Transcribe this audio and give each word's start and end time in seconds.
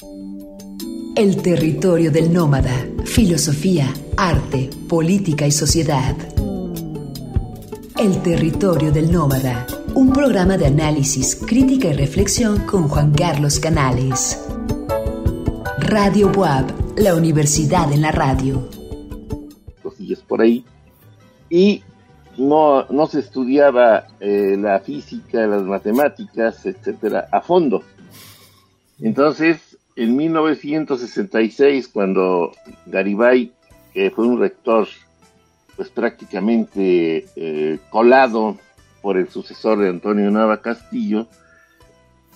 El 0.00 1.42
territorio 1.42 2.12
del 2.12 2.32
nómada. 2.32 2.86
Filosofía, 3.04 3.92
arte, 4.16 4.70
política 4.88 5.44
y 5.44 5.50
sociedad. 5.50 6.16
El 7.98 8.22
territorio 8.22 8.92
del 8.92 9.10
nómada. 9.10 9.66
Un 9.94 10.12
programa 10.12 10.56
de 10.56 10.66
análisis, 10.66 11.34
crítica 11.34 11.88
y 11.88 11.94
reflexión 11.94 12.64
con 12.64 12.86
Juan 12.86 13.12
Carlos 13.12 13.58
Canales. 13.58 14.46
Radio 15.78 16.30
Buab, 16.30 16.66
la 16.96 17.16
universidad 17.16 17.92
en 17.92 18.02
la 18.02 18.12
radio. 18.12 18.68
Cosillas 19.82 20.20
por 20.20 20.42
ahí. 20.42 20.64
Y 21.50 21.82
no, 22.36 22.84
no 22.84 23.08
se 23.08 23.18
estudiaba 23.18 24.06
eh, 24.20 24.56
la 24.56 24.78
física, 24.78 25.44
las 25.48 25.64
matemáticas, 25.64 26.64
etcétera, 26.66 27.26
a 27.32 27.40
fondo. 27.40 27.82
Entonces, 29.00 29.67
en 29.98 30.14
1966, 30.14 31.88
cuando 31.88 32.52
Garibay, 32.86 33.50
que 33.92 34.12
fue 34.12 34.28
un 34.28 34.38
rector, 34.38 34.86
pues 35.74 35.88
prácticamente 35.88 37.26
eh, 37.34 37.80
colado 37.90 38.56
por 39.02 39.16
el 39.16 39.28
sucesor 39.28 39.80
de 39.80 39.88
Antonio 39.88 40.30
Nava 40.30 40.62
Castillo, 40.62 41.26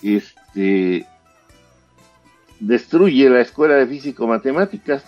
este, 0.01 1.05
destruye 2.59 3.29
la 3.29 3.39
Escuela 3.39 3.75
de 3.75 3.87
Físico-Matemáticas. 3.87 5.05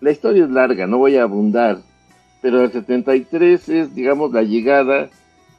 La 0.00 0.12
historia 0.12 0.44
es 0.44 0.50
larga, 0.50 0.86
no 0.86 0.98
voy 0.98 1.16
a 1.16 1.24
abundar, 1.24 1.80
pero 2.40 2.62
el 2.62 2.70
73 2.70 3.68
es, 3.68 3.94
digamos, 3.96 4.32
la 4.32 4.42
llegada 4.42 5.10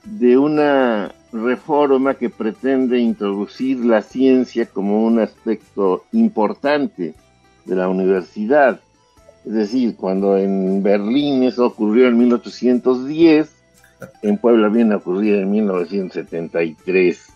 de 0.05 0.37
una 0.37 1.13
reforma 1.33 2.13
que 2.13 2.29
pretende 2.29 2.99
introducir 2.99 3.83
la 3.83 4.01
ciencia 4.01 4.67
como 4.67 5.03
un 5.03 5.19
aspecto 5.19 6.05
importante 6.11 7.15
de 7.65 7.75
la 7.75 7.89
universidad. 7.89 8.79
Es 9.45 9.53
decir, 9.53 9.95
cuando 9.95 10.37
en 10.37 10.81
Berlín 10.83 11.43
eso 11.43 11.65
ocurrió 11.65 12.07
en 12.07 12.17
1810, 12.17 13.51
en 14.21 14.37
Puebla 14.37 14.69
viene 14.69 14.93
a 14.93 14.97
ocurrir 14.97 15.35
en 15.35 15.51
1973. 15.51 17.33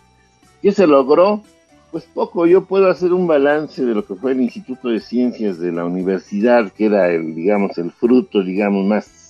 ¿Qué 0.62 0.72
se 0.72 0.86
logró? 0.86 1.42
Pues 1.90 2.04
poco, 2.04 2.46
yo 2.46 2.64
puedo 2.64 2.90
hacer 2.90 3.12
un 3.12 3.26
balance 3.26 3.84
de 3.84 3.94
lo 3.94 4.04
que 4.04 4.14
fue 4.14 4.32
el 4.32 4.42
Instituto 4.42 4.88
de 4.88 5.00
Ciencias 5.00 5.58
de 5.58 5.72
la 5.72 5.84
universidad, 5.84 6.70
que 6.72 6.86
era 6.86 7.10
el, 7.10 7.34
digamos, 7.34 7.78
el 7.78 7.90
fruto, 7.90 8.42
digamos, 8.42 8.84
más 8.84 9.27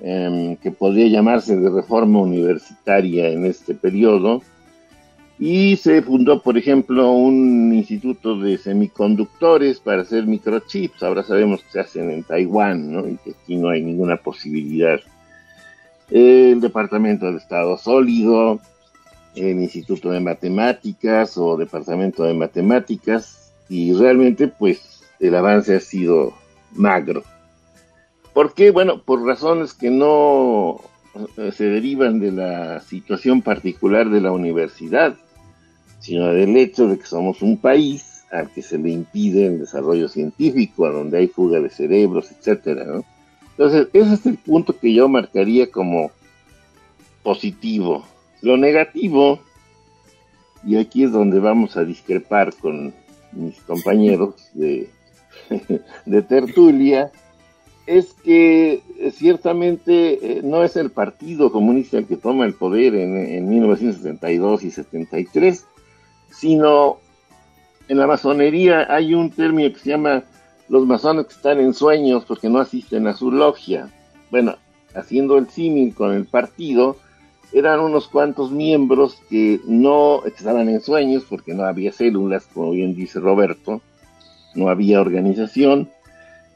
Em, 0.00 0.56
que 0.56 0.70
podría 0.70 1.08
llamarse 1.08 1.56
de 1.56 1.70
reforma 1.70 2.20
universitaria 2.20 3.28
en 3.30 3.46
este 3.46 3.74
periodo. 3.74 4.42
Y 5.38 5.76
se 5.76 6.02
fundó, 6.02 6.42
por 6.42 6.58
ejemplo, 6.58 7.10
un 7.12 7.72
instituto 7.72 8.38
de 8.38 8.58
semiconductores 8.58 9.80
para 9.80 10.02
hacer 10.02 10.26
microchips. 10.26 11.02
Ahora 11.02 11.22
sabemos 11.22 11.62
que 11.62 11.72
se 11.72 11.80
hacen 11.80 12.10
en 12.10 12.22
Taiwán, 12.24 12.92
¿no? 12.92 13.08
Y 13.08 13.16
que 13.16 13.30
aquí 13.30 13.56
no 13.56 13.70
hay 13.70 13.82
ninguna 13.82 14.16
posibilidad. 14.16 15.00
El 16.10 16.60
Departamento 16.60 17.30
de 17.30 17.38
Estado 17.38 17.76
Sólido, 17.76 18.60
el 19.34 19.60
Instituto 19.60 20.10
de 20.10 20.20
Matemáticas 20.20 21.36
o 21.36 21.56
Departamento 21.56 22.24
de 22.24 22.34
Matemáticas. 22.34 23.52
Y 23.68 23.92
realmente, 23.94 24.48
pues, 24.48 25.02
el 25.20 25.34
avance 25.34 25.74
ha 25.74 25.80
sido 25.80 26.34
magro. 26.72 27.24
¿Por 28.36 28.52
qué? 28.52 28.70
Bueno, 28.70 29.00
por 29.00 29.24
razones 29.24 29.72
que 29.72 29.88
no 29.88 30.82
eh, 31.38 31.52
se 31.52 31.64
derivan 31.70 32.20
de 32.20 32.32
la 32.32 32.82
situación 32.82 33.40
particular 33.40 34.10
de 34.10 34.20
la 34.20 34.30
universidad, 34.30 35.16
sino 36.00 36.26
del 36.26 36.54
hecho 36.58 36.86
de 36.86 36.98
que 36.98 37.06
somos 37.06 37.40
un 37.40 37.56
país 37.56 38.26
al 38.30 38.50
que 38.50 38.60
se 38.60 38.76
le 38.76 38.90
impide 38.90 39.46
el 39.46 39.60
desarrollo 39.60 40.06
científico, 40.10 40.84
a 40.84 40.90
donde 40.90 41.16
hay 41.16 41.28
fuga 41.28 41.60
de 41.60 41.70
cerebros, 41.70 42.30
etcétera, 42.30 43.02
Entonces, 43.52 43.88
ese 43.94 44.12
es 44.12 44.26
el 44.26 44.36
punto 44.36 44.78
que 44.78 44.92
yo 44.92 45.08
marcaría 45.08 45.70
como 45.70 46.10
positivo. 47.22 48.04
Lo 48.42 48.58
negativo, 48.58 49.40
y 50.62 50.76
aquí 50.76 51.04
es 51.04 51.12
donde 51.12 51.40
vamos 51.40 51.78
a 51.78 51.84
discrepar 51.84 52.54
con 52.54 52.92
mis 53.32 53.58
compañeros 53.62 54.34
de, 54.52 54.90
de 56.04 56.20
tertulia, 56.20 57.10
es 57.86 58.14
que 58.14 58.82
eh, 58.98 59.10
ciertamente 59.12 60.38
eh, 60.38 60.40
no 60.42 60.64
es 60.64 60.76
el 60.76 60.90
Partido 60.90 61.52
Comunista 61.52 61.98
el 61.98 62.06
que 62.06 62.16
toma 62.16 62.44
el 62.44 62.54
poder 62.54 62.94
en, 62.94 63.16
en 63.16 63.48
1972 63.48 64.64
y 64.64 64.70
73, 64.70 65.64
sino 66.30 66.98
en 67.88 67.98
la 67.98 68.06
masonería 68.06 68.92
hay 68.92 69.14
un 69.14 69.30
término 69.30 69.72
que 69.72 69.78
se 69.78 69.90
llama 69.90 70.24
los 70.68 70.86
masones 70.86 71.26
que 71.26 71.34
están 71.34 71.60
en 71.60 71.72
sueños 71.72 72.24
porque 72.26 72.48
no 72.48 72.58
asisten 72.58 73.06
a 73.06 73.14
su 73.14 73.30
logia. 73.30 73.88
Bueno, 74.30 74.56
haciendo 74.94 75.38
el 75.38 75.48
símil 75.48 75.94
con 75.94 76.12
el 76.12 76.26
partido, 76.26 76.96
eran 77.52 77.80
unos 77.80 78.08
cuantos 78.08 78.50
miembros 78.50 79.22
que 79.30 79.60
no 79.66 80.24
estaban 80.24 80.68
en 80.68 80.80
sueños 80.80 81.24
porque 81.28 81.54
no 81.54 81.62
había 81.62 81.92
células, 81.92 82.46
como 82.52 82.72
bien 82.72 82.94
dice 82.94 83.20
Roberto, 83.20 83.80
no 84.54 84.68
había 84.68 85.00
organización, 85.00 85.88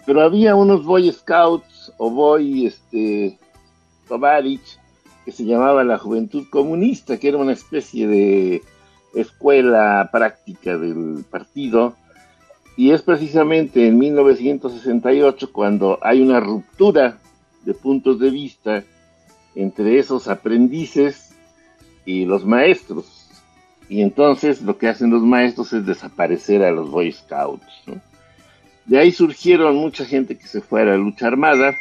pero 0.06 0.22
había 0.22 0.54
unos 0.54 0.84
Boy 0.84 1.12
Scouts 1.12 1.92
o 1.98 2.10
Boy 2.10 2.66
este, 2.66 3.38
Tovarich 4.08 4.78
que 5.24 5.32
se 5.32 5.44
llamaba 5.44 5.84
la 5.84 5.98
Juventud 5.98 6.46
Comunista, 6.50 7.18
que 7.18 7.28
era 7.28 7.38
una 7.38 7.52
especie 7.52 8.06
de 8.06 8.62
escuela 9.14 10.08
práctica 10.10 10.78
del 10.78 11.24
partido. 11.30 11.94
Y 12.76 12.92
es 12.92 13.02
precisamente 13.02 13.86
en 13.86 13.98
1968 13.98 15.52
cuando 15.52 15.98
hay 16.02 16.22
una 16.22 16.40
ruptura 16.40 17.18
de 17.64 17.74
puntos 17.74 18.18
de 18.18 18.30
vista 18.30 18.84
entre 19.54 19.98
esos 19.98 20.28
aprendices 20.28 21.34
y 22.06 22.24
los 22.24 22.46
maestros. 22.46 23.28
Y 23.88 24.02
entonces 24.02 24.62
lo 24.62 24.78
que 24.78 24.88
hacen 24.88 25.10
los 25.10 25.22
maestros 25.22 25.72
es 25.72 25.84
desaparecer 25.84 26.62
a 26.62 26.70
los 26.70 26.90
Boy 26.90 27.12
Scouts. 27.12 27.66
¿no? 27.86 28.00
De 28.86 28.98
ahí 28.98 29.12
surgieron 29.12 29.76
mucha 29.76 30.04
gente 30.04 30.36
que 30.36 30.46
se 30.46 30.60
fue 30.60 30.82
a 30.82 30.86
la 30.86 30.96
lucha 30.96 31.26
armada. 31.26 31.76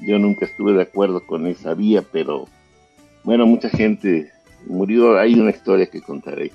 Yo 0.00 0.18
nunca 0.18 0.46
estuve 0.46 0.72
de 0.72 0.82
acuerdo 0.82 1.26
con 1.26 1.46
esa 1.46 1.74
vía, 1.74 2.02
pero 2.12 2.46
bueno, 3.24 3.46
mucha 3.46 3.68
gente 3.68 4.30
murió. 4.66 5.18
Hay 5.18 5.34
una 5.34 5.50
historia 5.50 5.86
que 5.86 6.00
contaré. 6.00 6.52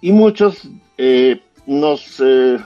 Y 0.00 0.12
muchos 0.12 0.68
eh, 0.96 1.40
nos, 1.66 2.20
eh, 2.20 2.58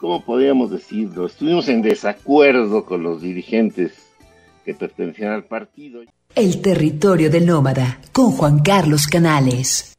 ¿cómo 0.00 0.24
podríamos 0.24 0.70
decirlo? 0.70 1.26
Estuvimos 1.26 1.68
en 1.68 1.82
desacuerdo 1.82 2.86
con 2.86 3.02
los 3.02 3.20
dirigentes 3.20 3.92
que 4.64 4.74
pertenecían 4.74 5.32
al 5.32 5.44
partido. 5.44 6.02
El 6.34 6.62
territorio 6.62 7.28
del 7.28 7.44
nómada, 7.44 8.00
con 8.12 8.30
Juan 8.30 8.60
Carlos 8.60 9.06
Canales. 9.06 9.94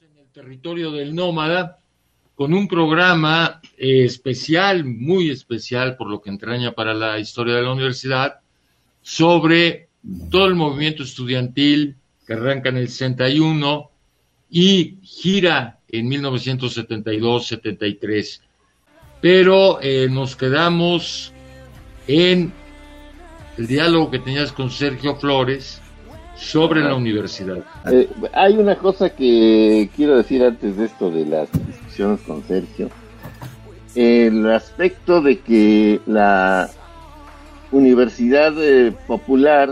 En 0.00 0.16
el 0.16 0.28
territorio 0.30 0.90
del 0.90 1.14
nómada 1.14 1.80
con 2.36 2.54
un 2.54 2.68
programa 2.68 3.60
eh, 3.78 4.04
especial, 4.04 4.84
muy 4.84 5.30
especial 5.30 5.96
por 5.96 6.08
lo 6.08 6.20
que 6.20 6.30
entraña 6.30 6.70
para 6.72 6.92
la 6.94 7.18
historia 7.18 7.54
de 7.54 7.62
la 7.62 7.72
universidad, 7.72 8.40
sobre 9.00 9.88
todo 10.30 10.44
el 10.46 10.54
movimiento 10.54 11.02
estudiantil 11.02 11.96
que 12.26 12.34
arranca 12.34 12.68
en 12.68 12.76
el 12.76 12.88
61 12.88 13.90
y 14.50 14.98
gira 15.02 15.78
en 15.88 16.10
1972-73. 16.10 18.40
Pero 19.22 19.80
eh, 19.80 20.08
nos 20.10 20.36
quedamos 20.36 21.32
en 22.06 22.52
el 23.56 23.66
diálogo 23.66 24.10
que 24.10 24.18
tenías 24.18 24.52
con 24.52 24.70
Sergio 24.70 25.16
Flores 25.16 25.80
sobre 26.36 26.82
la 26.82 26.94
universidad. 26.94 27.64
Eh, 27.90 28.10
hay 28.34 28.58
una 28.58 28.76
cosa 28.76 29.08
que 29.08 29.88
quiero 29.96 30.18
decir 30.18 30.44
antes 30.44 30.76
de 30.76 30.84
esto 30.84 31.10
de 31.10 31.24
las 31.24 31.48
con 31.96 32.42
Sergio, 32.46 32.90
el 33.94 34.50
aspecto 34.50 35.22
de 35.22 35.38
que 35.38 36.00
la 36.06 36.68
Universidad 37.72 38.52
eh, 38.58 38.92
Popular, 39.06 39.70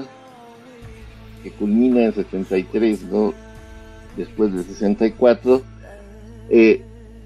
que 1.42 1.50
culmina 1.50 2.04
en 2.04 2.14
73, 2.14 3.02
¿no? 3.04 3.34
después 4.16 4.54
de 4.54 4.62
64, 4.62 5.60
eh, 6.48 6.82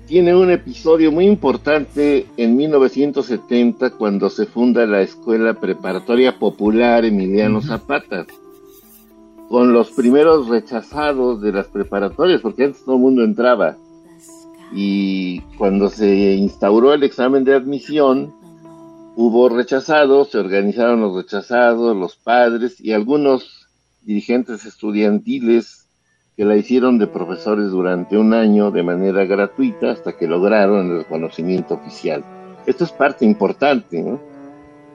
tiene 0.09 0.35
un 0.35 0.51
episodio 0.51 1.13
muy 1.13 1.27
importante 1.27 2.27
en 2.37 2.57
1970 2.57 3.91
cuando 3.91 4.31
se 4.31 4.47
funda 4.47 4.85
la 4.85 5.03
Escuela 5.03 5.55
Preparatoria 5.55 6.41
Popular 6.41 7.05
Emiliano 7.05 7.63
Zapata, 7.63 8.27
con 9.49 9.73
los 9.73 9.93
primeros 9.93 10.49
rechazados 10.49 11.41
de 11.41 11.53
las 11.53 11.69
preparatorias, 11.69 12.41
porque 12.41 12.65
antes 12.65 12.85
todo 12.85 12.97
el 12.97 13.03
mundo 13.03 13.23
entraba 13.23 13.77
y 14.73 15.41
cuando 15.57 15.89
se 15.89 16.35
instauró 16.35 16.93
el 16.93 17.03
examen 17.03 17.45
de 17.45 17.55
admisión, 17.55 18.35
hubo 19.17 19.49
rechazados, 19.49 20.31
se 20.31 20.39
organizaron 20.39 21.01
los 21.01 21.17
rechazados, 21.17 21.97
los 21.97 22.17
padres 22.17 22.81
y 22.81 22.93
algunos 22.93 23.67
dirigentes 24.03 24.65
estudiantiles 24.65 25.89
que 26.37 26.45
la 26.45 26.55
hicieron 26.55 26.99
de 26.99 27.09
profesores 27.09 27.71
durante 27.71 28.17
un 28.17 28.33
año 28.33 28.71
de 28.71 28.85
manera 28.85 29.25
gratuita 29.25 29.91
hasta 29.91 30.17
que 30.17 30.29
lograron 30.29 30.93
el 30.93 30.99
reconocimiento 30.99 31.75
oficial. 31.75 32.25
Esto 32.65 32.85
es 32.85 32.93
parte 32.93 33.25
importante 33.25 34.19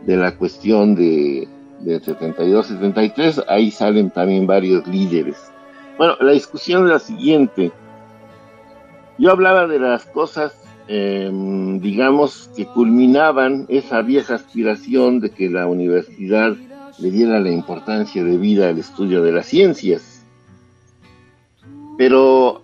de 0.06 0.18
la 0.18 0.38
cuestión 0.38 0.96
de, 0.96 1.46
de 1.82 2.02
72-73, 2.02 3.44
ahí 3.50 3.72
salen 3.72 4.10
también 4.10 4.48
varios 4.48 4.88
líderes. 4.88 5.36
Bueno, 5.98 6.16
la 6.22 6.32
discusión 6.32 6.86
es 6.86 6.90
la 6.90 7.00
siguiente. 7.00 7.74
Yo 9.18 9.32
hablaba 9.32 9.68
de 9.68 9.80
las 9.80 10.06
cosas, 10.06 10.54
em, 10.88 11.80
digamos, 11.80 12.50
que 12.56 12.66
culminaban 12.66 13.66
esa 13.70 14.02
vieja 14.02 14.36
aspiración 14.36 15.20
de 15.20 15.30
que 15.30 15.50
la 15.50 15.68
universidad 15.68 16.56
le 17.00 17.12
diera 17.12 17.40
la 17.40 17.52
importancia 17.52 18.24
de 18.24 18.38
vida 18.38 18.70
al 18.70 18.80
estudio 18.80 19.22
de 19.22 19.32
las 19.32 19.46
ciencias. 19.46 20.26
Pero 21.98 22.64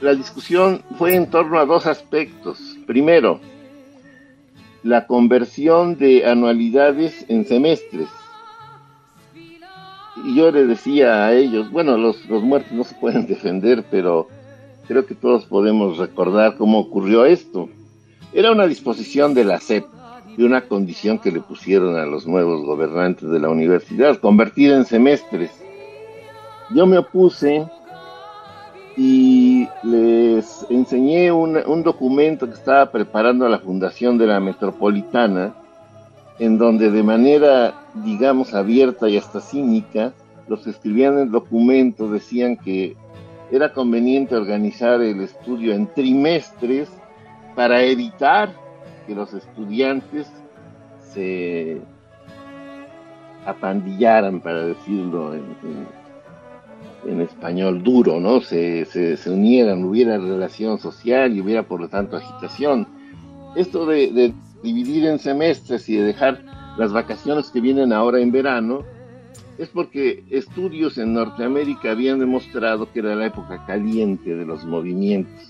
la 0.00 0.14
discusión 0.14 0.82
fue 0.96 1.14
en 1.14 1.28
torno 1.28 1.58
a 1.58 1.66
dos 1.66 1.86
aspectos. 1.86 2.58
Primero, 2.86 3.40
la 4.84 5.06
conversión 5.06 5.96
de 5.96 6.26
anualidades 6.26 7.24
en 7.28 7.46
semestres. 7.46 8.08
Y 10.24 10.36
yo 10.36 10.52
le 10.52 10.66
decía 10.66 11.26
a 11.26 11.34
ellos, 11.34 11.70
bueno, 11.70 11.96
los 11.96 12.28
muertos 12.28 12.72
no 12.72 12.84
se 12.84 12.94
pueden 12.94 13.26
defender, 13.26 13.84
pero 13.90 14.28
creo 14.86 15.06
que 15.06 15.14
todos 15.14 15.46
podemos 15.46 15.98
recordar 15.98 16.56
cómo 16.56 16.78
ocurrió 16.78 17.24
esto. 17.24 17.68
Era 18.32 18.52
una 18.52 18.66
disposición 18.66 19.34
de 19.34 19.44
la 19.44 19.60
SEP, 19.60 19.84
de 20.36 20.44
una 20.44 20.62
condición 20.62 21.18
que 21.18 21.30
le 21.30 21.40
pusieron 21.40 21.96
a 21.96 22.06
los 22.06 22.26
nuevos 22.26 22.64
gobernantes 22.64 23.28
de 23.28 23.38
la 23.38 23.48
universidad, 23.48 24.18
convertida 24.18 24.76
en 24.76 24.84
semestres. 24.84 25.50
Yo 26.74 26.86
me 26.86 26.98
opuse 26.98 27.66
y 28.96 29.68
les 29.82 30.66
enseñé 30.70 31.32
un, 31.32 31.58
un 31.66 31.82
documento 31.82 32.46
que 32.46 32.54
estaba 32.54 32.90
preparando 32.90 33.48
la 33.48 33.58
Fundación 33.58 34.18
de 34.18 34.26
la 34.26 34.40
Metropolitana, 34.40 35.54
en 36.38 36.58
donde 36.58 36.90
de 36.90 37.02
manera, 37.02 37.74
digamos, 38.04 38.54
abierta 38.54 39.08
y 39.08 39.16
hasta 39.16 39.40
cínica, 39.40 40.12
los 40.48 40.60
que 40.60 40.70
escribían 40.70 41.18
el 41.18 41.30
documento 41.30 42.10
decían 42.10 42.56
que 42.56 42.96
era 43.56 43.72
conveniente 43.72 44.34
organizar 44.34 45.00
el 45.00 45.20
estudio 45.20 45.74
en 45.74 45.86
trimestres 45.86 46.90
para 47.54 47.82
evitar 47.82 48.50
que 49.06 49.14
los 49.14 49.32
estudiantes 49.32 50.30
se 51.00 51.80
apandillaran, 53.46 54.40
para 54.40 54.64
decirlo 54.64 55.34
en, 55.34 57.20
español 57.20 57.82
duro, 57.82 58.18
¿no? 58.18 58.40
Se, 58.40 58.86
se, 58.86 59.16
se, 59.16 59.30
unieran, 59.30 59.84
hubiera 59.84 60.16
relación 60.16 60.78
social 60.78 61.36
y 61.36 61.40
hubiera 61.40 61.62
por 61.62 61.80
lo 61.80 61.88
tanto 61.88 62.16
agitación. 62.16 62.88
Esto 63.56 63.84
de, 63.86 64.10
de 64.10 64.32
dividir 64.62 65.06
en 65.06 65.18
semestres 65.18 65.88
y 65.88 65.96
de 65.96 66.04
dejar 66.04 66.42
las 66.78 66.92
vacaciones 66.92 67.50
que 67.50 67.60
vienen 67.60 67.92
ahora 67.92 68.20
en 68.20 68.32
verano, 68.32 68.84
es 69.58 69.68
porque 69.68 70.24
estudios 70.30 70.98
en 70.98 71.14
Norteamérica 71.14 71.92
habían 71.92 72.18
demostrado 72.18 72.90
que 72.92 73.00
era 73.00 73.14
la 73.14 73.26
época 73.26 73.64
caliente 73.66 74.34
de 74.34 74.44
los 74.44 74.64
movimientos. 74.64 75.48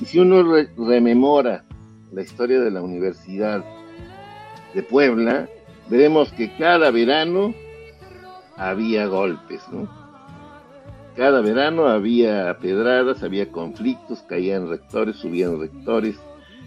Y 0.00 0.04
si 0.04 0.18
uno 0.18 0.42
re 0.42 0.68
rememora 0.76 1.64
la 2.12 2.22
historia 2.22 2.60
de 2.60 2.70
la 2.70 2.82
Universidad 2.82 3.64
de 4.74 4.82
Puebla, 4.82 5.48
veremos 5.88 6.32
que 6.32 6.56
cada 6.56 6.90
verano 6.90 7.54
había 8.56 9.06
golpes, 9.06 9.62
¿no? 9.70 9.88
Cada 11.16 11.40
verano 11.40 11.86
había 11.86 12.56
pedradas, 12.58 13.22
había 13.22 13.50
conflictos, 13.50 14.22
caían 14.22 14.68
rectores, 14.68 15.16
subían 15.16 15.60
rectores, 15.60 16.18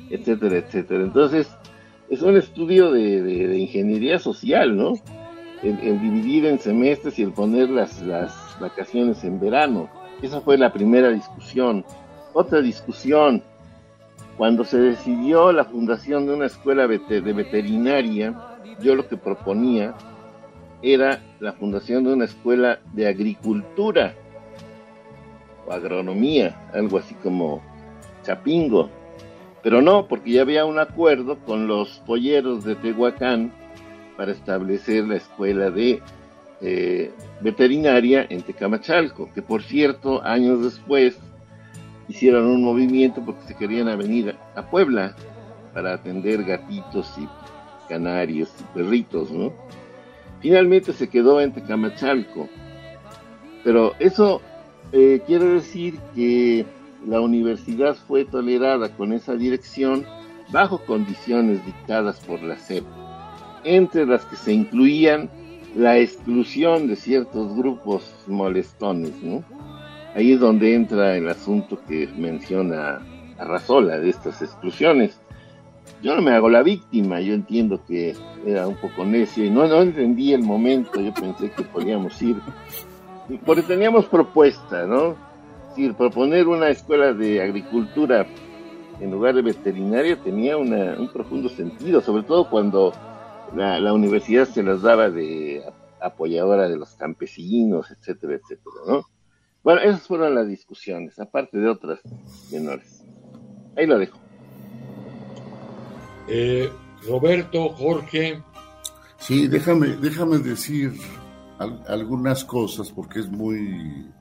etcétera, 0.09 0.57
etcétera. 0.57 1.03
Entonces, 1.03 1.49
es 2.09 2.21
un 2.21 2.37
estudio 2.37 2.91
de, 2.91 3.21
de, 3.21 3.47
de 3.47 3.57
ingeniería 3.57 4.19
social, 4.19 4.75
¿no? 4.77 4.93
El, 5.63 6.01
dividir 6.01 6.45
en 6.45 6.59
semestres 6.59 7.17
y 7.17 7.23
el 7.23 7.31
poner 7.31 7.69
las, 7.69 8.01
las 8.01 8.33
vacaciones 8.59 9.23
en 9.23 9.39
verano. 9.39 9.89
Esa 10.21 10.41
fue 10.41 10.57
la 10.57 10.73
primera 10.73 11.09
discusión. 11.09 11.85
Otra 12.33 12.61
discusión, 12.61 13.41
cuando 14.37 14.63
se 14.65 14.77
decidió 14.77 15.51
la 15.51 15.63
fundación 15.63 16.25
de 16.25 16.33
una 16.33 16.47
escuela 16.47 16.87
de 16.87 17.33
veterinaria, 17.33 18.33
yo 18.81 18.95
lo 18.95 19.07
que 19.07 19.17
proponía 19.17 19.93
era 20.81 21.21
la 21.39 21.53
fundación 21.53 22.03
de 22.03 22.13
una 22.13 22.25
escuela 22.25 22.79
de 22.91 23.07
agricultura 23.07 24.15
o 25.65 25.71
agronomía, 25.71 26.69
algo 26.73 26.97
así 26.97 27.15
como 27.15 27.61
Chapingo. 28.23 28.89
Pero 29.61 29.81
no, 29.81 30.07
porque 30.07 30.31
ya 30.31 30.41
había 30.41 30.65
un 30.65 30.77
acuerdo 30.77 31.39
con 31.45 31.67
los 31.67 31.99
polleros 32.05 32.65
de 32.65 32.75
Tehuacán 32.75 33.53
para 34.23 34.31
establecer 34.31 35.05
la 35.05 35.17
escuela 35.17 35.69
de 35.69 36.01
eh, 36.61 37.11
veterinaria 37.41 38.25
en 38.29 38.41
Tecamachalco, 38.41 39.29
que 39.33 39.41
por 39.41 39.61
cierto, 39.61 40.23
años 40.23 40.63
después 40.63 41.17
hicieron 42.07 42.45
un 42.45 42.63
movimiento 42.63 43.21
porque 43.25 43.45
se 43.45 43.53
querían 43.53 43.97
venir 43.97 44.33
a 44.55 44.61
Puebla 44.69 45.13
para 45.73 45.95
atender 45.95 46.45
gatitos 46.45 47.13
y 47.17 47.27
canarios 47.89 48.49
y 48.61 48.63
perritos, 48.73 49.29
¿no? 49.29 49.51
Finalmente 50.39 50.93
se 50.93 51.09
quedó 51.09 51.41
en 51.41 51.51
Tecamachalco, 51.51 52.47
pero 53.65 53.93
eso 53.99 54.41
eh, 54.93 55.21
quiere 55.27 55.47
decir 55.47 55.99
que 56.15 56.65
la 57.05 57.19
universidad 57.19 57.97
fue 58.07 58.23
tolerada 58.23 58.87
con 58.95 59.11
esa 59.11 59.33
dirección 59.33 60.05
bajo 60.49 60.77
condiciones 60.85 61.65
dictadas 61.65 62.21
por 62.21 62.41
la 62.41 62.57
SEP, 62.57 62.85
entre 63.63 64.05
las 64.05 64.25
que 64.25 64.35
se 64.35 64.53
incluían 64.53 65.29
la 65.75 65.97
exclusión 65.97 66.87
de 66.87 66.95
ciertos 66.95 67.55
grupos 67.55 68.13
molestones, 68.27 69.11
¿no? 69.21 69.43
Ahí 70.15 70.33
es 70.33 70.39
donde 70.39 70.75
entra 70.75 71.17
el 71.17 71.27
asunto 71.27 71.79
que 71.87 72.07
menciona 72.15 73.01
Arrazola 73.39 73.97
de 73.97 74.09
estas 74.09 74.41
exclusiones. 74.41 75.19
Yo 76.03 76.15
no 76.15 76.21
me 76.21 76.31
hago 76.31 76.49
la 76.49 76.61
víctima, 76.61 77.19
yo 77.21 77.33
entiendo 77.33 77.83
que 77.87 78.15
era 78.45 78.67
un 78.67 78.75
poco 78.75 79.05
necio 79.05 79.43
y 79.43 79.49
no, 79.49 79.67
no 79.67 79.81
entendí 79.81 80.33
el 80.33 80.43
momento, 80.43 80.99
yo 80.99 81.13
pensé 81.13 81.49
que 81.51 81.63
podíamos 81.63 82.21
ir, 82.21 82.35
porque 83.45 83.63
teníamos 83.63 84.05
propuesta, 84.05 84.85
¿no? 84.85 85.15
Decir, 85.69 85.95
proponer 85.95 86.47
una 86.47 86.69
escuela 86.69 87.13
de 87.13 87.41
agricultura 87.41 88.27
en 88.99 89.11
lugar 89.11 89.35
de 89.35 89.41
veterinaria 89.41 90.15
tenía 90.17 90.57
una, 90.57 90.95
un 90.97 91.07
profundo 91.07 91.49
sentido, 91.49 92.01
sobre 92.01 92.23
todo 92.23 92.49
cuando 92.49 92.93
la, 93.55 93.79
la, 93.79 93.93
universidad 93.93 94.47
se 94.47 94.63
las 94.63 94.81
daba 94.81 95.09
de 95.09 95.63
apoyadora 96.01 96.67
de 96.67 96.77
los 96.77 96.95
campesinos, 96.95 97.91
etcétera, 97.91 98.35
etcétera, 98.35 98.75
¿no? 98.87 99.05
Bueno, 99.63 99.81
esas 99.81 100.07
fueron 100.07 100.35
las 100.35 100.47
discusiones, 100.47 101.17
aparte 101.19 101.57
de 101.57 101.69
otras 101.69 101.99
menores. 102.51 103.03
Ahí 103.77 103.87
lo 103.87 103.97
dejo. 103.97 104.19
Eh, 106.27 106.69
Roberto, 107.07 107.69
Jorge. 107.69 108.41
Sí, 109.17 109.47
déjame, 109.47 109.95
déjame 109.95 110.39
decir 110.39 110.93
al, 111.59 111.81
algunas 111.87 112.43
cosas 112.43 112.91
porque 112.91 113.21
es 113.21 113.29
muy 113.29 114.11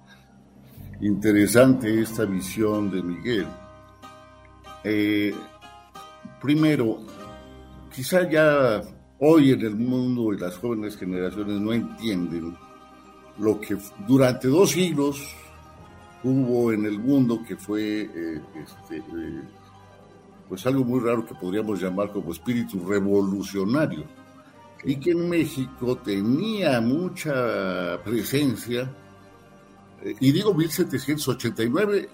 interesante 1.00 2.00
esta 2.00 2.24
visión 2.24 2.90
de 2.90 3.02
Miguel. 3.02 3.46
Eh, 4.84 5.34
primero, 6.40 6.98
quizá 7.92 8.28
ya 8.28 8.82
hoy 9.24 9.52
en 9.52 9.60
el 9.60 9.76
mundo 9.76 10.32
y 10.34 10.38
las 10.38 10.58
jóvenes 10.58 10.96
generaciones 10.96 11.60
no 11.60 11.72
entienden 11.72 12.56
lo 13.38 13.60
que 13.60 13.76
durante 14.06 14.48
dos 14.48 14.70
siglos 14.72 15.22
hubo 16.24 16.72
en 16.72 16.86
el 16.86 16.98
mundo 16.98 17.40
que 17.46 17.56
fue 17.56 18.00
eh, 18.02 18.40
este, 18.56 18.96
eh, 18.96 19.42
pues 20.48 20.66
algo 20.66 20.84
muy 20.84 20.98
raro 20.98 21.24
que 21.24 21.36
podríamos 21.36 21.80
llamar 21.80 22.10
como 22.10 22.32
espíritu 22.32 22.84
revolucionario 22.84 24.04
y 24.82 24.96
que 24.96 25.12
en 25.12 25.28
México 25.28 25.96
tenía 25.98 26.80
mucha 26.80 28.02
presencia 28.02 28.92
eh, 30.02 30.16
y 30.18 30.32
digo 30.32 30.52
1789 30.52 32.08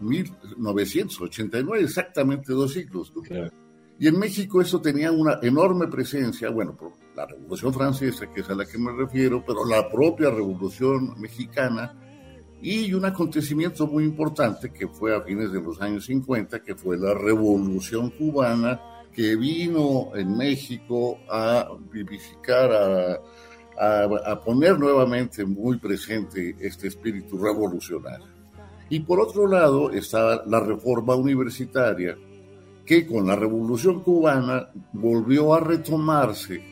1989 0.00 1.82
exactamente 1.82 2.52
dos 2.52 2.74
siglos 2.74 3.10
¿no? 3.16 3.22
claro. 3.22 3.65
Y 3.98 4.08
en 4.08 4.18
México 4.18 4.60
eso 4.60 4.80
tenía 4.80 5.10
una 5.10 5.38
enorme 5.42 5.88
presencia 5.88 6.50
bueno 6.50 6.76
por 6.76 6.92
la 7.14 7.26
Revolución 7.26 7.72
Francesa, 7.72 8.26
que 8.32 8.42
es 8.42 8.50
a 8.50 8.54
la 8.54 8.66
que 8.66 8.78
me 8.78 8.92
refiero, 8.92 9.42
pero 9.46 9.64
la 9.64 9.88
propia 9.88 10.30
Revolución 10.30 11.18
Mexicana 11.18 11.94
y 12.60 12.92
un 12.92 13.04
acontecimiento 13.04 13.86
muy 13.86 14.04
importante 14.04 14.70
que 14.70 14.88
fue 14.88 15.14
a 15.14 15.22
fines 15.22 15.52
de 15.52 15.60
los 15.60 15.80
años 15.80 16.06
50, 16.06 16.62
que 16.62 16.74
fue 16.74 16.98
la 16.98 17.14
Revolución 17.14 18.10
Cubana, 18.10 18.80
que 19.12 19.36
vino 19.36 20.10
en 20.14 20.36
México 20.36 21.18
a 21.30 21.68
vivificar 21.90 22.72
a 22.72 23.20
a, 23.78 24.40
poner 24.44 24.78
nuevamente 24.78 25.44
muy 25.44 25.78
presente 25.78 26.56
este 26.60 26.88
espíritu 26.88 27.38
revolucionario. 27.38 28.26
Y 28.88 29.00
por 29.00 29.20
otro 29.20 29.46
lado 29.46 29.90
está 29.90 30.44
la 30.46 30.60
reforma 30.60 31.14
universitaria, 31.14 32.16
que 32.86 33.04
con 33.04 33.26
la 33.26 33.34
revolución 33.34 34.00
cubana 34.02 34.70
volvió 34.92 35.52
a 35.52 35.60
retomarse 35.60 36.62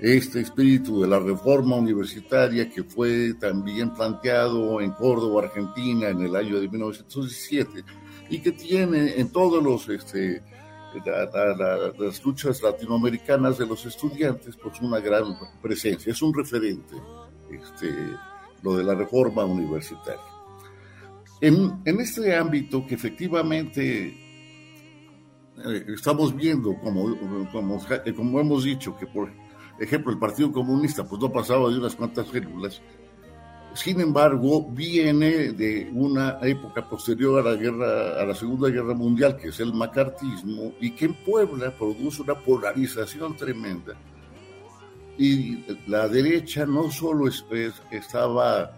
este 0.00 0.40
espíritu 0.40 1.00
de 1.00 1.08
la 1.08 1.18
reforma 1.18 1.76
universitaria 1.76 2.70
que 2.70 2.84
fue 2.84 3.34
también 3.34 3.92
planteado 3.92 4.80
en 4.80 4.92
Córdoba, 4.92 5.44
Argentina, 5.44 6.08
en 6.08 6.20
el 6.20 6.36
año 6.36 6.60
de 6.60 6.68
1917, 6.68 7.84
y 8.28 8.38
que 8.40 8.52
tiene 8.52 9.18
en 9.18 9.30
todos 9.30 9.62
los 9.62 9.88
este, 9.88 10.42
las 11.04 12.24
luchas 12.24 12.62
latinoamericanas 12.62 13.58
de 13.58 13.66
los 13.66 13.84
estudiantes, 13.86 14.56
pues 14.56 14.80
una 14.80 15.00
gran 15.00 15.36
presencia, 15.62 16.12
es 16.12 16.22
un 16.22 16.34
referente 16.34 16.94
este, 17.50 17.90
lo 18.62 18.76
de 18.76 18.84
la 18.84 18.94
reforma 18.94 19.44
universitaria. 19.44 20.20
En, 21.40 21.80
en 21.84 22.00
este 22.00 22.34
ámbito 22.34 22.86
que 22.86 22.94
efectivamente 22.94 24.25
estamos 25.88 26.34
viendo, 26.34 26.74
como, 26.78 27.16
como, 27.50 27.80
como 28.16 28.40
hemos 28.40 28.64
dicho, 28.64 28.96
que 28.96 29.06
por 29.06 29.30
ejemplo 29.78 30.12
el 30.12 30.18
Partido 30.18 30.52
Comunista 30.52 31.04
pues 31.04 31.20
no 31.20 31.32
pasaba 31.32 31.70
de 31.70 31.78
unas 31.78 31.94
cuantas 31.94 32.28
células, 32.28 32.80
sin 33.76 34.00
embargo, 34.00 34.70
viene 34.70 35.52
de 35.52 35.90
una 35.92 36.38
época 36.40 36.88
posterior 36.88 37.38
a 37.40 37.50
la 37.50 37.56
guerra, 37.56 38.22
a 38.22 38.24
la 38.24 38.34
Segunda 38.34 38.70
Guerra 38.70 38.94
Mundial, 38.94 39.36
que 39.36 39.48
es 39.48 39.60
el 39.60 39.74
macartismo, 39.74 40.72
y 40.80 40.92
que 40.92 41.04
en 41.04 41.14
Puebla 41.24 41.76
produce 41.76 42.22
una 42.22 42.34
polarización 42.34 43.36
tremenda. 43.36 43.94
Y 45.18 45.62
la 45.88 46.08
derecha 46.08 46.64
no 46.64 46.90
solo 46.90 47.28
estaba 47.28 48.72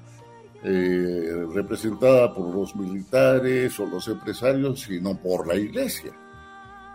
eh, 0.65 1.47
representada 1.55 2.35
por 2.35 2.53
los 2.53 2.75
militares 2.75 3.79
o 3.79 3.87
los 3.87 4.09
empresarios, 4.09 4.81
sino 4.81 5.17
por 5.17 5.47
la 5.47 5.55
iglesia. 5.55 6.11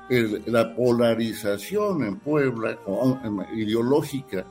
La 0.10 0.76
polarización 0.76 2.04
en 2.04 2.20
Puebla 2.20 2.78
ideológica 3.56 4.46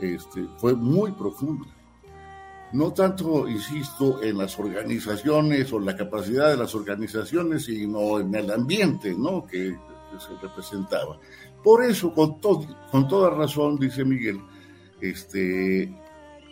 este, 0.00 0.46
fue 0.58 0.74
muy 0.74 1.12
profunda 1.12 1.66
no 2.72 2.92
tanto, 2.92 3.48
insisto, 3.48 4.22
en 4.22 4.38
las 4.38 4.58
organizaciones 4.58 5.72
o 5.72 5.80
la 5.80 5.96
capacidad 5.96 6.50
de 6.50 6.56
las 6.56 6.74
organizaciones, 6.74 7.64
sino 7.64 8.20
en 8.20 8.34
el 8.34 8.50
ambiente 8.50 9.14
¿no? 9.16 9.44
que, 9.46 9.76
se 10.18 10.36
representaba. 10.42 11.18
Por 11.62 11.84
eso, 11.84 12.12
con, 12.12 12.40
con 12.40 13.08
toda 13.08 13.30
razón, 13.30 13.78
dice 13.78 14.04
Miguel, 14.04 14.40
este, 15.00 15.92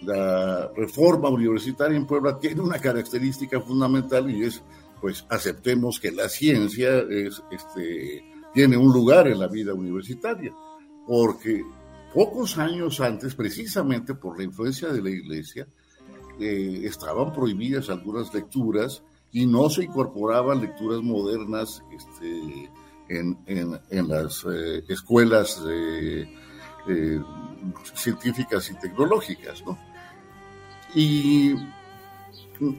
la 0.03 0.71
reforma 0.77 1.29
universitaria 1.29 1.97
en 1.97 2.07
Puebla 2.07 2.39
tiene 2.39 2.61
una 2.61 2.79
característica 2.79 3.61
fundamental 3.61 4.31
y 4.31 4.45
es, 4.45 4.63
pues, 5.01 5.25
aceptemos 5.29 6.01
que 6.01 6.13
la 6.13 6.29
ciencia 6.29 6.99
es, 6.99 7.43
este, 7.51 8.25
tiene 8.53 8.77
un 8.77 8.93
lugar 8.93 9.29
en 9.29 9.39
la 9.39 9.49
vida 9.49 9.75
universitaria, 9.75 10.53
porque 11.07 11.65
pocos 12.13 12.59
años 12.59 13.01
antes, 13.01 13.35
precisamente 13.35 14.15
por 14.15 14.39
la 14.39 14.45
influencia 14.45 14.89
de 14.89 15.03
la 15.03 15.11
Iglesia, 15.11 15.67
eh, 16.41 16.83
estaban 16.85 17.33
prohibidas 17.33 17.91
algunas 17.91 18.33
lecturas 18.33 19.03
y 19.33 19.47
no 19.47 19.69
se 19.69 19.85
incorporaban 19.85 20.61
lecturas 20.61 21.03
modernas 21.03 21.83
este, 21.93 22.71
en, 23.09 24.09
las 24.09 24.45
eh, 24.51 24.85
escuelas 24.89 25.61
eh, 25.69 26.27
científicas 27.95 28.71
y 28.71 28.75
tecnológicas. 28.79 29.63
¿no? 29.67 29.79
Y 30.95 31.55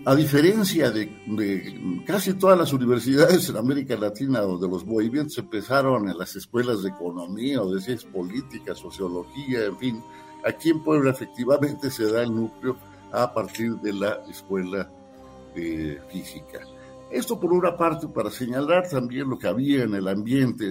a 0.05 0.15
diferencia 0.15 0.91
de, 0.91 2.03
casi 2.05 2.33
todas 2.33 2.57
las 2.57 2.73
universidades 2.73 3.49
en 3.49 3.57
América 3.57 3.95
Latina, 3.95 4.41
donde 4.41 4.67
los 4.67 4.85
movimientos 4.85 5.37
empezaron 5.37 6.09
en 6.09 6.17
las 6.17 6.35
escuelas 6.35 6.83
de 6.83 6.89
economía 6.89 7.61
o 7.61 7.73
de 7.73 7.81
ciencias 7.81 8.11
políticas, 8.11 8.79
sociología, 8.79 9.65
en 9.65 9.77
fin, 9.77 10.03
aquí 10.45 10.69
en 10.69 10.83
Puebla 10.83 11.11
efectivamente 11.11 11.89
se 11.89 12.11
da 12.11 12.23
el 12.23 12.35
núcleo 12.35 12.77
a 13.11 13.33
partir 13.33 13.75
de 13.77 13.93
la 13.93 14.19
escuela 14.29 14.89
de 15.55 16.01
física. 16.11 16.59
Esto 17.11 17.39
por 17.39 17.51
una 17.53 17.75
parte 17.75 18.07
para 18.07 18.29
señalar 18.29 18.87
también 18.87 19.29
lo 19.29 19.39
que 19.39 19.47
había 19.47 19.83
en 19.83 19.95
el 19.95 20.07
ambiente 20.07 20.65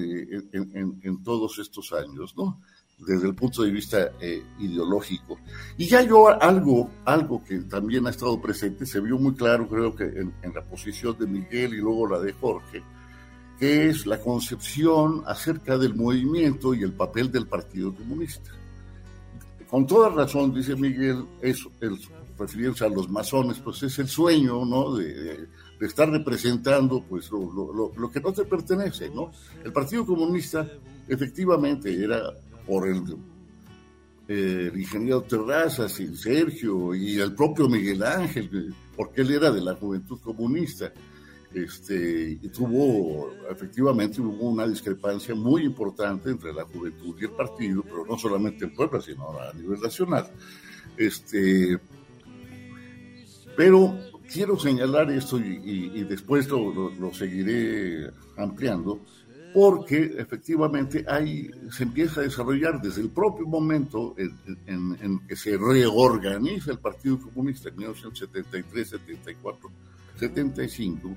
en, 0.53 1.23
todos 1.25 1.59
estos 1.59 1.93
años, 1.93 2.37
¿no? 2.37 2.61
Desde 2.99 3.29
el 3.29 3.35
punto 3.35 3.63
de 3.63 3.71
vista 3.71 4.11
eh, 4.21 4.43
ideológico. 4.59 5.39
Y 5.77 5.87
ya 5.87 6.03
yo 6.03 6.29
algo, 6.29 6.91
algo 7.05 7.43
que 7.45 7.59
también 7.61 8.07
ha 8.07 8.11
estado 8.11 8.41
presente, 8.41 8.85
se 8.87 9.01
vio 9.01 9.19
muy 9.19 9.35
claro 9.35 9.69
creo 9.69 9.95
que 9.95 10.05
en, 10.05 10.35
en 10.43 10.53
la 10.53 10.63
posición 10.65 11.17
de 11.19 11.27
Miguel 11.27 11.75
y 11.75 11.79
luego 11.79 12.09
la 12.09 12.19
de 12.19 12.33
Jorge, 12.33 12.83
que 13.59 13.89
es 13.89 14.07
la 14.07 14.21
concepción 14.21 15.23
acerca 15.27 15.79
del 15.79 15.95
movimiento 15.95 16.75
y 16.75 16.83
el 16.83 16.93
papel 16.93 17.31
del 17.31 17.47
Partido 17.47 17.95
Comunista. 17.95 18.51
Con 19.71 19.87
toda 19.87 20.09
razón, 20.09 20.53
dice 20.55 20.75
Miguel, 20.75 21.25
es 21.43 21.67
el 21.81 21.99
refiriéndose 22.39 22.85
a 22.85 22.89
los 22.89 23.11
masones, 23.11 23.59
pues 23.59 23.83
es 23.83 23.99
el 23.99 24.09
sueño, 24.09 24.65
¿no? 24.65 24.95
De, 24.95 25.47
estar 25.81 26.11
representando, 26.11 27.05
pues, 27.09 27.31
lo, 27.31 28.11
que 28.13 28.21
no 28.21 28.33
te 28.33 28.45
pertenece, 28.45 29.11
¿no? 29.11 29.31
El 29.65 29.73
Partido 29.73 30.05
Comunista, 30.07 30.67
efectivamente, 31.07 31.93
era 32.03 32.33
por 32.69 32.87
el, 32.87 33.03
ingeniero 34.79 35.23
Terrazas 35.23 35.99
y 36.01 36.15
Sergio 36.15 36.95
y 36.95 37.19
el 37.19 37.35
propio 37.35 37.67
Miguel 37.67 38.03
Ángel, 38.03 38.75
porque 38.95 39.23
él 39.23 39.33
era 39.33 39.51
de 39.51 39.63
la 39.63 39.75
juventud 39.75 40.21
comunista. 40.21 40.93
Este, 41.55 42.39
y 42.43 42.49
tuvo, 42.49 43.31
efectivamente, 43.51 44.21
hubo 44.21 44.51
una 44.51 44.69
discrepancia 44.69 45.35
muy 45.35 45.65
importante 45.65 46.29
entre 46.29 46.53
la 46.53 46.65
juventud 46.67 47.17
y 47.19 47.25
el 47.25 47.31
partido, 47.31 47.83
pero 47.83 48.05
no 48.05 48.19
solamente 48.19 48.67
en 48.67 48.75
Puebla, 48.75 49.01
sino 49.01 49.31
a 49.41 49.51
nivel 49.55 49.81
nacional. 49.81 50.31
Este, 50.99 51.79
pero 53.57 53.99
quiero 54.31 54.59
señalar 54.59 55.11
esto 55.11 55.39
y, 55.39 56.05
después 56.05 56.49
lo, 56.49 57.13
seguiré 57.13 58.11
ampliando, 58.37 59.01
porque 59.53 60.15
efectivamente 60.19 61.05
hay, 61.09 61.51
se 61.71 61.85
empieza 61.85 62.21
a 62.21 62.25
desarrollar 62.25 62.81
desde 62.81 63.03
el 63.03 63.09
propio 63.09 63.47
momento 63.47 64.15
en, 64.19 65.21
que 65.27 65.37
se 65.37 65.57
reorganiza 65.57 66.73
el 66.73 66.79
Partido 66.79 67.19
Comunista 67.19 67.69
en 67.69 67.77
1973, 67.77 68.89
74, 68.89 69.71
75, 70.17 71.17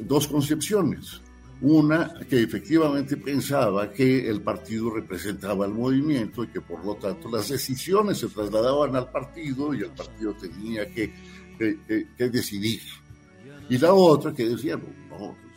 dos 0.00 0.28
concepciones. 0.28 1.20
Una 1.62 2.12
que 2.28 2.42
efectivamente 2.42 3.16
pensaba 3.16 3.90
que 3.90 4.28
el 4.28 4.42
partido 4.42 4.90
representaba 4.90 5.64
al 5.64 5.72
movimiento 5.72 6.44
y 6.44 6.48
que 6.48 6.60
por 6.60 6.84
lo 6.84 6.96
tanto 6.96 7.30
las 7.30 7.48
decisiones 7.48 8.18
se 8.18 8.28
trasladaban 8.28 8.94
al 8.94 9.10
partido 9.10 9.72
y 9.72 9.78
el 9.78 9.90
partido 9.90 10.34
tenía 10.34 10.86
que, 10.90 11.10
decidir. 12.18 12.82
Y 13.70 13.78
la 13.78 13.94
otra 13.94 14.34
que 14.34 14.46
decía, 14.46 14.78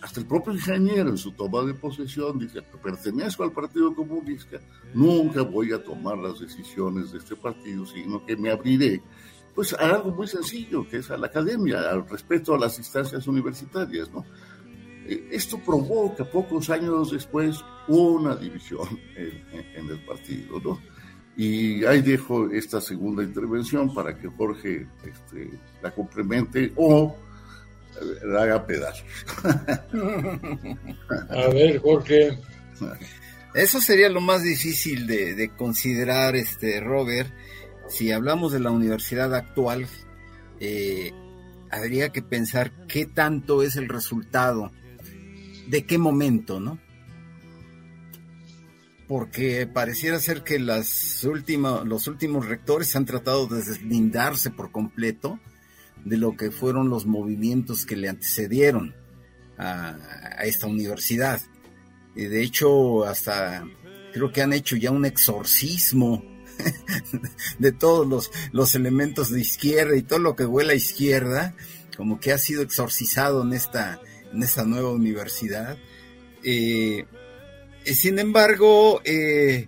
hasta 0.02 0.20
el 0.20 0.26
propio 0.26 0.54
ingeniero 0.54 1.10
en 1.10 1.18
su 1.18 1.32
toma 1.32 1.64
de 1.64 1.74
posesión 1.74 2.40
dice, 2.40 2.62
pertenezco 2.82 3.44
al 3.44 3.52
Partido 3.52 3.94
Comunista, 3.94 4.58
nunca 4.94 5.42
voy 5.42 5.74
a 5.74 5.84
tomar 5.84 6.18
las 6.18 6.40
decisiones 6.40 7.12
de 7.12 7.18
este 7.18 7.36
partido, 7.36 7.86
sino 7.86 8.26
que 8.26 8.38
me 8.38 8.50
abriré 8.50 9.02
pues 9.54 9.74
a 9.74 9.96
algo 9.96 10.12
muy 10.12 10.28
sencillo, 10.28 10.88
que 10.88 10.98
es 10.98 11.12
a 11.12 11.18
la 11.18 11.28
academia, 11.28 11.82
al 11.90 12.08
respeto 12.08 12.54
a 12.54 12.60
las 12.60 12.78
instancias 12.78 13.28
universitarias, 13.28 14.10
¿no? 14.12 14.26
Esto 15.06 15.60
provoca 15.60 16.24
pocos 16.24 16.70
años 16.70 17.12
después 17.12 17.66
una 17.88 18.36
división 18.36 18.88
en, 19.18 19.90
el 19.90 20.00
partido, 20.06 20.62
¿no? 20.64 20.80
Y 21.36 21.84
ahí 21.84 22.02
dejo 22.02 22.50
esta 22.52 22.80
segunda 22.80 23.24
intervención 23.24 23.94
para 23.94 24.16
que 24.18 24.28
Jorge 24.28 24.88
este, 25.04 25.60
la 25.82 25.92
complemente 25.92 26.72
o 26.76 27.16
eh, 27.16 27.29
la 28.24 28.44
haga 28.44 28.66
pedazos. 28.66 29.06
A 31.30 31.48
ver, 31.54 31.80
Jorge. 31.80 32.38
Eso 33.54 33.82
sería 33.82 34.10
lo 34.10 34.22
más 34.22 34.44
difícil 34.44 35.08
de, 35.08 35.52
considerar, 35.58 36.36
este 36.36 36.80
Robert. 36.80 37.34
Si 37.88 38.12
hablamos 38.12 38.52
de 38.52 38.60
la 38.60 38.72
universidad 38.72 39.34
actual, 39.34 39.88
eh, 40.60 41.12
habría 41.72 42.10
que 42.10 42.22
pensar 42.22 42.72
qué 42.88 43.06
tanto 43.06 43.64
es 43.64 43.76
el 43.76 43.90
resultado 43.90 44.72
de 45.68 45.86
qué 45.86 45.98
momento, 45.98 46.60
¿no? 46.60 46.80
Porque 49.08 49.66
pareciera 49.66 50.20
ser 50.20 50.44
que 50.44 50.60
las 50.60 51.24
los 51.24 52.08
últimos 52.08 52.46
rectores 52.48 52.96
han 52.96 53.06
tratado 53.06 53.48
de 53.48 53.64
deslindarse 53.64 54.52
por 54.52 54.72
completo 54.72 55.40
de 56.10 56.18
lo 56.18 56.36
que 56.36 56.50
fueron 56.50 56.90
los 56.90 57.06
movimientos 57.06 57.86
que 57.86 57.96
le 57.96 58.10
antecedieron 58.10 58.96
a, 59.58 59.96
esta 60.44 60.66
universidad. 60.66 61.40
Y 62.16 62.24
de 62.26 62.42
hecho, 62.42 63.06
hasta 63.06 63.64
creo 64.12 64.32
que 64.32 64.42
han 64.42 64.54
hecho 64.54 64.76
ya 64.76 64.90
un 64.90 65.06
exorcismo 65.06 66.26
de 67.60 67.72
todos 67.72 68.08
los, 68.08 68.32
los 68.52 68.74
elementos 68.74 69.30
de 69.30 69.40
izquierda 69.40 69.96
y 69.96 70.02
todo 70.02 70.20
lo 70.20 70.36
que 70.36 70.46
huele 70.46 70.74
a 70.74 70.76
izquierda, 70.76 71.56
como 71.96 72.20
que 72.20 72.32
ha 72.32 72.40
sido 72.40 72.64
exorcizado 72.64 73.44
en 73.44 73.54
esta, 73.54 74.02
en 74.34 74.42
esta 74.42 74.66
nueva 74.66 74.92
universidad. 74.92 75.78
Eh, 76.44 77.06
sin 77.86 78.18
embargo, 78.18 79.02
eh, 79.06 79.68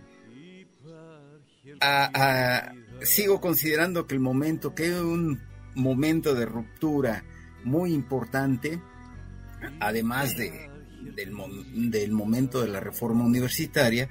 sigo 3.04 3.40
considerando 3.40 4.08
que 4.08 4.16
el 4.16 4.22
momento, 4.22 4.74
que 4.74 4.92
un 4.92 5.51
momento 5.76 6.36
de 6.36 6.46
ruptura 6.46 7.24
muy 7.64 7.94
importante, 7.94 8.82
además 9.80 10.36
de, 10.38 10.70
del, 11.16 12.12
momento 12.12 12.62
de 12.62 12.68
la 12.68 12.80
reforma 12.80 13.24
universitaria, 13.24 14.10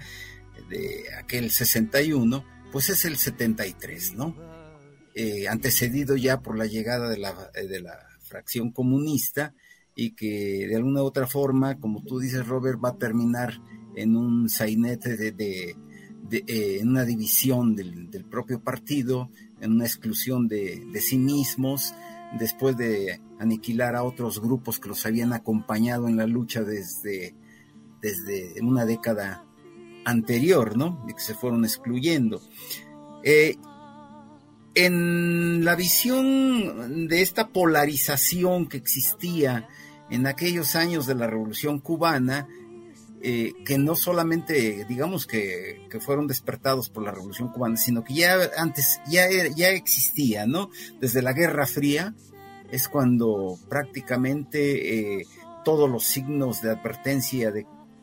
de 0.69 1.05
aquel 1.19 1.51
61, 1.51 2.45
pues 2.71 2.91
es 2.91 3.05
el 3.05 3.17
73, 3.17 4.15
¿no? 4.15 4.37
Eh, 5.15 5.49
antecedido 5.49 6.17
ya 6.17 6.41
por 6.41 6.57
la 6.57 6.67
llegada 6.67 7.09
de 7.09 7.19
la, 7.19 7.51
de 7.53 7.81
la 7.81 7.99
fracción 8.21 8.71
comunista 8.71 9.55
y 9.95 10.13
que 10.13 10.67
de 10.69 10.77
alguna 10.77 11.03
u 11.03 11.07
otra 11.07 11.27
forma, 11.27 11.79
como 11.79 12.03
tú 12.03 12.21
dices, 12.21 12.47
Robert, 12.47 12.79
va 12.83 12.91
a 12.91 12.99
terminar 12.99 13.61
en 13.97 14.17
un 14.17 14.49
sainete 14.49 15.17
de, 15.17 15.77
eh, 16.31 16.79
en 16.81 16.89
una 16.89 17.05
división 17.05 17.75
del, 17.75 18.25
propio 18.31 18.63
partido, 18.63 19.31
en 19.61 19.73
una 19.73 19.85
exclusión 19.85 20.49
de, 20.49 20.87
sí 21.01 21.19
mismos, 21.19 21.95
después 22.39 22.77
de 22.77 23.21
aniquilar 23.39 23.97
a 23.97 24.05
otros 24.05 24.41
grupos 24.41 24.79
que 24.79 24.89
los 24.89 25.05
habían 25.07 25.33
acompañado 25.33 26.09
en 26.09 26.17
la 26.17 26.27
lucha 26.27 26.63
desde, 26.63 27.35
desde 28.01 28.61
una 28.63 28.85
década 28.85 29.45
anterior, 30.05 30.77
¿no? 30.77 31.05
Y 31.09 31.15
que 31.15 31.21
se 31.21 31.35
fueron 31.35 31.65
excluyendo. 31.65 32.41
Eh, 33.23 33.57
en 34.75 35.65
la 35.65 35.75
visión 35.75 37.09
de 37.09 37.23
esta 37.23 37.49
polarización 37.49 38.67
que 38.67 38.77
existía 38.77 39.69
en 40.11 40.27
aquellos 40.27 40.77
años 40.77 41.07
de 41.07 41.15
la 41.15 41.27
Revolución 41.27 41.81
cubana, 41.81 42.49
eh, 43.23 43.53
que 43.67 43.77
no 43.77 43.97
solamente, 43.97 44.87
digamos 44.89 45.27
que, 45.27 45.87
fueron 46.01 46.27
despertados 46.27 46.89
por 46.89 47.03
la 47.03 47.11
Revolución 47.11 47.53
Cubana, 47.53 47.77
sino 47.77 48.03
que 48.03 48.15
ya 48.15 48.39
antes 48.57 48.99
ya, 49.09 49.29
ya 49.55 49.69
existía, 49.71 50.47
¿no? 50.47 50.71
Desde 51.01 51.21
la 51.21 51.35
Guerra 51.35 51.67
Fría 51.67 52.15
es 52.71 52.89
cuando 52.89 53.59
prácticamente 53.69 55.19
eh, 55.21 55.27
todos 55.67 55.91
los 55.91 56.05
signos 56.05 56.63
de 56.63 56.71
advertencia 56.71 57.53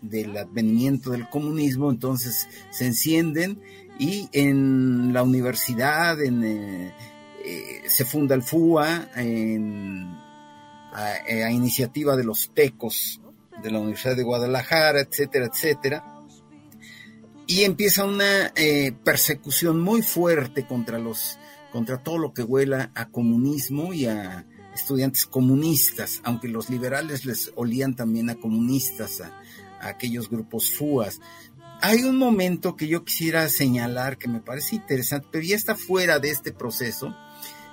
del 0.02 0.38
advenimiento 0.38 1.10
del 1.10 1.28
comunismo 1.30 1.90
entonces 1.90 2.48
se 2.70 2.86
encienden 2.86 3.60
y 3.98 4.30
en 4.34 5.14
la 5.14 5.24
universidad 5.24 6.22
en, 6.22 6.44
eh, 6.44 6.94
se 7.88 8.06
funda 8.06 8.36
el 8.36 8.44
FUA 8.44 9.10
a, 10.94 11.52
iniciativa 11.52 12.16
de 12.16 12.24
los 12.24 12.48
PECOS 12.50 13.22
de 13.62 13.72
la 13.72 13.80
Universidad 13.80 14.16
de 14.16 14.24
Guadalajara, 14.24 15.02
etcétera, 15.02 15.48
etcétera. 15.48 16.14
Y 17.48 17.64
empieza 17.64 18.06
una 18.06 18.52
eh, 18.56 18.92
persecución 19.04 19.80
muy 19.80 20.02
fuerte 20.02 20.68
contra 20.68 21.00
los, 21.00 21.40
contra 21.72 22.04
todo 22.04 22.18
lo 22.18 22.34
que 22.34 22.44
huela 22.44 22.92
a 22.94 23.10
comunismo 23.10 23.94
y 23.94 24.06
a 24.06 24.46
estudiantes 24.74 25.26
comunistas, 25.26 26.22
aunque 26.24 26.50
los 26.50 26.70
liberales 26.70 27.26
les 27.26 27.52
olían 27.56 27.96
también 27.96 28.30
a 28.30 28.36
comunistas, 28.36 29.22
a, 29.22 29.42
a 29.80 29.90
aquellos 29.90 30.30
grupos 30.30 30.74
FUAS. 30.74 31.20
Hay 31.82 32.04
un 32.04 32.18
momento 32.18 32.76
que 32.76 32.88
yo 32.88 33.06
quisiera 33.06 33.48
señalar 33.50 34.18
que 34.18 34.28
me 34.28 34.42
parece 34.42 34.76
interesante, 34.76 35.28
pero 35.32 35.46
ya 35.46 35.56
está 35.56 35.76
fuera 35.76 36.20
de 36.20 36.32
este 36.32 36.52
proceso, 36.52 37.16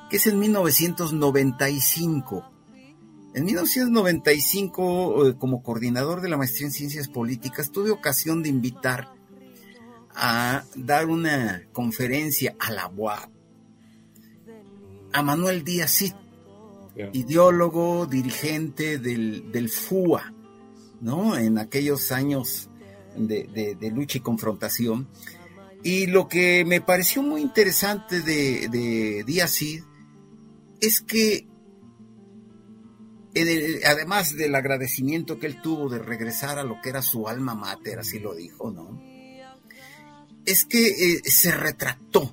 que 0.09 0.17
es 0.17 0.26
en 0.26 0.38
1995 0.38 2.53
en 3.35 3.45
1995, 3.45 5.29
eh, 5.29 5.35
como 5.37 5.62
coordinador 5.62 6.21
de 6.21 6.29
la 6.29 6.37
maestría 6.37 6.69
en 6.69 6.73
ciencias 6.73 7.09
políticas, 7.09 7.73
tuve 7.73 7.90
ocasión 7.90 8.42
de 8.42 8.49
invitar 8.49 9.12
a 10.14 10.64
dar 10.77 11.07
una 11.07 11.64
conferencia 11.73 12.55
a 12.61 12.70
la 12.70 12.87
UAP 12.88 13.35
a 15.14 15.23
Manuel 15.23 15.62
Díaz 15.62 15.92
Cid, 15.92 16.12
ideólogo, 17.12 18.07
dirigente 18.07 18.99
del, 18.99 19.68
FUA, 19.68 20.35
¿no? 21.01 21.37
En 21.37 21.57
aquellos 21.59 22.11
años 22.11 22.68
de, 23.16 23.92
lucha 23.94 24.18
y 24.18 24.20
confrontación. 24.23 25.09
Y 25.85 26.07
lo 26.07 26.27
que 26.27 26.64
me 26.64 26.81
pareció 26.81 27.23
muy 27.23 27.42
interesante 27.42 28.23
de, 28.23 28.68
de 28.68 29.23
Díaz 29.25 29.53
Cid 29.53 29.85
es 30.81 31.01
que 31.01 31.47
además 33.85 34.37
del 34.37 34.55
agradecimiento 34.55 35.38
que 35.38 35.47
él 35.47 35.61
tuvo 35.61 35.88
de 35.88 35.99
regresar 35.99 36.59
a 36.59 36.64
lo 36.64 36.81
que 36.81 36.90
era 36.90 37.03
su 37.03 37.29
alma 37.29 37.55
mater, 37.55 37.99
así 37.99 38.18
lo 38.18 38.35
dijo, 38.35 38.70
¿no? 38.70 39.01
Es 40.47 40.64
que 40.64 40.88
eh, 40.88 41.20
se 41.25 41.51
retractó 41.51 42.33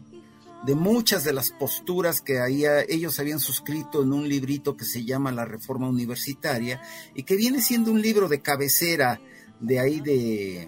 de 0.63 0.75
muchas 0.75 1.23
de 1.23 1.33
las 1.33 1.49
posturas 1.49 2.21
que 2.21 2.39
ellos 2.87 3.19
habían 3.19 3.39
suscrito 3.39 4.03
en 4.03 4.13
un 4.13 4.29
librito 4.29 4.77
que 4.77 4.85
se 4.85 5.03
llama 5.03 5.31
La 5.31 5.45
Reforma 5.45 5.89
Universitaria 5.89 6.81
y 7.15 7.23
que 7.23 7.35
viene 7.35 7.61
siendo 7.61 7.91
un 7.91 8.01
libro 8.01 8.27
de 8.27 8.41
cabecera 8.41 9.19
de 9.59 9.79
ahí 9.79 10.01
de... 10.01 10.67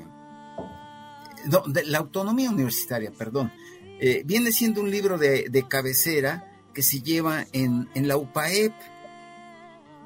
La 1.86 1.98
autonomía 1.98 2.50
universitaria, 2.50 3.12
perdón. 3.12 3.52
Eh, 4.00 4.24
viene 4.26 4.52
siendo 4.54 4.80
un 4.82 4.90
libro 4.90 5.18
de, 5.18 5.66
cabecera 5.70 6.50
que 6.74 6.82
se 6.82 7.02
lleva 7.02 7.46
en 7.52 8.08
la 8.08 8.16
UPAEP 8.16 8.74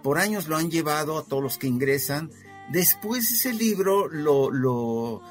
por 0.08 0.20
años 0.20 0.48
lo 0.48 0.56
han 0.56 0.72
llevado 0.72 1.18
a 1.18 1.26
todos 1.26 1.44
los 1.44 1.58
que 1.58 1.68
ingresan. 1.68 2.32
Después 2.72 3.30
ese 3.30 3.52
libro 3.54 4.08
lo, 4.08 4.50
lo, 4.50 5.22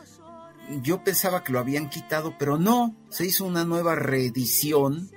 yo 0.82 1.02
pensaba 1.02 1.42
que 1.42 1.50
lo 1.50 1.60
habían 1.60 1.88
quitado, 1.88 2.34
pero 2.38 2.58
no, 2.58 2.94
se 3.08 3.24
hizo 3.24 3.46
una 3.46 3.64
nueva 3.64 3.94
reedición 3.94 5.10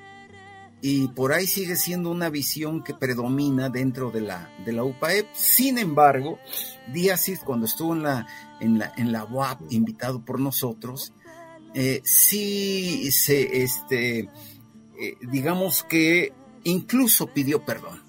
y 0.81 1.09
por 1.09 1.33
ahí 1.33 1.45
sigue 1.45 1.75
siendo 1.75 2.09
una 2.09 2.29
visión 2.29 2.85
que 2.85 2.93
predomina 2.93 3.67
dentro 3.67 4.11
de 4.11 4.21
la, 4.21 4.49
de 4.63 4.71
la 4.71 4.85
UPAEP. 4.85 5.27
Sin 5.33 5.77
embargo, 5.77 6.39
Díaz, 6.93 7.29
cuando 7.43 7.65
estuvo 7.65 7.93
en 7.93 8.03
la, 8.03 8.27
en 8.61 8.79
la, 8.79 8.93
en 8.95 9.11
la 9.11 9.25
UAP, 9.25 9.73
invitado 9.73 10.23
por 10.23 10.39
nosotros, 10.39 11.11
eh, 11.73 11.99
sí 12.05 13.11
se, 13.11 13.61
este, 13.61 14.19
eh, 14.19 15.17
digamos 15.29 15.83
que 15.83 16.31
incluso 16.63 17.27
pidió 17.27 17.65
perdón. 17.65 18.07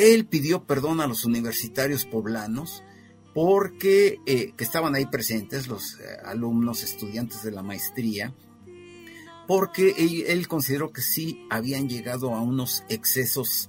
Él 0.00 0.26
pidió 0.26 0.64
perdón 0.64 1.00
a 1.00 1.06
los 1.06 1.24
universitarios 1.24 2.06
poblanos 2.06 2.82
porque 3.34 4.18
eh, 4.26 4.52
que 4.56 4.64
estaban 4.64 4.94
ahí 4.94 5.06
presentes 5.06 5.68
los 5.68 5.94
eh, 6.00 6.04
alumnos, 6.24 6.82
estudiantes 6.82 7.42
de 7.42 7.52
la 7.52 7.62
maestría, 7.62 8.34
porque 9.46 9.94
él, 10.28 10.48
consideró 10.48 10.92
que 10.92 11.02
sí 11.02 11.46
habían 11.50 11.88
llegado 11.88 12.34
a 12.34 12.40
unos 12.40 12.84
excesos 12.88 13.68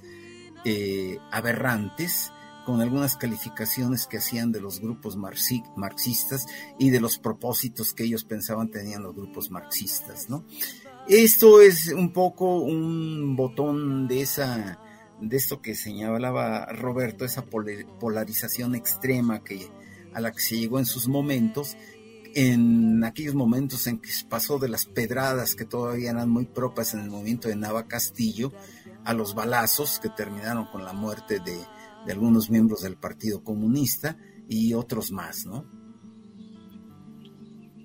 eh, 0.63 1.17
aberrantes 1.31 2.31
con 2.65 2.81
algunas 2.81 3.17
calificaciones 3.17 4.05
que 4.05 4.17
hacían 4.17 4.51
de 4.51 4.61
los 4.61 4.79
grupos 4.79 5.17
marxistas 5.17 6.45
y 6.77 6.91
de 6.91 7.01
los 7.01 7.17
propósitos 7.17 7.93
que 7.93 8.03
ellos 8.03 8.23
pensaban 8.23 8.69
tenían 8.69 9.01
los 9.01 9.15
grupos 9.15 9.49
marxistas, 9.49 10.29
¿no? 10.29 10.45
Esto 11.07 11.61
es 11.61 11.87
un 11.87 12.13
poco 12.13 12.59
un 12.59 13.35
botón 13.35 14.07
de 14.07 14.21
esa 14.21 14.79
de 15.21 15.38
esto 15.38 15.62
que 15.62 15.75
señalaba 15.75 16.65
Roberto, 16.65 17.23
esa 17.23 17.45
polarización 17.45 18.75
extrema 18.75 19.43
que, 19.43 19.67
a 20.13 20.19
la 20.19 20.31
que 20.31 20.39
se 20.39 20.57
llegó 20.57 20.79
en 20.79 20.86
sus 20.86 21.07
momentos, 21.07 21.77
en 22.34 23.03
aquellos 23.03 23.36
momentos 23.36 23.86
en 23.88 23.99
que 23.99 24.10
pasó 24.27 24.57
de 24.57 24.69
las 24.69 24.86
pedradas 24.86 25.55
que 25.55 25.65
todavía 25.65 26.12
eran 26.12 26.29
muy 26.29 26.45
propias 26.45 26.93
en 26.93 27.01
el 27.01 27.10
movimiento 27.10 27.47
de 27.47 27.55
Nava 27.55 27.88
Castillo, 27.88 28.51
a 29.03 29.13
los 29.13 29.36
balazos 29.36 29.99
que 29.99 30.10
terminaron 30.10 30.65
con 30.65 30.84
la 30.84 30.93
muerte 30.93 31.39
de, 31.39 31.57
algunos 32.12 32.49
miembros 32.49 32.81
del 32.81 32.97
Partido 32.97 33.43
Comunista 33.43 34.17
y 34.49 34.73
otros 34.73 35.12
más, 35.12 35.45
¿no? 35.45 35.65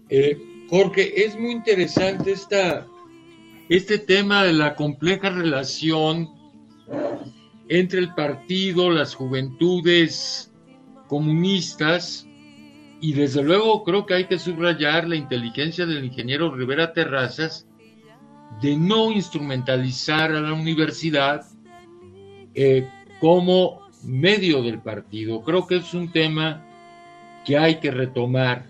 Eh, 0.09 0.39
Jorge, 0.71 1.27
es 1.27 1.39
muy 1.39 1.51
interesante 1.51 2.33
esta, 2.33 2.87
este 3.69 3.99
tema 3.99 4.43
de 4.45 4.55
la 4.55 4.75
compleja 4.75 5.29
relación 5.31 6.36
entre 7.69 8.01
el 8.01 8.15
partido, 8.15 8.91
las 8.91 9.15
juventudes 9.15 10.53
comunistas, 11.09 12.27
y 13.01 13.13
desde 13.13 13.43
luego 13.43 13.85
creo 13.85 14.07
que 14.07 14.15
hay 14.15 14.25
que 14.25 14.39
subrayar 14.39 15.07
la 15.07 15.17
inteligencia 15.17 15.87
del 15.87 16.05
ingeniero 16.05 16.55
Rivera 16.55 16.93
Terrazas 16.93 17.67
de 18.63 18.77
no 18.77 19.13
instrumentalizar 19.13 20.33
a 20.33 20.41
la 20.41 20.55
universidad 20.55 21.47
eh, 22.55 22.89
como 23.21 23.83
medio 24.03 24.63
del 24.63 24.81
partido. 24.81 25.43
Creo 25.43 25.67
que 25.67 25.77
es 25.77 25.93
un 25.93 26.11
tema 26.11 26.65
que 27.45 27.59
hay 27.59 27.81
que 27.81 27.91
retomar 27.91 28.67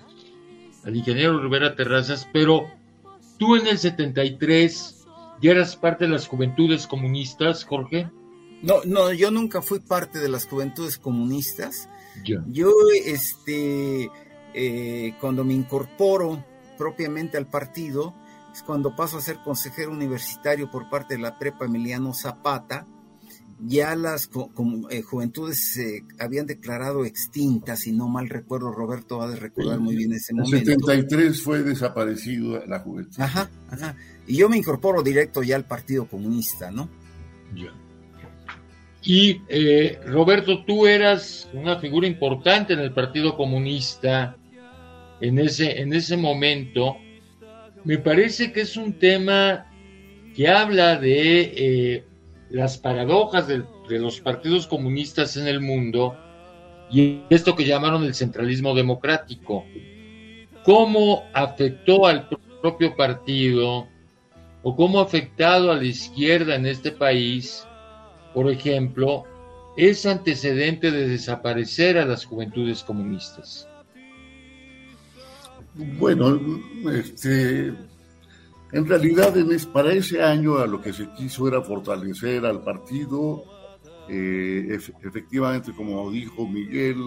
al 0.85 0.97
ingeniero 0.97 1.41
Rivera 1.41 1.77
Terrazas, 1.77 2.29
pero 2.33 2.67
Tú 3.39 3.57
en 3.57 3.67
el 3.67 3.79
73 3.79 4.96
ya 5.41 5.51
eras 5.51 5.77
parte 5.77 6.05
de 6.05 6.11
las 6.11 6.27
juventudes 6.27 6.87
comunistas, 6.87 7.65
Jorge. 7.65 8.11
No, 8.63 8.77
no, 8.85 9.13
yo 9.13 9.31
nunca 9.31 9.63
fui 9.63 9.81
parte 9.81 10.19
de 10.19 10.29
las 10.29 10.47
juventudes 10.47 10.99
comunistas. 10.99 11.89
Yo, 12.49 12.73
este, 13.05 14.11
eh, 14.55 15.15
cuando 15.21 15.45
me 15.45 15.55
incorporo 15.55 16.43
propiamente 16.79 17.37
al 17.37 17.47
partido, 17.47 18.15
es 18.53 18.63
cuando 18.63 18.97
paso 18.97 19.19
a 19.19 19.21
ser 19.21 19.39
consejero 19.45 19.91
universitario 19.91 20.71
por 20.71 20.89
parte 20.89 21.15
de 21.15 21.21
la 21.21 21.39
prepa 21.39 21.67
Emiliano 21.67 22.15
Zapata. 22.15 22.87
Ya 23.59 23.97
las 23.97 24.29
eh, 24.91 25.03
juventudes 25.03 25.73
se 25.73 26.05
habían 26.19 26.47
declarado 26.47 27.07
extintas, 27.07 27.87
y 27.87 27.93
no 27.93 28.09
mal 28.09 28.29
recuerdo, 28.29 28.71
Roberto 28.71 29.19
va 29.19 29.33
a 29.33 29.37
recordar 29.37 29.81
muy 29.81 29.97
bien 29.97 30.13
ese 30.13 30.35
momento. 30.35 30.57
En 30.73 30.79
73 30.81 31.43
fue 31.43 31.63
desaparecido 31.63 32.63
la 32.67 32.81
juventud. 32.81 33.19
Ajá, 33.19 33.51
ajá. 33.71 33.97
Y 34.27 34.37
yo 34.37 34.49
me 34.49 34.59
incorporo 34.59 35.03
directo 35.03 35.43
ya 35.43 35.57
al 35.57 35.65
Partido 35.65 36.07
Comunista, 36.07 36.71
¿no? 36.71 36.89
Ya. 37.55 37.73
Y 39.03 39.41
eh, 39.49 40.01
Roberto, 40.05 40.65
tú 40.65 40.87
eras 40.87 41.49
una 41.53 41.79
figura 41.79 42.09
importante 42.09 42.73
en 42.73 42.81
el 42.81 42.93
Partido 42.93 43.37
Comunista 43.37 44.37
en 45.21 45.39
ese, 45.39 45.81
en 45.81 45.93
ese 45.93 46.17
momento. 46.17 46.97
Me 47.85 47.99
parece 47.99 48.53
que 48.53 48.63
es 48.63 48.77
un 48.77 48.95
tema 48.95 49.71
que 50.35 50.49
habla 50.49 50.97
de 50.97 51.41
eh, 51.57 52.05
las 52.51 52.79
paradojas 52.79 53.47
de, 53.47 53.63
de, 53.89 53.99
los 54.01 54.21
partidos 54.21 54.67
comunistas 54.67 55.37
en 55.37 55.47
el 55.47 55.61
mundo 55.61 56.17
y 56.91 57.23
esto 57.31 57.55
que 57.55 57.65
llamaron 57.65 58.05
el 58.05 58.15
centralismo 58.15 58.75
democrático. 58.75 59.65
¿Cómo 60.65 61.23
afectó 61.33 62.07
al 62.07 62.29
propio 62.61 62.97
partido 62.97 63.87
o 64.67 64.75
cómo 64.75 64.99
ha 64.99 65.05
afectado 65.05 65.71
a 65.71 65.77
la 65.77 65.85
izquierda 65.85 66.57
en 66.57 66.67
este 66.67 66.91
país 66.91 67.67
por 68.37 68.51
ejemplo, 68.51 69.25
es 69.79 70.05
antecedente 70.05 70.91
de 70.91 71.09
desaparecer 71.09 71.97
a 71.97 72.05
las 72.05 72.27
juventudes 72.27 72.85
comunistas. 72.85 73.67
Bueno, 75.99 76.39
este, 76.93 77.73
en 78.73 78.87
realidad 78.87 79.35
para 79.73 79.95
ese 79.95 80.23
año 80.23 80.59
a 80.59 80.67
lo 80.67 80.83
que 80.83 80.93
se 80.93 81.09
quiso 81.13 81.49
era 81.49 81.63
fortalecer 81.63 82.45
al 82.45 82.63
partido. 82.63 83.43
Eh, 84.11 84.79
efectivamente, 85.03 85.73
como 85.75 86.11
dijo 86.11 86.47
Miguel, 86.47 86.99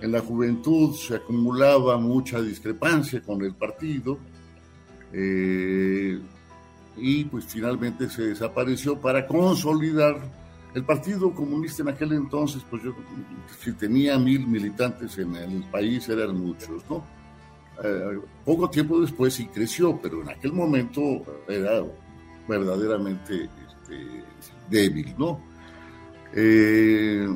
en 0.00 0.12
la 0.12 0.20
juventud 0.20 0.94
se 0.94 1.16
acumulaba 1.16 1.98
mucha 1.98 2.40
discrepancia 2.40 3.20
con 3.20 3.42
el 3.42 3.56
partido. 3.56 4.16
Eh, 5.12 6.18
y 6.96 7.24
pues 7.24 7.44
finalmente 7.46 8.08
se 8.10 8.22
desapareció 8.22 8.98
para 8.98 9.26
consolidar 9.26 10.18
el 10.74 10.84
Partido 10.84 11.32
Comunista 11.32 11.82
en 11.82 11.88
aquel 11.88 12.12
entonces, 12.12 12.62
pues 12.68 12.82
yo, 12.82 12.94
si 13.58 13.72
tenía 13.72 14.18
mil 14.18 14.46
militantes 14.46 15.16
en 15.18 15.34
el 15.36 15.64
país, 15.64 16.08
eran 16.08 16.38
muchos, 16.38 16.82
¿no? 16.90 17.04
Eh, 17.82 18.20
poco 18.44 18.68
tiempo 18.68 19.00
después 19.00 19.34
sí 19.34 19.46
creció, 19.46 19.98
pero 20.00 20.22
en 20.22 20.30
aquel 20.30 20.52
momento 20.52 21.22
era 21.48 21.82
verdaderamente 22.48 23.44
este, 23.44 24.24
débil, 24.68 25.14
¿no? 25.16 25.40
Eh, 26.34 27.28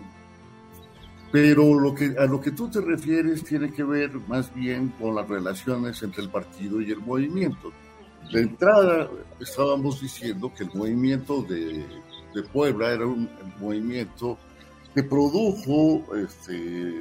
pero 1.32 1.80
lo 1.80 1.94
que, 1.94 2.14
a 2.18 2.26
lo 2.26 2.40
que 2.42 2.50
tú 2.50 2.68
te 2.68 2.82
refieres 2.82 3.42
tiene 3.42 3.72
que 3.72 3.82
ver 3.82 4.12
más 4.28 4.54
bien 4.54 4.92
con 5.00 5.14
las 5.14 5.26
relaciones 5.26 6.02
entre 6.02 6.22
el 6.22 6.28
partido 6.28 6.80
y 6.82 6.92
el 6.92 6.98
movimiento. 6.98 7.72
De 8.30 8.42
entrada, 8.42 9.08
estábamos 9.40 10.02
diciendo 10.02 10.52
que 10.54 10.64
el 10.64 10.70
movimiento 10.74 11.42
de, 11.42 11.86
Puebla 12.52 12.92
era 12.92 13.06
un 13.06 13.28
movimiento 13.60 14.38
que 14.94 15.02
produjo, 15.02 16.02
este, 16.16 16.92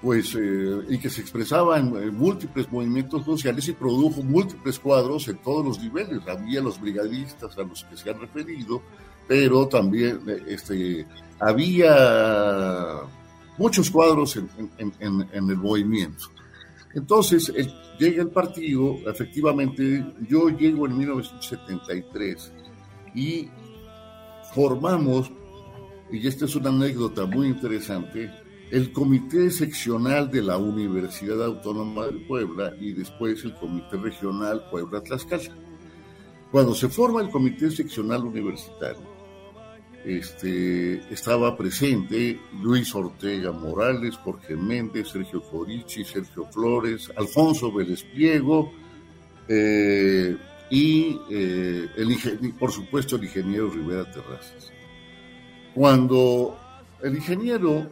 pues, 0.00 0.34
eh, 0.34 0.80
y 0.88 0.98
que 0.98 1.10
se 1.10 1.20
expresaba 1.20 1.78
en, 1.78 2.16
múltiples 2.16 2.70
movimientos 2.70 3.24
sociales 3.24 3.66
y 3.68 3.72
produjo 3.72 4.22
múltiples 4.22 4.78
cuadros 4.78 5.26
en 5.28 5.38
todos 5.38 5.64
los 5.64 5.80
niveles. 5.80 6.20
Había 6.26 6.60
los 6.60 6.80
brigadistas 6.80 7.56
a 7.58 7.62
los 7.62 7.84
que 7.84 7.96
se 7.96 8.10
han 8.10 8.20
referido, 8.20 8.82
pero 9.28 9.68
también 9.68 10.20
este, 10.48 11.06
había 11.38 13.02
muchos 13.58 13.90
cuadros 13.90 14.36
en, 14.36 15.26
el 15.32 15.56
movimiento. 15.56 16.24
Entonces, 16.94 17.52
llega 17.98 18.22
el 18.22 18.30
partido, 18.30 18.96
efectivamente, 19.06 20.04
yo 20.28 20.48
llego 20.48 20.86
en 20.86 20.96
1973 20.96 22.52
y 23.14 23.50
formamos, 24.54 25.30
y 26.10 26.26
esta 26.26 26.46
es 26.46 26.56
una 26.56 26.70
anécdota 26.70 27.26
muy 27.26 27.48
interesante, 27.48 28.30
el 28.70 28.92
Comité 28.92 29.50
Seccional 29.50 30.30
de 30.30 30.42
la 30.42 30.58
Universidad 30.58 31.42
Autónoma 31.42 32.06
de 32.06 32.20
Puebla 32.20 32.72
y 32.80 32.92
después 32.92 33.44
el 33.44 33.54
Comité 33.54 33.96
Regional 33.96 34.64
Puebla-Tlaxcala. 34.70 35.54
Cuando 36.50 36.74
se 36.74 36.88
forma 36.88 37.20
el 37.20 37.30
Comité 37.30 37.70
Seccional 37.70 38.24
Universitario, 38.24 39.17
este, 40.04 41.02
estaba 41.12 41.56
presente 41.56 42.38
Luis 42.62 42.94
Ortega 42.94 43.52
Morales, 43.52 44.16
Jorge 44.16 44.56
Méndez, 44.56 45.08
Sergio 45.08 45.42
Corichi, 45.42 46.04
Sergio 46.04 46.46
Flores, 46.46 47.10
Alfonso 47.16 47.72
Vélez 47.72 48.04
Pliego 48.04 48.72
eh, 49.48 50.36
y 50.70 51.18
eh, 51.30 51.88
el, 51.96 52.54
por 52.58 52.70
supuesto 52.70 53.16
el 53.16 53.24
ingeniero 53.24 53.70
Rivera 53.70 54.10
Terrazas. 54.10 54.72
Cuando 55.74 56.58
el 57.02 57.16
ingeniero 57.16 57.88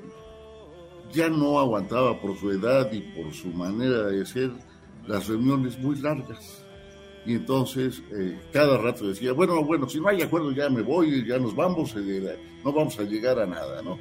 ya 1.12 1.29
no 1.29 1.59
aguantaba 1.59 2.21
por 2.21 2.38
su 2.38 2.51
edad 2.51 2.92
y 2.92 3.01
por 3.01 3.33
su 3.33 3.49
manera 3.49 4.07
de 4.07 4.27
ser 4.27 4.51
las 5.07 5.29
reuniones 5.29 5.79
muy 5.79 5.97
largas 5.97 6.65
y 7.27 7.35
entonces 7.35 8.03
eh, 8.12 8.39
cada 8.53 8.79
rato 8.79 9.09
decía, 9.09 9.33
bueno, 9.33 9.62
bueno, 9.65 9.89
si 9.89 10.01
no 10.01 10.09
hay 10.09 10.23
acuerdo 10.23 10.53
ya 10.53 10.71
me 10.71 10.83
voy, 10.83 11.27
ya 11.27 11.39
nos 11.39 11.57
vamos, 11.57 11.95
eh, 11.97 12.39
no 12.65 12.73
vamos 12.73 12.99
a 13.01 13.03
llegar 13.03 13.41
a 13.41 13.47
nada, 13.47 13.83
¿no? 13.83 13.99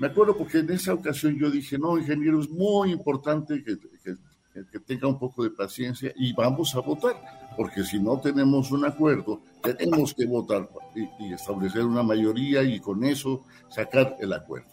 Me 0.00 0.06
acuerdo 0.06 0.36
porque 0.36 0.58
en 0.58 0.70
esa 0.70 0.94
ocasión 0.94 1.38
yo 1.38 1.50
dije, 1.50 1.78
no, 1.78 1.98
ingeniero, 1.98 2.40
es 2.40 2.48
muy 2.48 2.92
importante 2.92 3.62
que, 3.62 3.76
que, 3.78 4.16
tenga 4.86 5.06
un 5.06 5.18
poco 5.18 5.42
de 5.42 5.50
paciencia 5.50 6.12
y 6.16 6.32
vamos 6.32 6.74
a 6.74 6.80
votar, 6.80 7.14
porque 7.58 7.84
si 7.84 7.98
no 7.98 8.18
tenemos 8.20 8.70
un 8.70 8.86
acuerdo, 8.86 9.42
tenemos 9.62 10.14
que 10.14 10.24
votar 10.24 10.68
y, 10.94 11.26
y 11.26 11.32
establecer 11.34 11.84
una 11.84 12.02
mayoría 12.02 12.62
y 12.62 12.80
con 12.80 13.04
eso 13.04 13.44
sacar 13.68 14.16
el 14.18 14.32
acuerdo. 14.32 14.68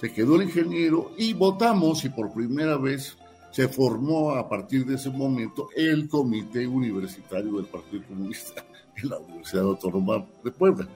Se 0.00 0.12
quedó 0.12 0.34
el 0.34 0.42
ingeniero 0.42 1.12
y 1.16 1.32
votamos 1.32 2.04
y 2.04 2.08
por 2.08 2.32
primera 2.32 2.76
vez 2.76 3.16
se 3.54 3.68
formó 3.68 4.32
a 4.32 4.48
partir 4.48 4.84
de 4.84 4.96
ese 4.96 5.10
momento 5.10 5.68
el 5.76 6.08
Comité 6.08 6.66
Universitario 6.66 7.52
del 7.52 7.66
Partido 7.66 8.02
Comunista 8.08 8.64
en 8.96 9.08
la 9.08 9.18
Universidad 9.18 9.62
Autónoma 9.62 10.26
de 10.42 10.50
Puebla. 10.50 10.88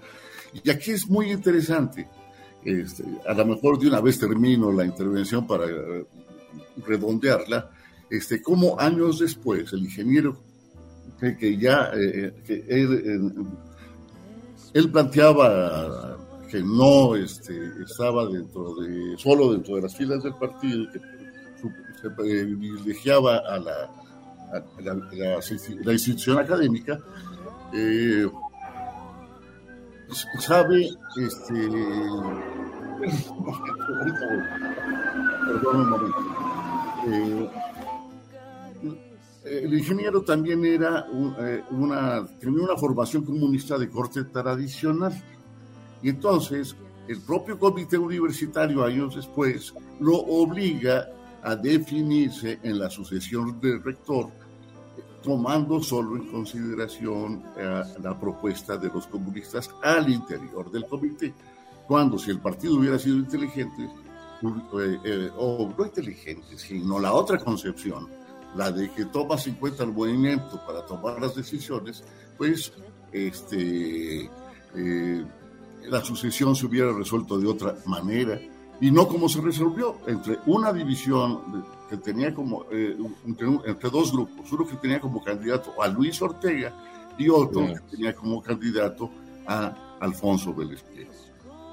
Y 0.64 0.68
aquí 0.68 0.90
es 0.90 1.08
muy 1.08 1.30
interesante, 1.30 2.08
este, 2.64 3.04
a 3.28 3.34
lo 3.34 3.46
mejor 3.46 3.78
de 3.78 3.86
una 3.86 4.00
vez 4.00 4.18
termino 4.18 4.72
la 4.72 4.84
intervención 4.84 5.46
para 5.46 5.66
eh, 5.66 6.04
redondearla, 6.84 7.70
este, 8.10 8.42
como 8.42 8.80
años 8.80 9.20
después 9.20 9.72
el 9.72 9.84
ingeniero 9.84 10.36
que, 11.20 11.56
ya 11.56 11.92
eh, 11.94 12.42
que 12.44 12.64
él, 12.68 13.46
él, 14.72 14.90
planteaba 14.90 16.18
que 16.50 16.60
no 16.60 17.14
este, 17.14 17.56
estaba 17.84 18.26
dentro 18.26 18.74
de, 18.74 19.16
solo 19.16 19.52
dentro 19.52 19.76
de 19.76 19.82
las 19.82 19.96
filas 19.96 20.24
del 20.24 20.34
partido, 20.34 20.90
que 20.92 21.17
se 22.00 22.10
privilegiaba 22.10 23.38
a 23.38 23.58
la, 23.58 23.90
la, 24.80 25.92
institución 25.92 26.38
académica, 26.38 26.98
eh, 27.72 28.26
sabe, 30.38 30.90
este, 31.16 31.54
perdón 35.46 35.76
un 35.76 35.90
momento, 35.90 36.20
eh, 37.08 37.50
el 39.44 39.74
ingeniero 39.74 40.22
también 40.22 40.64
era 40.64 41.06
eh, 41.40 41.62
una, 41.70 42.26
tenía 42.38 42.62
una 42.62 42.76
formación 42.76 43.24
comunista 43.24 43.78
de 43.78 43.88
corte 43.88 44.24
tradicional. 44.24 45.12
Y 46.02 46.10
entonces 46.10 46.76
el 47.08 47.20
propio 47.22 47.58
comité 47.58 47.96
universitario 47.96 48.84
años 48.84 49.16
después 49.16 49.72
lo 50.00 50.16
obliga 50.16 51.08
a 51.42 51.56
definirse 51.56 52.58
en 52.62 52.78
la 52.78 52.90
sucesión 52.90 53.60
del 53.60 53.82
rector, 53.82 54.30
tomando 55.22 55.82
solo 55.82 56.16
en 56.16 56.30
consideración 56.30 57.42
eh, 57.56 57.82
la 58.02 58.18
propuesta 58.18 58.76
de 58.76 58.88
los 58.88 59.06
comunistas 59.06 59.70
al 59.82 60.08
interior 60.08 60.70
del 60.70 60.86
comité. 60.86 61.34
Cuando 61.86 62.18
si 62.18 62.30
el 62.30 62.40
partido 62.40 62.76
hubiera 62.76 62.98
sido 62.98 63.16
inteligente, 63.16 63.82
eh, 63.82 64.98
eh, 65.04 65.30
o 65.36 65.72
no 65.76 65.84
inteligente, 65.84 66.56
sino 66.56 66.98
la 66.98 67.12
otra 67.12 67.38
concepción, 67.38 68.08
la 68.56 68.70
de 68.70 68.90
que 68.90 69.02
en 69.02 69.54
cuenta 69.54 69.84
el 69.84 69.92
movimiento 69.92 70.60
para 70.66 70.84
tomar 70.86 71.20
las 71.20 71.34
decisiones, 71.34 72.04
pues 72.36 72.72
este, 73.12 74.30
la 75.84 76.04
sucesión 76.04 76.54
se 76.54 76.66
hubiera 76.66 76.92
resuelto 76.92 77.38
de 77.38 77.46
otra 77.46 77.76
manera 77.84 78.40
y 78.80 78.90
no 78.90 79.08
como 79.08 79.28
se 79.28 79.40
resolvió 79.40 79.98
entre 80.06 80.38
una 80.46 80.72
división 80.72 81.64
que 81.88 81.96
tenía 81.96 82.34
como 82.34 82.66
eh, 82.70 82.96
entre, 83.26 83.90
dos 83.90 84.12
grupos, 84.12 84.52
uno 84.52 84.66
que 84.66 84.76
tenía 84.76 85.00
como 85.00 85.22
candidato 85.22 85.74
a 85.82 85.88
Luis 85.88 86.20
Ortega 86.20 86.72
y 87.16 87.28
otro 87.28 87.66
que 87.66 87.96
tenía 87.96 88.14
como 88.14 88.42
candidato 88.42 89.10
a 89.46 89.96
Alfonso 90.00 90.54
Vélez 90.54 90.82
Priego. 90.82 91.12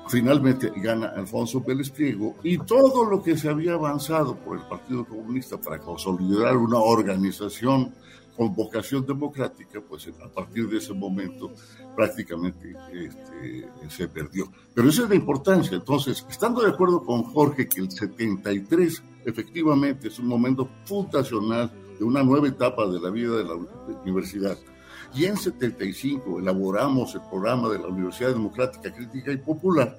Finalmente 0.07 0.71
gana 0.75 1.07
Alfonso 1.15 1.61
Vélez 1.61 1.89
Priego 1.89 2.35
y 2.43 2.57
todo 2.59 3.05
lo 3.05 3.21
que 3.21 3.37
se 3.37 3.49
había 3.49 3.73
avanzado 3.73 4.35
por 4.35 4.57
el 4.57 4.63
Partido 4.63 5.05
Comunista 5.05 5.57
para 5.57 5.79
consolidar 5.79 6.55
una 6.57 6.79
organización 6.79 7.93
con 8.35 8.53
vocación 8.53 9.05
democrática, 9.05 9.81
pues 9.81 10.07
a 10.07 10.27
partir 10.29 10.67
de 10.69 10.77
ese 10.77 10.93
momento 10.93 11.51
prácticamente 11.95 12.75
este, 12.93 13.69
se 13.89 14.07
perdió. 14.07 14.51
Pero 14.73 14.89
esa 14.89 15.03
es 15.03 15.09
la 15.09 15.15
importancia. 15.15 15.77
Entonces, 15.77 16.25
estando 16.29 16.61
de 16.61 16.69
acuerdo 16.69 17.03
con 17.03 17.23
Jorge 17.23 17.67
que 17.67 17.81
el 17.81 17.91
73 17.91 19.03
efectivamente 19.25 20.09
es 20.09 20.19
un 20.19 20.27
momento 20.27 20.69
fundacional 20.85 21.71
de 21.97 22.03
una 22.03 22.23
nueva 22.23 22.47
etapa 22.47 22.85
de 22.87 22.99
la 22.99 23.09
vida 23.09 23.37
de 23.37 23.43
la 23.45 23.55
universidad, 24.03 24.57
y 25.13 25.25
en 25.25 25.37
75 25.37 26.39
elaboramos 26.39 27.15
el 27.15 27.21
programa 27.29 27.69
de 27.69 27.79
la 27.79 27.87
Universidad 27.87 28.31
Democrática 28.31 28.93
Crítica 28.93 29.31
y 29.31 29.37
Popular, 29.37 29.97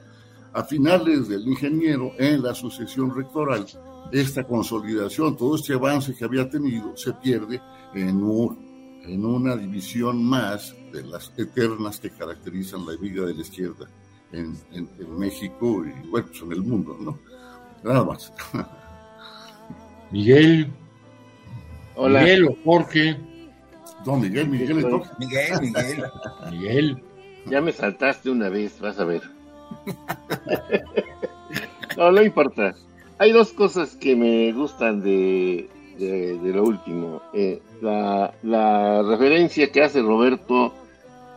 a 0.53 0.62
finales 0.62 1.29
del 1.29 1.46
ingeniero 1.46 2.12
en 2.18 2.42
la 2.42 2.55
sucesión 2.55 3.14
rectoral, 3.14 3.66
esta 4.12 4.44
consolidación, 4.44 5.37
todo 5.37 5.57
este 5.57 5.75
avance 5.75 6.14
que 6.14 6.25
había 6.25 6.49
tenido 6.49 6.96
se 6.96 7.12
pierde 7.14 7.61
en, 7.97 8.21
en 9.05 9.25
una 9.25 9.57
división 9.57 10.23
más 10.23 10.75
de 10.93 11.03
las 11.05 11.33
eternas 11.37 11.99
que 11.99 12.11
caracterizan 12.11 12.87
la 12.87 12.97
vida 12.97 13.25
de 13.25 13.35
la 13.35 13.41
izquierda 13.41 13.89
en, 14.33 14.57
México 15.19 15.85
y 15.85 16.09
bueno, 16.09 16.27
pues 16.29 16.43
en 16.43 16.53
el 16.53 16.63
mundo, 16.63 16.97
¿no? 17.01 17.19
Nada 17.83 18.05
más. 18.05 18.33
Miguel. 20.11 20.71
Hola. 21.95 22.21
Miguel 22.21 22.45
o 22.45 22.57
Jorge. 22.65 23.17
No, 24.05 24.17
Miguel, 24.17 24.49
Miguel, 24.49 24.75
Miguel, 24.75 25.03
Miguel. 25.61 26.05
Miguel. 26.51 27.03
Ya 27.47 27.61
me 27.61 27.73
saltaste 27.73 28.31
una 28.31 28.49
vez, 28.49 28.81
vas 28.81 28.99
a 28.99 29.05
ver. 29.05 29.23
no, 31.97 32.13
no 32.13 32.23
importa. 32.23 32.75
Hay 33.19 33.33
dos 33.33 33.53
cosas 33.53 33.97
que 33.97 34.15
me 34.15 34.53
gustan 34.53 35.01
de, 35.01 35.71
de, 35.99 36.39
lo 36.53 36.65
último. 36.65 37.23
Eh, 37.33 37.61
la, 37.81 38.33
la, 38.43 39.03
referencia 39.03 39.71
que 39.71 39.83
hace 39.83 40.03
Roberto 40.03 40.73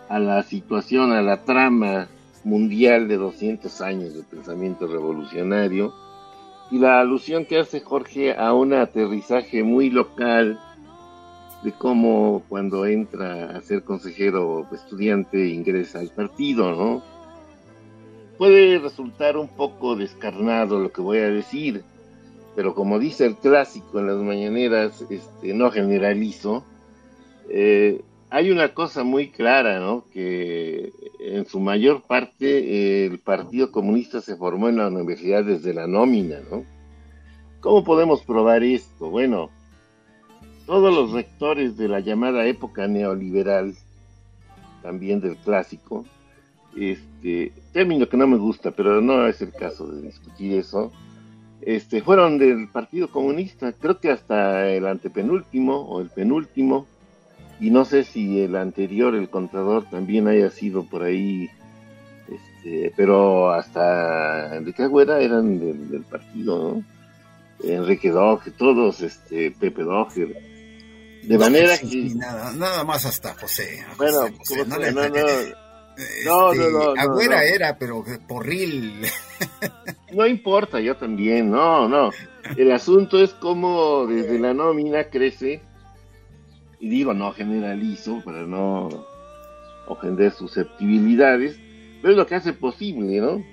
a 0.08 0.20
la 0.20 0.44
situación, 0.44 1.12
a 1.12 1.22
la 1.22 1.44
trama 1.44 2.08
mundial 2.44 3.08
de 3.08 3.18
200 3.18 3.82
años 3.82 4.14
de 4.14 4.24
pensamiento 4.24 4.88
revolucionario 4.88 5.94
y 6.72 6.78
la 6.78 7.00
alusión 7.00 7.46
que 7.46 7.60
hace 7.60 7.82
Jorge 7.82 8.36
a 8.36 8.54
un 8.54 8.74
aterrizaje 8.74 9.64
muy 9.64 9.90
local 9.90 10.60
de 11.64 11.72
cómo 11.74 12.44
cuando 12.48 12.86
entra 12.86 13.58
a 13.58 13.62
ser 13.62 13.84
consejero 13.84 14.66
estudiante 14.72 15.48
ingresa 15.48 16.00
al 16.00 16.10
partido, 16.10 16.72
¿no? 16.76 17.04
Puede 18.38 18.80
resultar 18.80 19.36
un 19.36 19.50
poco 19.50 19.96
descarnado 19.96 20.80
lo 20.80 20.92
que 20.92 21.02
voy 21.02 21.18
a 21.18 21.30
decir, 21.30 21.84
pero 22.60 22.76
como 22.76 23.00
dice 23.00 23.26
el 23.26 23.38
clásico 23.38 24.00
en 24.00 24.08
las 24.08 24.18
mañaneras, 24.18 25.06
este, 25.10 25.54
no 25.54 25.72
generalizo, 25.72 26.66
eh, 27.50 28.02
hay 28.30 28.52
una 28.52 28.74
cosa 28.74 29.06
muy 29.06 29.30
clara, 29.30 29.80
¿no? 29.80 30.04
Que 30.12 30.92
en 31.22 31.46
su 31.46 31.62
mayor 31.62 32.02
parte 32.02 33.06
el 33.06 33.18
Partido 33.20 33.72
Comunista 33.72 34.20
se 34.20 34.36
formó 34.36 34.68
en 34.68 34.76
la 34.76 34.90
universidad 34.90 35.46
desde 35.46 35.74
la 35.74 35.88
nómina, 35.88 36.40
¿no? 36.52 36.66
¿Cómo 37.62 37.86
podemos 37.86 38.24
probar 38.24 38.62
esto? 38.62 39.10
Bueno, 39.10 39.52
todos 40.66 40.94
los 40.94 41.14
rectores 41.14 41.78
de 41.78 41.88
la 41.88 42.02
llamada 42.02 42.46
época 42.46 42.90
neoliberal, 42.90 43.74
también 44.82 45.22
del 45.22 45.38
clásico, 45.38 46.04
este 46.76 47.54
término 47.72 48.10
que 48.10 48.18
no 48.18 48.28
me 48.28 48.36
gusta, 48.36 48.72
pero 48.72 49.00
no 49.00 49.28
es 49.28 49.42
el 49.42 49.54
caso 49.54 49.88
de 49.88 50.02
discutir 50.02 50.60
eso, 50.60 50.92
este, 51.62 52.02
fueron 52.02 52.38
del 52.38 52.68
Partido 52.70 53.10
Comunista, 53.10 53.74
creo 53.74 54.00
que 54.00 54.12
hasta 54.12 54.70
el 54.70 54.88
antepenúltimo 54.88 55.82
o 55.82 56.02
el 56.02 56.10
penúltimo, 56.10 56.88
y 57.60 57.72
no 57.72 57.86
sé 57.86 58.04
si 58.04 58.42
el 58.42 58.56
anterior, 58.56 59.16
el 59.16 59.30
contador, 59.30 59.90
también 59.90 60.28
haya 60.28 60.50
sido 60.50 60.84
por 60.84 61.04
ahí, 61.04 61.50
este, 62.30 62.94
pero 62.96 63.52
hasta 63.52 64.56
Enrique 64.56 64.84
Agüera 64.84 65.20
eran 65.20 65.60
del, 65.60 66.04
partido, 66.10 66.76
¿no? 66.76 66.84
Enrique 67.62 68.10
Doge, 68.10 68.52
todos, 68.52 69.02
este, 69.02 69.52
Pepe 69.52 69.84
Doge, 69.84 70.34
de 71.24 71.38
manera 71.38 71.78
que... 71.78 72.14
Nada, 72.16 72.84
más 72.86 73.06
hasta 73.06 73.36
José. 73.36 73.86
bueno, 73.98 74.30
no, 74.68 74.78
no, 74.92 75.10
no, 75.10 75.69
no, 76.26 76.54
no, 76.54 76.70
no, 76.70 77.02
Agüera 77.02 77.44
era, 77.44 77.78
pero 77.78 78.04
porril. 78.28 79.02
No 80.12 80.26
importa, 80.26 80.80
yo 80.80 80.98
también, 80.98 81.52
no, 81.52 81.88
no. 81.88 82.10
El 82.58 82.72
asunto 82.72 83.24
es 83.24 83.30
cómo 83.36 84.08
desde 84.08 84.40
la 84.40 84.56
nómina 84.56 85.04
crece, 85.04 85.62
y 86.80 86.90
digo, 86.90 87.14
no 87.14 87.32
generalizo 87.32 88.20
para 88.26 88.42
no 88.42 88.90
ofender 89.88 90.32
susceptibilidades, 90.32 91.60
pero 92.02 92.14
es 92.14 92.18
lo 92.18 92.26
que 92.26 92.36
hace 92.36 92.54
posible, 92.54 93.22
¿no? 93.22 93.44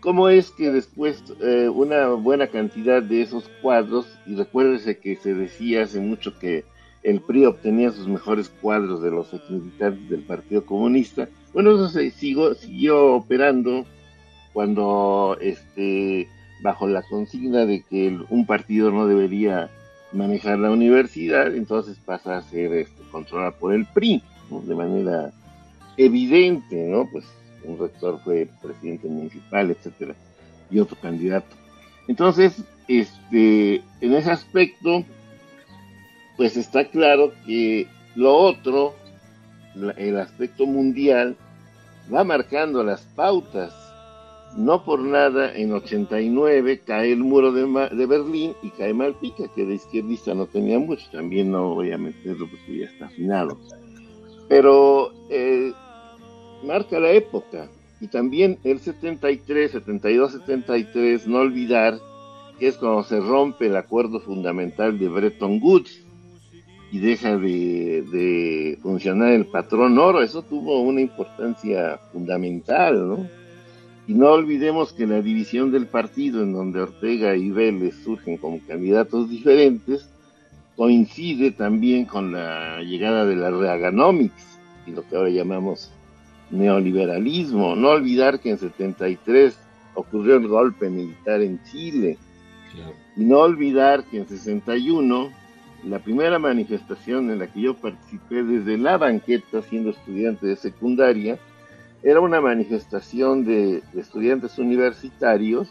¿Cómo 0.00 0.28
es 0.28 0.50
que 0.50 0.70
después 0.70 1.24
eh, 1.40 1.68
una 1.68 2.08
buena 2.10 2.46
cantidad 2.46 3.02
de 3.02 3.22
esos 3.22 3.48
cuadros, 3.60 4.06
y 4.26 4.36
recuérdese 4.36 4.98
que 4.98 5.16
se 5.16 5.34
decía 5.34 5.82
hace 5.82 5.98
mucho 5.98 6.38
que 6.38 6.64
el 7.02 7.20
PRI 7.20 7.46
obtenía 7.46 7.90
sus 7.90 8.06
mejores 8.06 8.48
cuadros 8.48 9.02
de 9.02 9.10
los 9.10 9.32
militantes 9.50 10.08
del 10.08 10.22
Partido 10.22 10.64
Comunista, 10.64 11.28
bueno, 11.54 11.74
eso 11.74 11.88
se 11.88 12.10
siguió 12.10 13.14
operando 13.14 13.86
cuando, 14.52 15.38
este, 15.40 16.28
bajo 16.62 16.86
la 16.86 17.02
consigna 17.02 17.64
de 17.64 17.82
que 17.82 18.18
un 18.28 18.44
partido 18.44 18.90
no 18.90 19.06
debería 19.06 19.70
manejar 20.12 20.58
la 20.58 20.70
universidad, 20.70 21.54
entonces 21.54 21.96
pasa 22.04 22.36
a 22.36 22.42
ser 22.42 22.72
este, 22.72 23.02
controlada 23.10 23.52
por 23.52 23.72
el 23.72 23.86
PRI, 23.86 24.22
de 24.50 24.74
manera 24.74 25.32
evidente, 25.96 26.76
¿no? 26.88 27.08
Pues 27.10 27.24
un 27.64 27.78
rector 27.78 28.20
fue 28.22 28.48
presidente 28.62 29.08
municipal, 29.08 29.70
etcétera, 29.70 30.14
y 30.70 30.78
otro 30.78 30.96
candidato. 31.00 31.54
Entonces, 32.08 32.62
este, 32.88 33.82
en 34.00 34.14
ese 34.14 34.30
aspecto, 34.30 35.04
pues 36.36 36.56
está 36.56 36.84
claro 36.84 37.32
que 37.46 37.86
lo 38.14 38.36
otro, 38.36 38.94
el 39.96 40.18
aspecto 40.18 40.66
mundial, 40.66 41.36
va 42.12 42.24
marcando 42.24 42.82
las 42.82 43.02
pautas. 43.14 43.72
No 44.56 44.84
por 44.84 45.00
nada 45.00 45.52
en 45.56 45.72
89 45.72 46.82
cae 46.86 47.12
el 47.12 47.24
muro 47.24 47.50
de, 47.50 47.64
de 47.94 48.06
Berlín 48.06 48.54
y 48.62 48.70
cae 48.70 48.94
Malpica, 48.94 49.48
que 49.54 49.64
de 49.64 49.74
izquierdista 49.74 50.32
no 50.32 50.46
tenía 50.46 50.78
mucho, 50.78 51.04
también 51.10 51.50
no 51.50 51.74
voy 51.74 51.90
a 51.90 51.98
meterlo 51.98 52.48
porque 52.48 52.78
ya 52.78 52.86
está 52.86 53.06
afinado. 53.06 53.58
Pero 54.48 55.12
eh, 55.28 55.72
marca 56.62 57.00
la 57.00 57.10
época 57.10 57.68
y 58.00 58.08
también 58.08 58.58
el 58.62 58.78
73, 58.78 59.72
72, 59.72 60.32
73, 60.32 61.26
no 61.26 61.38
olvidar 61.38 61.98
que 62.58 62.68
es 62.68 62.76
cuando 62.76 63.02
se 63.02 63.18
rompe 63.18 63.66
el 63.66 63.76
acuerdo 63.76 64.20
fundamental 64.20 64.98
de 64.98 65.08
Bretton 65.08 65.58
Woods, 65.60 66.03
y 66.94 67.00
deja 67.00 67.36
de, 67.36 68.78
funcionar 68.80 69.32
el 69.32 69.46
patrón 69.46 69.98
oro. 69.98 70.22
Eso 70.22 70.42
tuvo 70.42 70.80
una 70.80 71.00
importancia 71.00 71.98
fundamental, 72.12 73.08
¿no? 73.08 73.28
Y 74.06 74.14
no 74.14 74.28
olvidemos 74.28 74.92
que 74.92 75.04
la 75.04 75.20
división 75.20 75.72
del 75.72 75.88
partido, 75.88 76.44
en 76.44 76.52
donde 76.52 76.82
Ortega 76.82 77.34
y 77.34 77.50
Vélez 77.50 77.96
surgen 78.04 78.36
como 78.36 78.60
candidatos 78.68 79.28
diferentes, 79.28 80.08
coincide 80.76 81.50
también 81.50 82.04
con 82.04 82.30
la 82.30 82.80
llegada 82.82 83.26
de 83.26 83.34
la 83.34 83.50
Reaganomics 83.50 84.60
y 84.86 84.92
lo 84.92 85.02
que 85.08 85.16
ahora 85.16 85.30
llamamos 85.30 85.90
neoliberalismo. 86.52 87.74
No 87.74 87.88
olvidar 87.88 88.38
que 88.38 88.50
en 88.50 88.58
73 88.58 89.58
ocurrió 89.94 90.36
el 90.36 90.46
golpe 90.46 90.88
militar 90.88 91.42
en 91.42 91.60
Chile. 91.64 92.18
Y 93.16 93.24
no 93.24 93.40
olvidar 93.40 94.04
que 94.04 94.18
en 94.18 94.28
61 94.28 95.43
la 95.88 95.98
primera 95.98 96.38
manifestación 96.38 97.30
en 97.30 97.38
la 97.38 97.46
que 97.46 97.60
yo 97.60 97.74
participé 97.74 98.42
desde 98.42 98.78
la 98.78 98.96
banqueta 98.96 99.62
siendo 99.62 99.90
estudiante 99.90 100.46
de 100.46 100.56
secundaria 100.56 101.38
era 102.02 102.20
una 102.20 102.40
manifestación 102.40 103.44
de, 103.44 103.82
estudiantes 103.94 104.58
universitarios 104.58 105.68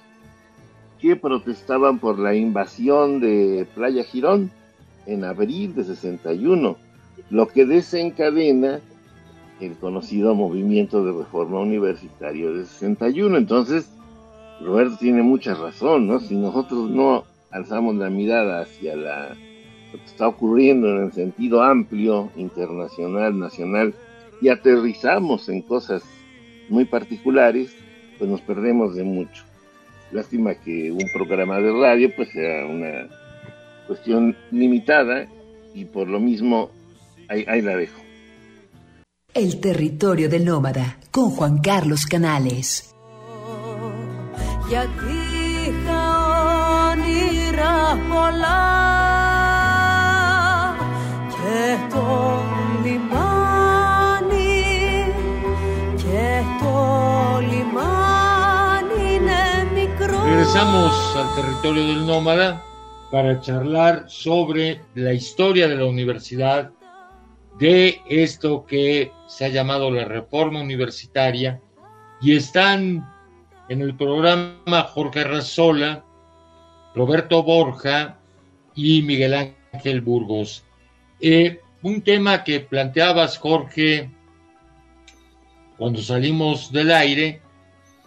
que 0.99 1.15
protestaban 1.15 1.99
por 1.99 2.19
la 2.19 2.34
invasión 2.36 3.19
de 3.19 3.67
Playa 3.76 4.04
Girón 4.04 4.52
en 5.06 5.23
abril 5.23 5.76
de 5.76 5.84
61, 5.84 6.78
lo 7.30 7.47
que 7.47 7.65
desencadena 7.65 8.80
el 9.60 9.76
conocido 9.76 10.34
movimiento 10.34 11.04
de 11.06 11.12
reforma 11.12 11.60
universitario 11.60 12.54
de 12.54 12.65
61. 12.65 13.38
Entonces, 13.38 13.89
Roberto 14.62 14.97
tiene 14.97 15.21
mucha 15.23 15.56
razón, 15.56 16.08
¿no? 16.08 16.19
Si 16.19 16.36
nosotros 16.36 16.89
no 16.89 17.26
alzamos 17.52 17.95
la 17.95 18.10
mirada 18.10 18.62
hacia 18.62 18.95
la, 18.95 19.36
lo 19.93 19.99
que 19.99 20.06
está 20.06 20.27
ocurriendo 20.27 20.89
en 20.89 21.06
el 21.06 21.13
sentido 21.13 21.62
amplio, 21.62 22.32
internacional, 22.36 23.38
nacional, 23.38 23.93
y 24.41 24.49
aterrizamos 24.49 25.47
en 25.49 25.62
cosas 25.62 26.03
muy 26.67 26.86
particulares, 26.86 27.75
pues 28.17 28.29
nos 28.29 28.41
perdemos 28.41 28.95
de 28.95 29.03
mucho. 29.03 29.43
Lástima 30.12 30.56
que 30.56 30.91
un 30.91 31.06
programa 31.13 31.60
de 31.60 31.71
radio 31.71 32.10
pues 32.15 32.29
sea 32.32 32.65
una 32.65 33.08
cuestión 33.88 34.36
limitada 34.51 35.27
y 35.73 35.86
por 35.86 36.08
lo 36.08 36.19
mismo 36.19 36.71
ahí, 37.27 37.45
ahí 37.47 37.62
la 37.62 37.77
dejo. 37.77 38.01
El 39.34 39.60
territorio 39.60 40.29
del 40.29 40.45
nómada 40.45 40.97
con 41.12 41.29
Juan 41.32 41.60
Carlos 41.60 42.06
Canales. 42.06 42.93
Regresamos 60.26 61.16
al 61.16 61.36
territorio 61.36 61.88
del 61.88 62.06
nómada 62.08 62.63
para 63.12 63.39
charlar 63.39 64.06
sobre 64.08 64.82
la 64.96 65.13
historia 65.13 65.68
de 65.68 65.76
la 65.76 65.86
universidad, 65.86 66.72
de 67.60 68.02
esto 68.10 68.66
que 68.66 69.12
se 69.28 69.46
ha 69.46 69.50
llamado 69.50 69.92
la 69.92 70.06
reforma 70.06 70.60
universitaria, 70.62 71.62
y 72.20 72.36
están 72.36 73.08
en 73.70 73.82
el 73.82 73.96
programa 73.96 74.82
Jorge 74.92 75.24
Razola, 75.24 76.04
Roberto 76.96 77.44
Borja 77.44 78.18
y 78.76 79.04
Miguel 79.04 79.56
Ángel 79.72 80.02
Burgos. 80.02 80.63
Eh, 81.25 81.62
un 81.83 82.01
tema 82.01 82.43
que 82.43 82.59
planteabas, 82.59 83.38
Jorge, 83.38 84.12
cuando 85.77 86.01
salimos 86.01 86.69
del 86.69 86.91
aire, 86.91 87.41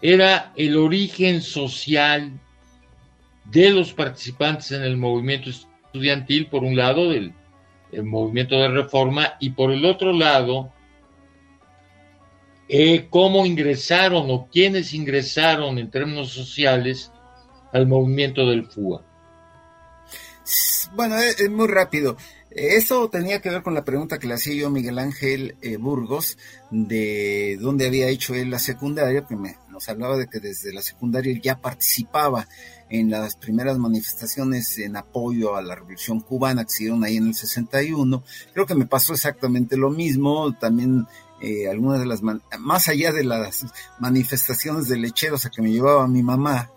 era 0.02 0.52
el 0.54 0.76
origen 0.76 1.40
social 1.40 2.38
de 3.46 3.70
los 3.70 3.94
participantes 3.94 4.70
en 4.72 4.82
el 4.82 4.98
movimiento 4.98 5.48
estudiantil, 5.48 6.48
por 6.48 6.62
un 6.62 6.76
lado, 6.76 7.08
del 7.08 7.32
movimiento 8.02 8.56
de 8.56 8.68
reforma, 8.68 9.32
y 9.40 9.48
por 9.48 9.72
el 9.72 9.86
otro 9.86 10.12
lado, 10.12 10.70
eh, 12.68 13.06
cómo 13.08 13.46
ingresaron 13.46 14.30
o 14.30 14.46
quiénes 14.52 14.92
ingresaron 14.92 15.78
en 15.78 15.90
términos 15.90 16.32
sociales 16.32 17.10
al 17.72 17.86
movimiento 17.86 18.46
del 18.46 18.66
FUA. 18.66 19.02
Bueno, 20.92 21.16
es 21.16 21.50
muy 21.50 21.66
rápido. 21.66 22.18
Eso 22.56 23.10
tenía 23.10 23.42
que 23.42 23.50
ver 23.50 23.62
con 23.62 23.74
la 23.74 23.84
pregunta 23.84 24.18
que 24.18 24.26
le 24.26 24.32
hacía 24.32 24.54
yo 24.54 24.68
a 24.68 24.70
Miguel 24.70 24.98
Ángel 24.98 25.56
eh, 25.60 25.76
Burgos 25.76 26.38
de 26.70 27.58
dónde 27.60 27.86
había 27.86 28.08
hecho 28.08 28.34
él 28.34 28.48
la 28.48 28.58
secundaria, 28.58 29.26
que 29.26 29.36
nos 29.68 29.86
hablaba 29.90 30.16
de 30.16 30.26
que 30.26 30.40
desde 30.40 30.72
la 30.72 30.80
secundaria 30.80 31.38
ya 31.38 31.60
participaba 31.60 32.48
en 32.88 33.10
las 33.10 33.36
primeras 33.36 33.76
manifestaciones 33.76 34.78
en 34.78 34.96
apoyo 34.96 35.54
a 35.54 35.60
la 35.60 35.74
revolución 35.74 36.20
cubana 36.20 36.64
que 36.64 36.70
se 36.70 36.90
ahí 37.04 37.18
en 37.18 37.26
el 37.26 37.34
61. 37.34 38.24
Creo 38.54 38.64
que 38.64 38.74
me 38.74 38.86
pasó 38.86 39.12
exactamente 39.12 39.76
lo 39.76 39.90
mismo, 39.90 40.56
también 40.56 41.06
eh, 41.42 41.68
algunas 41.68 42.00
de 42.00 42.06
las, 42.06 42.22
más 42.22 42.88
allá 42.88 43.12
de 43.12 43.24
las 43.24 43.66
manifestaciones 43.98 44.88
de 44.88 44.96
lecheros 44.96 45.44
a 45.44 45.50
que 45.50 45.60
me 45.60 45.72
llevaba 45.72 46.08
mi 46.08 46.22
mamá, 46.22 46.70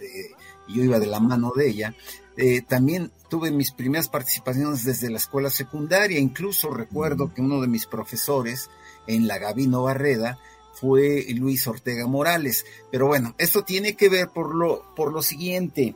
eh, 0.00 0.30
yo 0.66 0.82
iba 0.82 0.98
de 0.98 1.06
la 1.06 1.20
mano 1.20 1.52
de 1.54 1.68
ella, 1.68 1.94
eh, 2.36 2.62
también 2.62 3.12
tuve 3.28 3.50
mis 3.50 3.72
primeras 3.72 4.08
participaciones 4.08 4.84
desde 4.84 5.10
la 5.10 5.18
escuela 5.18 5.50
secundaria, 5.50 6.18
incluso 6.18 6.70
recuerdo 6.70 7.32
que 7.32 7.40
uno 7.40 7.60
de 7.60 7.68
mis 7.68 7.86
profesores 7.86 8.70
en 9.06 9.26
la 9.28 9.38
Gabino 9.38 9.82
Barreda 9.82 10.38
fue 10.74 11.24
Luis 11.34 11.66
Ortega 11.66 12.06
Morales. 12.06 12.64
Pero 12.90 13.06
bueno, 13.06 13.34
esto 13.38 13.62
tiene 13.62 13.94
que 13.94 14.08
ver 14.08 14.28
por 14.28 14.54
lo, 14.54 14.84
por 14.94 15.12
lo 15.12 15.22
siguiente. 15.22 15.94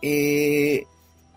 Eh, 0.00 0.86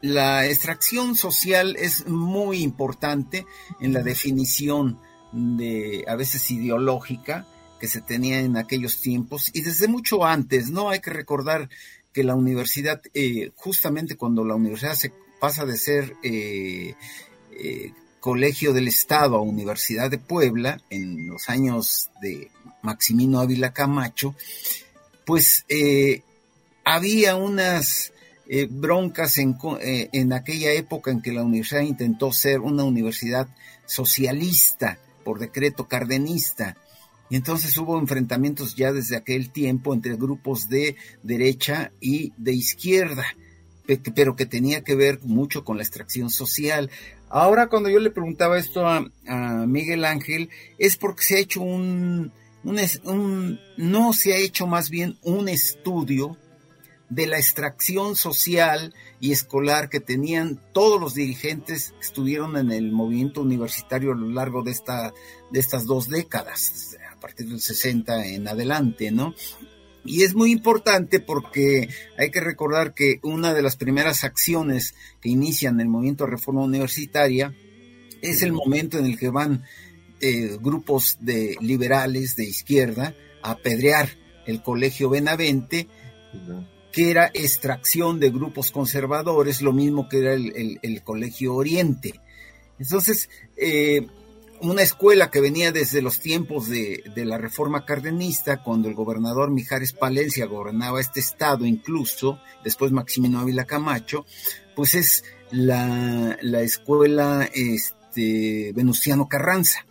la 0.02 0.48
extracción 0.48 1.16
social 1.16 1.76
es 1.78 2.08
muy 2.08 2.62
importante 2.62 3.46
en 3.80 3.94
la 3.94 4.02
definición 4.02 5.00
de, 5.32 6.06
a 6.08 6.16
veces 6.16 6.50
ideológica, 6.50 7.46
que 7.80 7.88
se 7.88 8.02
tenía 8.02 8.40
en 8.40 8.58
aquellos 8.58 9.02
tiempos 9.02 9.50
y 9.54 9.62
desde 9.62 9.88
mucho 9.88 10.24
antes, 10.24 10.70
¿no? 10.70 10.90
Hay 10.90 11.00
que 11.00 11.10
recordar 11.10 11.70
que 12.14 12.24
la 12.24 12.36
universidad, 12.36 13.02
eh, 13.14 13.52
justamente 13.56 14.16
cuando 14.16 14.44
la 14.44 14.56
universidad 14.56 14.96
se 14.96 15.14
pasa 15.40 15.66
de 15.66 15.78
ser 15.78 16.16
eh, 16.24 16.96
eh, 17.52 17.94
colegio 18.20 18.74
del 18.74 18.88
Estado 18.88 19.36
a 19.36 19.42
Universidad 19.42 20.12
de 20.12 20.18
Puebla, 20.18 20.82
en 20.90 21.28
los 21.28 21.50
años 21.50 22.10
de 22.22 22.52
Maximino 22.82 23.40
Ávila 23.40 23.74
Camacho, 23.74 24.36
pues 25.26 25.66
había 26.84 27.36
unas 27.36 28.12
broncas 28.70 29.38
en, 29.38 29.58
en 29.82 30.34
aquella 30.34 30.72
época 30.74 31.10
en 31.10 31.22
que 31.22 31.32
la 31.32 31.44
universidad 31.44 31.82
intentó 31.82 32.32
ser 32.32 32.60
una 32.60 32.84
universidad 32.84 33.48
socialista 33.86 35.00
por 35.24 35.40
decreto 35.40 35.88
cardenista 35.88 36.76
y 37.32 37.38
entonces 37.38 37.78
hubo 37.78 37.98
enfrentamientos 37.98 38.76
ya 38.76 38.92
desde 38.92 39.16
aquel 39.16 39.52
tiempo 39.52 39.94
entre 39.94 40.18
grupos 40.18 40.68
de 40.68 40.98
derecha 41.24 41.94
y 42.02 42.34
de 42.36 42.54
izquierda, 42.54 43.24
pero 44.14 44.36
que 44.36 44.46
tenía 44.46 44.84
que 44.84 44.96
ver 44.96 45.22
mucho 45.24 45.64
con 45.64 45.78
la 45.78 45.84
extracción 45.84 46.30
social. 46.30 46.90
Ahora 47.30 47.68
cuando 47.68 47.88
yo 47.88 48.00
le 48.00 48.12
preguntaba 48.12 48.60
esto 48.60 48.86
a, 48.86 49.10
Miguel 49.66 50.04
Ángel, 50.04 50.50
es 50.78 50.98
porque 50.98 51.24
se 51.24 51.38
ha 51.38 51.40
hecho 51.40 51.62
un, 51.62 52.34
un, 52.66 53.60
no 53.78 54.12
se 54.12 54.34
ha 54.34 54.38
hecho 54.38 54.68
más 54.68 54.90
bien 54.90 55.18
un 55.22 55.48
estudio 55.48 56.36
de 57.10 57.28
la 57.28 57.38
extracción 57.38 58.18
social 58.18 58.94
y 59.22 59.32
escolar 59.32 59.88
que 59.88 60.02
tenían 60.02 60.60
todos 60.74 61.00
los 61.00 61.14
dirigentes 61.14 61.92
que 61.92 62.06
estuvieron 62.06 62.58
en 62.58 62.74
el 62.74 62.92
movimiento 62.92 63.42
universitario 63.42 64.12
a 64.12 64.16
lo 64.16 64.28
largo 64.28 64.64
de, 64.64 64.72
esta, 64.72 65.14
de 65.50 65.60
estas 65.62 65.86
dos 65.86 66.10
décadas 66.10 66.98
partir 67.22 67.48
del 67.48 67.62
60 67.62 68.28
en 68.28 68.50
adelante, 68.50 69.12
¿no? 69.12 69.34
Y 70.04 70.24
es 70.24 70.34
muy 70.34 70.52
importante 70.52 71.20
porque 71.20 71.88
hay 72.18 72.32
que 72.32 72.42
recordar 72.42 72.94
que 72.94 73.20
una 73.22 73.54
de 73.54 73.62
las 73.62 73.76
primeras 73.78 74.24
acciones 74.24 74.96
que 75.22 75.30
inician 75.30 75.80
el 75.80 75.88
movimiento 75.88 76.26
de 76.26 76.32
reforma 76.32 76.64
universitaria 76.64 77.54
es 78.22 78.42
el 78.42 78.52
momento 78.52 78.98
en 78.98 79.06
el 79.06 79.18
que 79.18 79.30
van 79.30 79.64
eh, 80.20 80.58
grupos 80.60 81.18
de 81.22 81.56
liberales 81.62 82.36
de 82.36 82.46
izquierda 82.46 83.16
a 83.44 83.52
apedrear 83.52 84.10
el 84.46 84.62
colegio 84.62 85.10
Benavente, 85.10 85.88
que 86.92 87.10
era 87.10 87.32
extracción 87.34 88.20
de 88.20 88.32
grupos 88.32 88.72
conservadores, 88.72 89.62
lo 89.62 89.72
mismo 89.74 90.10
que 90.10 90.20
era 90.20 90.34
el, 90.34 91.02
colegio 91.04 91.56
Oriente. 91.56 92.20
Entonces, 92.80 93.30
eh, 93.56 94.08
una 94.62 94.84
escuela 94.84 95.32
que 95.32 95.42
venía 95.42 95.72
desde 95.72 96.02
los 96.02 96.20
tiempos 96.20 96.70
de, 96.70 97.04
la 97.16 97.38
reforma 97.38 97.86
cardenista, 97.86 98.64
cuando 98.64 98.88
el 98.88 98.96
gobernador 98.96 99.52
Mijares 99.52 99.94
Palencia 99.94 100.46
gobernaba 100.46 101.02
este 101.02 101.20
estado 101.20 101.66
incluso, 101.66 102.40
después 102.64 102.92
Maximino 102.92 103.40
Ávila 103.40 103.66
Camacho, 103.66 104.26
pues 104.76 104.96
es 104.96 105.24
la, 105.52 106.38
escuela 106.62 107.50
este, 107.54 108.72
Venustiano 108.74 109.28
Carranza, 109.28 109.86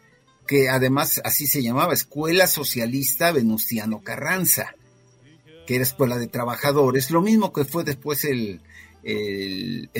que 0.46 0.68
además 0.68 1.20
así 1.24 1.46
se 1.46 1.62
llamaba, 1.62 1.94
Escuela 1.94 2.46
Socialista 2.46 3.32
Venustiano 3.32 4.02
Carranza, 4.02 4.74
que 5.66 5.76
era 5.76 5.84
escuela 5.84 6.18
de 6.18 6.28
trabajadores, 6.28 7.10
lo 7.10 7.22
mismo 7.22 7.52
que 7.52 7.64
fue 7.64 7.84
después 7.84 8.24
el, 8.24 8.60
el, 9.02 9.90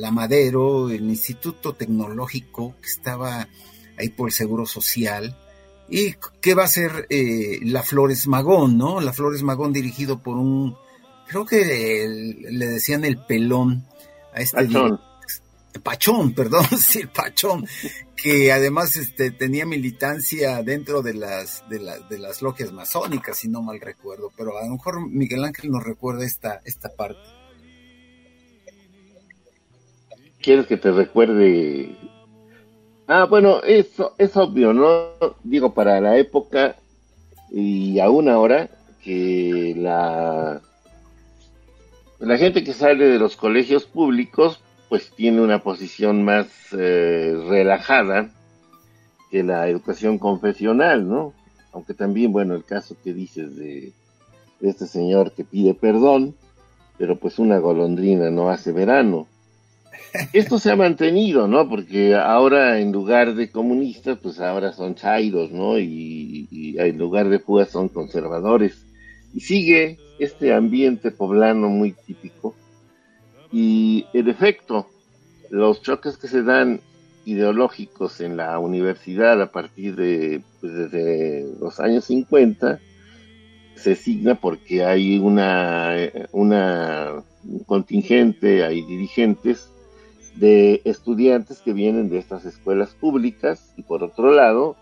la 0.00 0.10
Madero, 0.10 0.90
el 0.90 1.08
Instituto 1.08 1.74
Tecnológico 1.74 2.74
que 2.80 2.88
estaba 2.88 3.48
ahí 3.98 4.08
por 4.08 4.28
el 4.28 4.32
Seguro 4.32 4.66
Social. 4.66 5.36
¿Y 5.88 6.14
qué 6.40 6.54
va 6.54 6.64
a 6.64 6.68
ser 6.68 7.06
eh, 7.08 7.58
la 7.62 7.82
Flores 7.82 8.26
Magón, 8.26 8.76
no? 8.76 9.00
La 9.00 9.12
Flores 9.12 9.42
Magón 9.42 9.72
dirigido 9.72 10.18
por 10.22 10.36
un, 10.36 10.76
creo 11.26 11.46
que 11.46 12.08
le 12.50 12.66
decían 12.66 13.04
el 13.04 13.18
pelón 13.18 13.86
a 14.34 14.40
este 14.40 14.64
Pachón. 14.64 15.00
Pachón, 15.82 16.32
perdón, 16.34 16.66
sí, 16.78 17.00
el 17.00 17.08
Pachón, 17.08 17.66
que 18.16 18.52
además 18.52 18.96
este, 18.96 19.30
tenía 19.30 19.64
militancia 19.64 20.62
dentro 20.62 21.02
de 21.02 21.14
las, 21.14 21.68
de, 21.68 21.78
de 22.10 22.18
las 22.18 22.42
logias 22.42 22.72
masónicas, 22.72 23.38
si 23.38 23.48
no 23.48 23.62
mal 23.62 23.80
recuerdo, 23.80 24.32
pero 24.36 24.58
a 24.58 24.64
lo 24.64 24.72
mejor 24.72 25.08
Miguel 25.08 25.44
Ángel 25.44 25.70
nos 25.70 25.84
recuerda 25.84 26.24
esta, 26.24 26.60
esta 26.64 26.90
parte. 26.94 27.20
¿Quieres 30.40 30.66
que 30.66 30.76
te 30.76 30.92
recuerde? 30.92 31.97
Ah, 33.10 33.24
bueno, 33.24 33.62
eso 33.62 34.14
es 34.18 34.36
obvio, 34.36 34.74
¿no? 34.74 35.08
Digo, 35.42 35.72
para 35.72 35.98
la 35.98 36.18
época 36.18 36.76
y 37.50 37.98
aún 38.00 38.28
ahora 38.28 38.68
que 39.02 39.74
la 39.76 40.60
la 42.18 42.36
gente 42.36 42.62
que 42.62 42.74
sale 42.74 43.06
de 43.06 43.18
los 43.18 43.36
colegios 43.36 43.86
públicos 43.86 44.60
pues 44.90 45.10
tiene 45.10 45.40
una 45.40 45.62
posición 45.62 46.22
más 46.22 46.48
eh, 46.72 47.34
relajada 47.48 48.30
que 49.30 49.42
la 49.42 49.68
educación 49.68 50.18
confesional, 50.18 51.08
¿no? 51.08 51.32
Aunque 51.72 51.94
también, 51.94 52.30
bueno, 52.30 52.54
el 52.54 52.64
caso 52.64 52.94
que 53.02 53.14
dices 53.14 53.56
de, 53.56 53.92
este 54.60 54.86
señor 54.86 55.32
que 55.32 55.44
pide 55.44 55.72
perdón, 55.72 56.34
pero 56.98 57.16
pues 57.16 57.38
una 57.38 57.58
golondrina 57.58 58.30
no 58.30 58.50
hace 58.50 58.72
verano. 58.72 59.26
Esto 60.32 60.58
se 60.58 60.70
ha 60.70 60.76
mantenido, 60.76 61.48
¿no? 61.48 61.68
Porque 61.68 62.14
ahora 62.14 62.80
en 62.80 62.92
lugar 62.92 63.34
de 63.34 63.50
comunistas, 63.50 64.18
pues 64.22 64.40
ahora 64.40 64.72
son 64.72 64.94
chairos, 64.94 65.50
¿no? 65.50 65.78
Y, 65.78 66.76
en 66.78 66.98
lugar 66.98 67.28
de 67.28 67.38
fugas 67.38 67.70
son 67.70 67.88
conservadores. 67.88 68.84
Y 69.34 69.40
sigue 69.40 69.98
este 70.18 70.54
ambiente 70.54 71.10
poblano 71.10 71.68
muy 71.68 71.92
típico. 71.92 72.54
Y 73.52 74.06
en 74.12 74.28
efecto, 74.28 74.86
los 75.50 75.82
choques 75.82 76.16
que 76.16 76.28
se 76.28 76.42
dan 76.42 76.80
ideológicos 77.24 78.20
en 78.20 78.36
la 78.36 78.58
universidad 78.58 79.40
a 79.42 79.52
partir 79.52 79.96
de 79.96 80.40
pues, 80.60 80.72
desde 80.72 81.46
los 81.60 81.78
años 81.78 82.06
50 82.06 82.80
se 83.74 83.94
signa 83.94 84.34
porque 84.34 84.84
hay 84.84 85.18
una, 85.18 85.94
una 86.32 87.22
contingente, 87.66 88.64
hay 88.64 88.82
dirigentes 88.82 89.70
de 90.36 90.82
estudiantes 90.84 91.60
que 91.60 91.72
vienen 91.72 92.08
de 92.08 92.18
estas 92.18 92.44
escuelas 92.44 92.90
públicas 92.90 93.72
y 93.76 93.82
por 93.82 94.02
otro 94.02 94.32
lado 94.32 94.76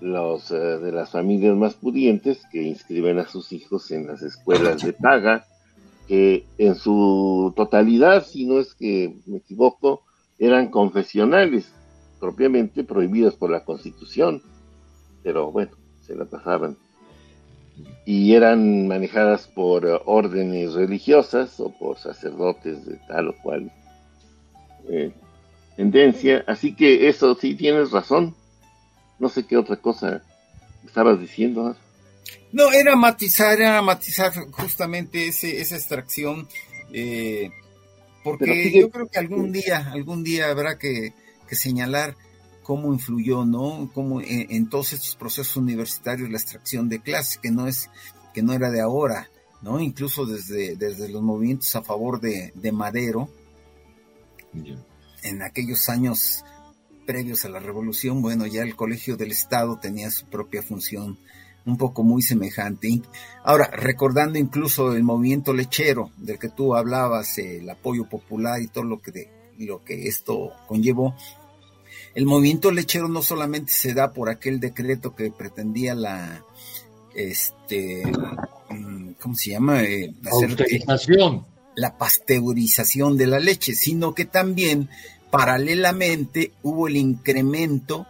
los 0.00 0.50
eh, 0.50 0.56
de 0.56 0.92
las 0.92 1.10
familias 1.10 1.56
más 1.56 1.74
pudientes 1.74 2.42
que 2.50 2.62
inscriben 2.62 3.18
a 3.18 3.28
sus 3.28 3.52
hijos 3.52 3.90
en 3.90 4.06
las 4.06 4.22
escuelas 4.22 4.82
de 4.82 4.92
paga, 4.94 5.44
que 6.08 6.46
en 6.58 6.74
su 6.74 7.52
totalidad, 7.54 8.24
si 8.24 8.46
no 8.46 8.58
es 8.58 8.74
que 8.74 9.14
me 9.26 9.38
equivoco, 9.38 10.02
eran 10.38 10.68
confesionales, 10.68 11.70
propiamente 12.18 12.82
prohibidas 12.82 13.34
por 13.34 13.50
la 13.50 13.64
Constitución, 13.64 14.42
pero 15.22 15.52
bueno, 15.52 15.72
se 16.00 16.16
la 16.16 16.24
pasaban. 16.24 16.76
Y 18.04 18.34
eran 18.34 18.88
manejadas 18.88 19.46
por 19.46 20.02
órdenes 20.06 20.74
religiosas 20.74 21.60
o 21.60 21.70
por 21.78 21.98
sacerdotes 21.98 22.84
de 22.86 22.96
tal 23.06 23.28
o 23.28 23.34
cual 23.42 23.70
eh, 24.90 25.12
tendencia. 25.76 26.44
Así 26.46 26.74
que 26.74 27.08
eso 27.08 27.34
sí 27.34 27.54
tienes 27.54 27.90
razón 27.90 28.34
no 29.20 29.28
sé 29.28 29.44
qué 29.46 29.56
otra 29.56 29.76
cosa 29.76 30.22
estabas 30.84 31.20
diciendo. 31.20 31.76
No, 32.52 32.72
era 32.72 32.96
matizar, 32.96 33.60
era 33.60 33.80
matizar 33.82 34.32
justamente 34.50 35.28
ese, 35.28 35.60
esa 35.60 35.76
extracción, 35.76 36.48
eh, 36.92 37.50
porque 38.24 38.72
yo 38.72 38.90
creo 38.90 39.06
que 39.06 39.18
algún 39.18 39.52
día, 39.52 39.90
algún 39.92 40.24
día 40.24 40.50
habrá 40.50 40.78
que, 40.78 41.12
señalar 41.52 42.16
cómo 42.62 42.92
influyó, 42.92 43.44
¿no? 43.44 43.90
Cómo 43.92 44.20
en, 44.20 44.68
todos 44.68 44.92
estos 44.92 45.16
procesos 45.16 45.56
universitarios 45.56 46.30
la 46.30 46.38
extracción 46.38 46.88
de 46.88 47.00
clases, 47.00 47.38
que 47.38 47.50
no 47.50 47.66
es, 47.66 47.90
que 48.32 48.42
no 48.42 48.52
era 48.52 48.70
de 48.70 48.80
ahora, 48.80 49.28
¿no? 49.60 49.80
Incluso 49.80 50.26
desde, 50.26 50.76
desde 50.76 51.08
los 51.08 51.22
movimientos 51.22 51.74
a 51.76 51.82
favor 51.82 52.20
de, 52.20 52.52
Madero, 52.72 53.28
en 55.22 55.42
aquellos 55.42 55.88
años 55.88 56.44
previos 57.06 57.44
a 57.44 57.48
la 57.48 57.58
revolución, 57.58 58.22
bueno, 58.22 58.46
ya 58.46 58.62
el 58.62 58.76
Colegio 58.76 59.16
del 59.16 59.32
Estado 59.32 59.78
tenía 59.80 60.10
su 60.10 60.26
propia 60.26 60.62
función 60.62 61.18
un 61.66 61.76
poco 61.76 62.02
muy 62.02 62.22
semejante. 62.22 63.02
Ahora, 63.44 63.70
recordando 63.72 64.38
incluso 64.38 64.92
el 64.94 65.02
movimiento 65.02 65.52
lechero 65.52 66.10
del 66.16 66.38
que 66.38 66.48
tú 66.48 66.74
hablabas, 66.74 67.38
el 67.38 67.68
apoyo 67.68 68.08
popular 68.08 68.62
y 68.62 68.68
todo 68.68 68.84
lo 68.84 69.00
que, 69.00 69.28
lo 69.58 69.84
que 69.84 70.08
esto 70.08 70.52
conllevó, 70.66 71.14
el 72.14 72.26
movimiento 72.26 72.70
lechero 72.70 73.08
no 73.08 73.22
solamente 73.22 73.72
se 73.72 73.94
da 73.94 74.12
por 74.12 74.30
aquel 74.30 74.58
decreto 74.58 75.14
que 75.14 75.30
pretendía 75.30 75.94
la, 75.94 76.44
este, 77.14 78.02
mm, 78.70 79.10
¿cómo 79.20 79.34
se 79.34 79.50
llama? 79.50 79.82
Eh, 79.82 80.14
la 81.80 81.96
pasteurización 81.96 83.16
de 83.16 83.26
la 83.26 83.40
leche, 83.40 83.74
sino 83.74 84.14
que 84.14 84.26
también 84.26 84.88
Paralelamente 85.30 86.52
hubo 86.62 86.88
el 86.88 86.96
incremento 86.96 88.06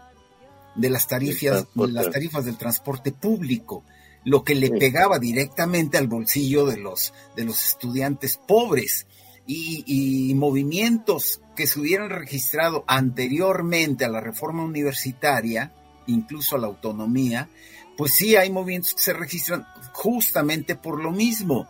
de 0.74 0.88
las 0.88 1.06
tarifas, 1.06 1.66
las 1.74 2.10
tarifas 2.10 2.46
del 2.46 2.56
transporte 2.56 3.12
público, 3.12 3.84
lo 4.24 4.42
que 4.42 4.54
le 4.54 4.70
pegaba 4.70 5.18
directamente 5.18 5.98
al 5.98 6.06
bolsillo 6.06 6.64
de 6.64 6.78
los, 6.78 7.12
de 7.36 7.44
los 7.44 7.62
estudiantes 7.62 8.38
pobres. 8.38 9.06
Y, 9.46 10.32
movimientos 10.36 11.40
que 11.56 11.66
se 11.66 11.80
hubieran 11.80 12.08
registrado 12.08 12.84
anteriormente 12.86 14.04
a 14.04 14.08
la 14.08 14.20
reforma 14.20 14.62
universitaria, 14.62 15.72
incluso 16.06 16.54
a 16.54 16.60
la 16.60 16.68
autonomía, 16.68 17.48
pues 17.96 18.12
sí 18.14 18.36
hay 18.36 18.50
movimientos 18.50 18.94
que 18.94 19.02
se 19.02 19.12
registran 19.12 19.66
justamente 19.92 20.76
por 20.76 21.02
lo 21.02 21.10
mismo 21.10 21.68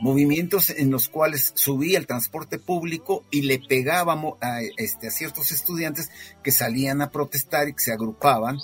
movimientos 0.00 0.70
en 0.70 0.90
los 0.90 1.08
cuales 1.08 1.52
subía 1.54 1.98
el 1.98 2.06
transporte 2.06 2.58
público 2.58 3.24
y 3.30 3.42
le 3.42 3.58
pegábamos 3.58 4.34
a, 4.40 4.60
este, 4.76 5.08
a 5.08 5.10
ciertos 5.10 5.52
estudiantes 5.52 6.10
que 6.42 6.50
salían 6.50 7.00
a 7.00 7.10
protestar 7.10 7.68
y 7.68 7.74
que 7.74 7.80
se 7.80 7.92
agrupaban, 7.92 8.58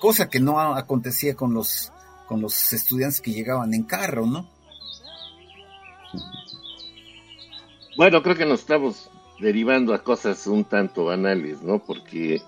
cosa 0.00 0.28
que 0.28 0.40
no 0.40 0.58
acontecía 0.74 1.34
con 1.34 1.54
los, 1.54 1.92
con 2.26 2.40
los 2.40 2.72
estudiantes 2.72 3.20
que 3.20 3.32
llegaban 3.32 3.74
en 3.74 3.82
carro, 3.82 4.26
¿no? 4.26 4.48
Bueno, 7.96 8.22
creo 8.22 8.36
que 8.36 8.46
nos 8.46 8.60
estamos 8.60 9.10
derivando 9.40 9.94
a 9.94 10.02
cosas 10.02 10.46
un 10.46 10.64
tanto 10.64 11.06
banales, 11.06 11.62
¿no? 11.62 11.78
Porque 11.78 12.42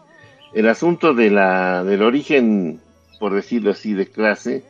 el 0.53 0.69
asunto 0.69 1.15
de 1.15 1.31
la, 1.31 1.85
del 1.85 2.03
origen, 2.03 2.81
por 3.19 3.35
decirlo 3.35 3.71
así, 3.71 3.95
de 3.95 4.07
clase, 4.07 4.65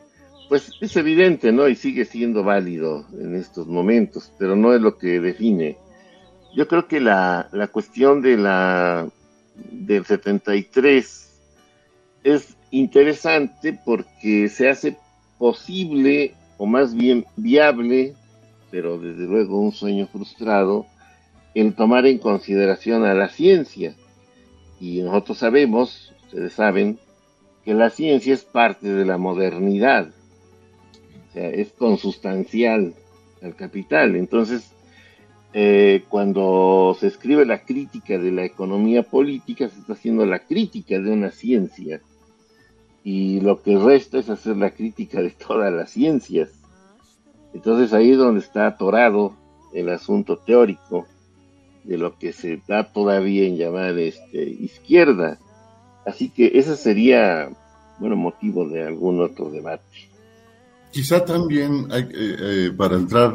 pues 0.49 0.73
es 0.81 0.97
evidente, 0.97 1.53
¿no? 1.53 1.69
Y 1.69 1.75
sigue 1.75 2.05
siendo 2.05 2.43
válido 2.43 3.05
en 3.13 3.37
estos 3.37 3.67
momentos, 3.67 4.33
pero 4.39 4.57
no 4.57 4.75
es 4.75 4.81
lo 4.81 4.97
que 4.97 5.21
define. 5.21 5.77
Yo 6.55 6.67
creo 6.67 6.89
que 6.89 7.01
la, 7.01 7.49
la 7.53 7.69
cuestión 7.69 8.23
de 8.23 8.37
la 8.37 9.09
del 9.55 10.05
73 10.05 11.41
es 12.25 12.57
interesante 12.71 13.79
porque 13.85 14.49
se 14.49 14.69
hace 14.69 14.97
posible, 15.39 16.35
o 16.57 16.67
más 16.67 16.95
bien 16.95 17.27
viable, 17.37 18.15
pero 18.71 18.99
desde 18.99 19.25
luego 19.25 19.61
un 19.61 19.73
sueño 19.73 20.07
frustrado, 20.07 20.87
el 21.55 21.75
tomar 21.75 22.07
en 22.07 22.19
consideración 22.19 23.05
a 23.05 23.15
la 23.15 23.29
ciencia. 23.29 23.95
Y 24.81 25.01
nosotros 25.03 25.39
sabemos, 25.39 26.15
ustedes 26.25 26.55
saben, 26.55 26.99
que 27.65 27.75
la 27.75 27.91
ciencia 27.91 28.33
es 28.33 28.45
parte 28.45 28.89
de 28.89 29.05
la 29.05 29.19
modernidad 29.19 30.09
es 31.35 31.73
consustancial 31.73 32.95
al 33.43 33.55
capital. 33.55 34.17
Entonces, 34.17 34.73
eh, 35.53 36.05
cuando 36.09 36.97
se 36.99 37.07
escribe 37.07 37.47
la 37.47 37.65
crítica 37.65 38.19
de 38.19 38.33
la 38.33 38.45
economía 38.45 39.03
política, 39.03 39.69
se 39.69 39.81
está 39.81 39.95
haciendo 39.95 40.27
la 40.27 40.41
crítica 40.41 40.99
de 40.99 41.11
una 41.11 41.31
ciencia. 41.31 42.01
Y 43.05 43.41
lo 43.41 43.63
que 43.63 43.79
resta 43.79 44.19
es 44.19 44.29
hacer 44.29 44.57
la 44.57 44.71
crítica 44.71 45.23
de 45.23 45.31
todas 45.31 45.73
las 45.73 45.91
ciencias. 45.91 46.51
Entonces 47.55 47.93
ahí 47.93 48.13
es 48.13 48.19
donde 48.19 48.41
está 48.41 48.67
atorado 48.67 49.35
el 49.73 49.89
asunto 49.89 50.37
teórico 50.37 51.07
de 51.85 51.97
lo 51.97 52.19
que 52.19 52.33
se 52.33 52.61
da 52.69 52.93
todavía 52.93 53.47
en 53.47 53.57
llamar 53.57 53.99
este, 53.99 54.43
izquierda. 54.43 55.39
Así 56.05 56.29
que 56.29 56.53
ese 56.55 56.77
sería, 56.77 57.49
bueno, 57.99 58.17
motivo 58.17 58.69
de 58.69 58.87
algún 58.87 59.23
otro 59.23 59.51
debate. 59.51 60.08
Quizá 60.99 61.25
también 61.25 61.87
eh, 61.93 62.09
eh, 62.13 62.73
para 62.77 62.97
entrar 62.97 63.33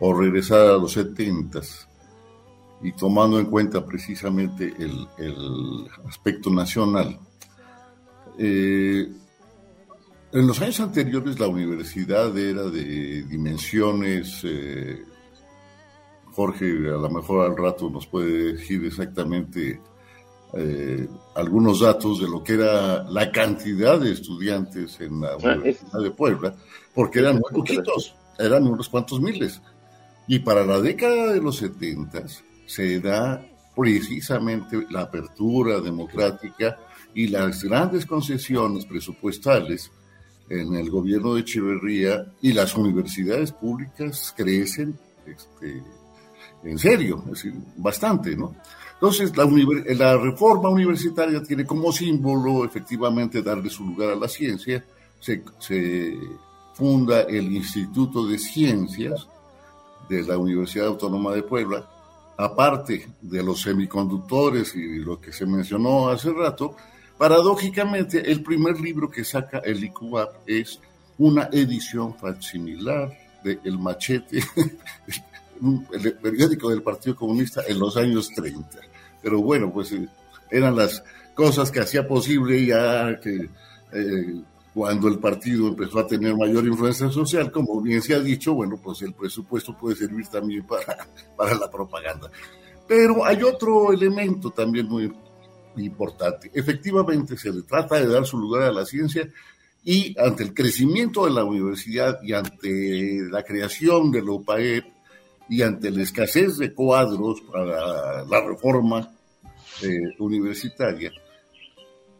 o 0.00 0.12
regresar 0.12 0.66
a 0.66 0.78
los 0.78 0.90
setentas 0.90 1.86
y 2.82 2.90
tomando 2.90 3.38
en 3.38 3.46
cuenta 3.46 3.86
precisamente 3.86 4.74
el, 4.76 5.86
aspecto 6.08 6.50
nacional. 6.50 7.20
Eh, 8.36 9.08
en 10.32 10.44
los 10.44 10.60
años 10.60 10.80
anteriores 10.80 11.38
la 11.38 11.46
universidad 11.46 12.36
era 12.36 12.64
de 12.64 13.22
dimensiones, 13.28 14.44
Jorge 16.32 16.66
a 16.88 16.98
lo 16.98 17.10
mejor 17.10 17.48
al 17.48 17.56
rato 17.56 17.90
nos 17.90 18.08
puede 18.08 18.54
decir 18.54 18.84
exactamente 18.84 19.80
eh, 20.54 21.08
algunos 21.34 21.80
datos 21.80 22.20
de 22.20 22.28
lo 22.28 22.42
que 22.42 22.54
era 22.54 23.04
la 23.04 23.30
cantidad 23.32 23.98
de 23.98 24.12
estudiantes 24.12 25.00
en 25.00 25.20
la 25.20 25.32
ah, 25.32 25.36
Universidad 25.38 26.00
de 26.00 26.10
Puebla, 26.10 26.54
porque 26.94 27.20
eran 27.20 27.36
muy 27.36 27.50
poquitos, 27.52 28.14
eran 28.38 28.66
unos 28.66 28.88
cuantos 28.88 29.20
miles. 29.20 29.60
Y 30.26 30.40
para 30.40 30.64
la 30.64 30.80
década 30.80 31.32
de 31.32 31.40
los 31.40 31.56
70 31.56 32.24
se 32.66 33.00
da 33.00 33.44
precisamente 33.74 34.86
la 34.90 35.02
apertura 35.02 35.80
democrática 35.80 36.78
y 37.14 37.28
las 37.28 37.64
grandes 37.64 38.06
concesiones 38.06 38.86
presupuestales 38.86 39.90
en 40.48 40.74
el 40.74 40.90
gobierno 40.90 41.34
de 41.34 41.40
Echeverría 41.40 42.26
y 42.42 42.52
las 42.52 42.76
universidades 42.76 43.52
públicas 43.52 44.34
crecen 44.36 44.98
este, 45.26 45.82
en 46.64 46.78
serio, 46.78 47.22
es 47.26 47.42
decir, 47.42 47.54
bastante, 47.76 48.36
¿no? 48.36 48.54
Entonces, 49.02 49.32
la, 49.98 50.16
reforma 50.16 50.68
universitaria 50.68 51.42
tiene 51.42 51.66
como 51.66 51.90
símbolo 51.90 52.64
efectivamente 52.64 53.42
darle 53.42 53.68
su 53.68 53.84
lugar 53.84 54.10
a 54.10 54.14
la 54.14 54.28
ciencia. 54.28 54.84
Se, 55.18 55.42
se, 55.58 56.16
funda 56.72 57.22
el 57.22 57.50
Instituto 57.52 58.24
de 58.28 58.38
Ciencias 58.38 59.26
de 60.08 60.22
la 60.22 60.38
Universidad 60.38 60.86
Autónoma 60.86 61.32
de 61.32 61.42
Puebla. 61.42 61.84
Aparte 62.36 63.08
de 63.20 63.42
los 63.42 63.62
semiconductores 63.62 64.76
y 64.76 64.98
lo 64.98 65.20
que 65.20 65.32
se 65.32 65.46
mencionó 65.46 66.08
hace 66.08 66.32
rato, 66.32 66.76
paradójicamente 67.18 68.30
el 68.30 68.40
primer 68.40 68.80
libro 68.80 69.10
que 69.10 69.24
saca 69.24 69.58
el 69.64 69.82
ICUAP 69.82 70.32
es 70.46 70.78
una 71.18 71.48
edición 71.50 72.14
facsimilar 72.14 73.12
de 73.42 73.58
El 73.64 73.80
Machete, 73.80 74.44
el 75.92 76.12
periódico 76.14 76.70
del 76.70 76.82
Partido 76.82 77.16
Comunista 77.16 77.62
en 77.66 77.80
los 77.80 77.96
años 77.96 78.28
30 78.28 78.91
pero 79.22 79.40
bueno, 79.40 79.72
pues 79.72 79.92
eh, 79.92 80.08
eran 80.50 80.76
las 80.76 81.02
cosas 81.34 81.70
que 81.70 81.80
hacía 81.80 82.06
posible 82.06 82.64
ya 82.64 83.18
que 83.20 83.48
eh, 83.92 84.42
cuando 84.74 85.08
el 85.08 85.18
partido 85.18 85.68
empezó 85.68 85.98
a 85.98 86.06
tener 86.06 86.34
mayor 86.34 86.66
influencia 86.66 87.10
social, 87.10 87.52
como 87.52 87.80
bien 87.80 88.00
se 88.02 88.14
ha 88.14 88.20
dicho, 88.20 88.54
bueno, 88.54 88.78
pues 88.82 89.02
el 89.02 89.12
presupuesto 89.12 89.76
puede 89.76 89.96
servir 89.96 90.26
también 90.28 90.66
para, 90.66 91.06
para 91.36 91.54
la 91.54 91.70
propaganda. 91.70 92.30
Pero 92.88 93.24
hay 93.24 93.42
otro 93.42 93.92
elemento 93.92 94.50
también 94.50 94.86
muy 94.86 95.12
importante. 95.76 96.50
Efectivamente, 96.52 97.36
se 97.36 97.52
le 97.52 97.62
trata 97.62 97.96
de 97.96 98.06
dar 98.06 98.26
su 98.26 98.38
lugar 98.38 98.62
a 98.62 98.72
la 98.72 98.84
ciencia 98.84 99.28
y 99.84 100.18
ante 100.18 100.44
el 100.44 100.54
crecimiento 100.54 101.24
de 101.24 101.32
la 101.32 101.44
universidad 101.44 102.18
y 102.22 102.32
ante 102.32 103.22
la 103.30 103.42
creación 103.42 104.10
de 104.10 104.22
la 104.22 104.32
OPAEP, 104.32 104.84
y 105.52 105.60
ante 105.60 105.90
la 105.90 106.02
escasez 106.02 106.56
de 106.56 106.72
cuadros 106.72 107.42
para 107.42 108.24
la 108.24 108.40
reforma 108.40 109.06
eh, 109.82 110.14
universitaria, 110.18 111.12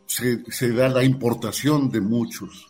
se, 0.04 0.72
da 0.72 0.90
la 0.90 1.02
importación 1.02 1.88
de 1.88 2.02
muchos. 2.02 2.68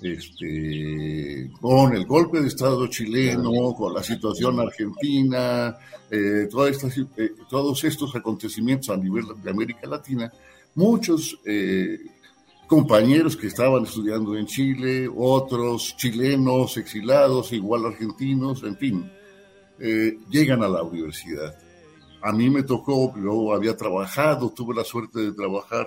Este, 0.00 1.50
con 1.60 1.96
el 1.96 2.06
golpe 2.06 2.40
de 2.40 2.46
Estado 2.46 2.86
chileno, 2.86 3.74
con 3.74 3.94
la 3.94 4.02
situación 4.04 4.60
argentina, 4.60 5.76
eh, 6.08 6.46
eh, 6.46 7.30
todos 7.50 7.82
estos 7.82 8.14
acontecimientos 8.14 8.90
a 8.90 8.96
nivel 8.96 9.24
de 9.42 9.50
América 9.50 9.88
Latina, 9.88 10.32
muchos 10.76 11.36
compañeros 12.68 13.36
que 13.36 13.48
estaban 13.48 13.82
estudiando 13.82 14.36
en 14.36 14.46
Chile, 14.46 15.10
otros 15.12 15.96
chilenos 15.96 16.76
exilados, 16.76 17.52
igual 17.52 17.86
argentinos, 17.86 18.62
en 18.62 18.76
fin, 18.76 19.10
eh, 19.78 20.18
llegan 20.30 20.62
a 20.62 20.68
la 20.68 20.82
universidad. 20.82 21.54
A 22.22 22.32
mí 22.32 22.48
me 22.48 22.62
tocó, 22.62 23.14
yo 23.22 23.52
había 23.52 23.76
trabajado, 23.76 24.50
tuve 24.50 24.74
la 24.74 24.84
suerte 24.84 25.20
de 25.20 25.32
trabajar 25.32 25.86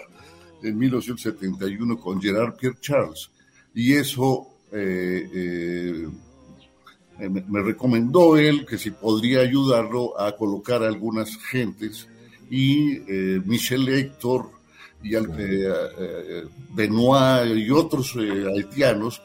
en 0.61 0.77
1971 0.77 1.99
con 1.99 2.21
Gerard 2.21 2.55
Pierre 2.55 2.77
Charles 2.79 3.31
y 3.73 3.93
eso 3.93 4.47
eh, 4.71 5.27
eh, 5.33 7.29
me, 7.29 7.61
recomendó 7.61 8.37
él 8.37 8.65
que 8.65 8.77
si 8.77 8.91
podría 8.91 9.39
ayudarlo 9.39 10.19
a 10.19 10.35
colocar 10.35 10.83
a 10.83 10.87
algunas 10.87 11.35
gentes 11.49 12.07
y 12.49 12.99
Michel 13.45 13.89
Héctor 13.89 14.51
y 15.01 15.15
Benoit 16.73 17.57
y 17.57 17.71
otros 17.71 18.15
haitianos 18.15 19.21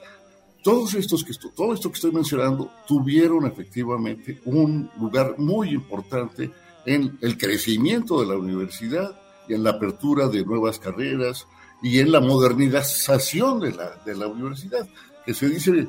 todos 0.64 0.94
estos 0.94 1.22
que 1.22 1.34
todo 1.54 1.74
esto 1.74 1.90
que 1.90 1.96
estoy 1.96 2.10
mencionando 2.10 2.72
tuvieron 2.88 3.46
efectivamente 3.46 4.40
un 4.46 4.90
lugar 4.98 5.34
muy 5.38 5.70
importante 5.70 6.50
en 6.86 7.18
el 7.20 7.36
crecimiento 7.36 8.18
de 8.20 8.26
la 8.26 8.36
universidad 8.36 9.14
y 9.46 9.52
en 9.54 9.62
la 9.62 9.70
apertura 9.70 10.26
de 10.28 10.44
nuevas 10.44 10.78
carreras 10.78 11.46
y 11.82 11.98
en 11.98 12.10
la 12.10 12.20
modernización 12.20 13.60
de 13.60 13.72
la, 13.72 14.02
de 14.06 14.14
la 14.14 14.26
universidad, 14.26 14.88
que 15.26 15.34
se 15.34 15.50
dice, 15.50 15.86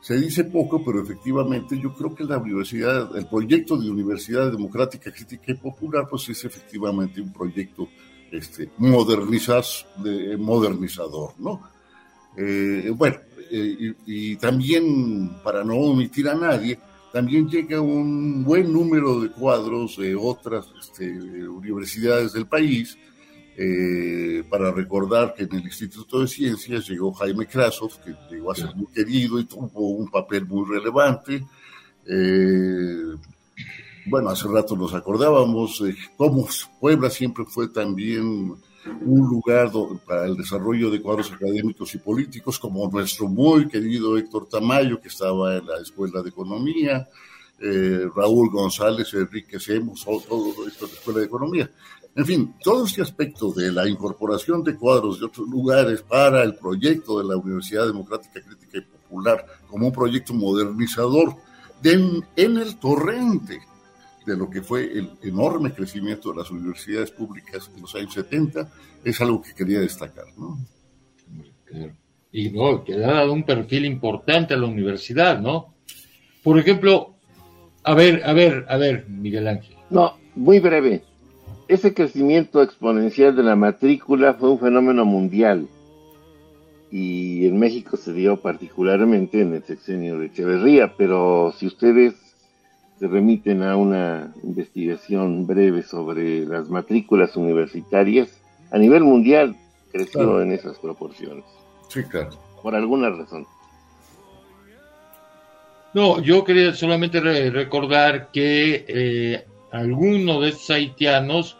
se 0.00 0.18
dice 0.18 0.42
poco, 0.42 0.84
pero 0.84 1.02
efectivamente 1.02 1.78
yo 1.80 1.94
creo 1.94 2.12
que 2.12 2.24
la 2.24 2.38
universidad, 2.38 3.16
el 3.16 3.26
proyecto 3.26 3.76
de 3.76 3.90
Universidad 3.90 4.50
Democrática, 4.50 5.12
Crítica 5.12 5.52
y 5.52 5.54
Popular, 5.54 6.08
pues 6.10 6.28
es 6.30 6.44
efectivamente 6.44 7.20
un 7.20 7.32
proyecto 7.32 7.88
este, 8.32 8.64
de, 8.66 10.36
modernizador, 10.36 11.34
¿no? 11.38 11.62
Eh, 12.36 12.92
bueno, 12.96 13.16
eh, 13.50 13.94
y, 14.06 14.36
también, 14.36 15.30
para 15.42 15.64
no 15.64 15.76
omitir 15.76 16.28
a 16.28 16.34
nadie, 16.34 16.78
también 17.12 17.48
llega 17.48 17.80
un 17.80 18.44
buen 18.44 18.72
número 18.72 19.20
de 19.20 19.30
cuadros 19.30 19.96
de 19.96 20.14
otras 20.14 20.66
este, 20.80 21.10
universidades 21.48 22.32
del 22.32 22.46
país, 22.46 22.96
eh, 23.56 24.44
para 24.48 24.70
recordar 24.70 25.34
que 25.34 25.42
en 25.42 25.54
el 25.54 25.64
Instituto 25.64 26.20
de 26.20 26.28
Ciencias 26.28 26.88
llegó 26.88 27.12
Jaime 27.12 27.46
Krasov, 27.46 27.90
que 28.02 28.14
llegó 28.30 28.52
a 28.52 28.54
ser 28.54 28.74
muy 28.74 28.86
querido 28.86 29.38
y 29.38 29.44
tuvo 29.44 29.90
un 29.90 30.08
papel 30.08 30.46
muy 30.46 30.66
relevante. 30.66 31.44
Eh, 32.06 33.16
bueno, 34.06 34.30
hace 34.30 34.48
rato 34.48 34.76
nos 34.76 34.94
acordábamos 34.94 35.82
cómo 36.16 36.48
Puebla 36.80 37.10
siempre 37.10 37.44
fue 37.44 37.68
también 37.68 38.54
un 39.02 39.28
lugar 39.28 39.70
para 40.06 40.26
el 40.26 40.36
desarrollo 40.36 40.90
de 40.90 41.00
cuadros 41.00 41.32
académicos 41.32 41.94
y 41.94 41.98
políticos, 41.98 42.58
como 42.58 42.88
nuestro 42.88 43.28
muy 43.28 43.68
querido 43.68 44.16
Héctor 44.16 44.48
Tamayo, 44.48 45.00
que 45.00 45.08
estaba 45.08 45.56
en 45.56 45.66
la 45.66 45.78
Escuela 45.80 46.22
de 46.22 46.30
Economía, 46.30 47.08
eh, 47.60 48.08
Raúl 48.14 48.50
González, 48.50 49.12
Enrique 49.14 49.60
Semos, 49.60 50.04
todo 50.04 50.66
esto 50.66 50.86
de 50.86 50.92
la 50.92 50.98
Escuela 50.98 51.20
de 51.20 51.26
Economía. 51.26 51.70
En 52.16 52.26
fin, 52.26 52.54
todo 52.62 52.86
este 52.86 53.02
aspecto 53.02 53.52
de 53.52 53.70
la 53.70 53.88
incorporación 53.88 54.64
de 54.64 54.74
cuadros 54.76 55.20
de 55.20 55.26
otros 55.26 55.48
lugares 55.48 56.02
para 56.02 56.42
el 56.42 56.56
proyecto 56.56 57.18
de 57.18 57.24
la 57.24 57.36
Universidad 57.36 57.86
Democrática 57.86 58.40
Crítica 58.40 58.78
y 58.78 58.80
Popular 58.80 59.46
como 59.68 59.86
un 59.86 59.92
proyecto 59.92 60.34
modernizador 60.34 61.36
en 61.82 62.24
el 62.36 62.76
torrente 62.78 63.60
de 64.30 64.36
lo 64.36 64.48
que 64.48 64.62
fue 64.62 64.84
el 64.84 65.10
enorme 65.22 65.72
crecimiento 65.72 66.30
de 66.30 66.38
las 66.38 66.50
universidades 66.50 67.10
públicas 67.10 67.70
en 67.74 67.82
los 67.82 67.94
años 67.94 68.14
70, 68.14 68.70
es 69.04 69.20
algo 69.20 69.42
que 69.42 69.54
quería 69.54 69.80
destacar. 69.80 70.26
¿no? 70.36 70.58
Y 72.32 72.50
no, 72.50 72.84
que 72.84 72.94
ha 72.94 72.98
dado 73.12 73.32
un 73.32 73.44
perfil 73.44 73.84
importante 73.84 74.54
a 74.54 74.56
la 74.56 74.66
universidad, 74.66 75.40
¿no? 75.40 75.74
Por 76.42 76.58
ejemplo, 76.58 77.14
a 77.82 77.94
ver, 77.94 78.22
a 78.24 78.32
ver, 78.32 78.66
a 78.68 78.76
ver, 78.76 79.08
Miguel 79.08 79.48
Ángel. 79.48 79.76
No, 79.90 80.16
muy 80.34 80.60
breve. 80.60 81.02
Ese 81.68 81.92
crecimiento 81.92 82.62
exponencial 82.62 83.34
de 83.34 83.42
la 83.42 83.56
matrícula 83.56 84.34
fue 84.34 84.50
un 84.50 84.58
fenómeno 84.58 85.04
mundial 85.04 85.68
y 86.90 87.46
en 87.46 87.58
México 87.58 87.96
se 87.96 88.12
dio 88.12 88.40
particularmente 88.40 89.40
en 89.40 89.54
el 89.54 89.62
sexenio 89.62 90.18
de 90.18 90.26
Echeverría, 90.26 90.94
pero 90.96 91.54
si 91.56 91.66
ustedes 91.66 92.14
se 93.00 93.08
remiten 93.08 93.62
a 93.62 93.76
una 93.76 94.30
investigación 94.44 95.46
breve 95.46 95.82
sobre 95.82 96.44
las 96.44 96.68
matrículas 96.68 97.34
universitarias, 97.34 98.28
a 98.70 98.76
nivel 98.76 99.02
mundial 99.02 99.56
creció 99.90 100.42
en 100.42 100.52
esas 100.52 100.78
proporciones. 100.78 101.44
Sí, 101.88 102.02
claro. 102.04 102.28
Por 102.62 102.74
alguna 102.74 103.08
razón. 103.08 103.46
No, 105.94 106.20
yo 106.20 106.44
quería 106.44 106.74
solamente 106.74 107.20
recordar 107.20 108.30
que 108.32 108.84
eh, 108.86 109.46
alguno 109.72 110.42
de 110.42 110.50
estos 110.50 110.68
haitianos, 110.70 111.56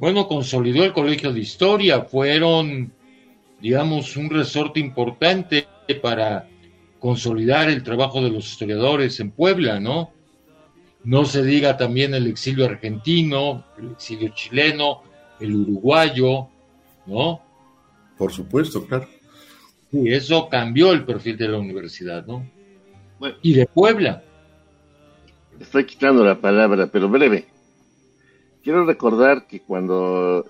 bueno, 0.00 0.26
consolidó 0.26 0.82
el 0.82 0.92
Colegio 0.92 1.32
de 1.32 1.38
Historia, 1.38 2.02
fueron, 2.02 2.92
digamos, 3.60 4.16
un 4.16 4.28
resorte 4.28 4.80
importante 4.80 5.68
para 6.02 6.48
consolidar 6.98 7.70
el 7.70 7.84
trabajo 7.84 8.20
de 8.20 8.30
los 8.30 8.50
historiadores 8.50 9.20
en 9.20 9.30
Puebla, 9.30 9.78
¿no? 9.78 10.10
No 11.04 11.26
se 11.26 11.42
diga 11.42 11.76
también 11.76 12.14
el 12.14 12.26
exilio 12.26 12.64
argentino, 12.64 13.64
el 13.78 13.92
exilio 13.92 14.30
chileno, 14.34 15.02
el 15.38 15.54
uruguayo, 15.54 16.48
¿no? 17.06 17.40
Por 18.16 18.32
supuesto, 18.32 18.86
claro. 18.86 19.06
Y 19.92 20.12
eso 20.12 20.48
cambió 20.48 20.92
el 20.92 21.04
perfil 21.04 21.36
de 21.36 21.48
la 21.48 21.58
universidad, 21.58 22.26
¿no? 22.26 22.44
y 23.42 23.54
de 23.54 23.66
Puebla. 23.66 24.22
Estoy 25.60 25.86
quitando 25.86 26.24
la 26.24 26.40
palabra, 26.40 26.88
pero 26.88 27.08
breve. 27.08 27.46
Quiero 28.62 28.84
recordar 28.84 29.46
que 29.46 29.60
cuando 29.60 30.44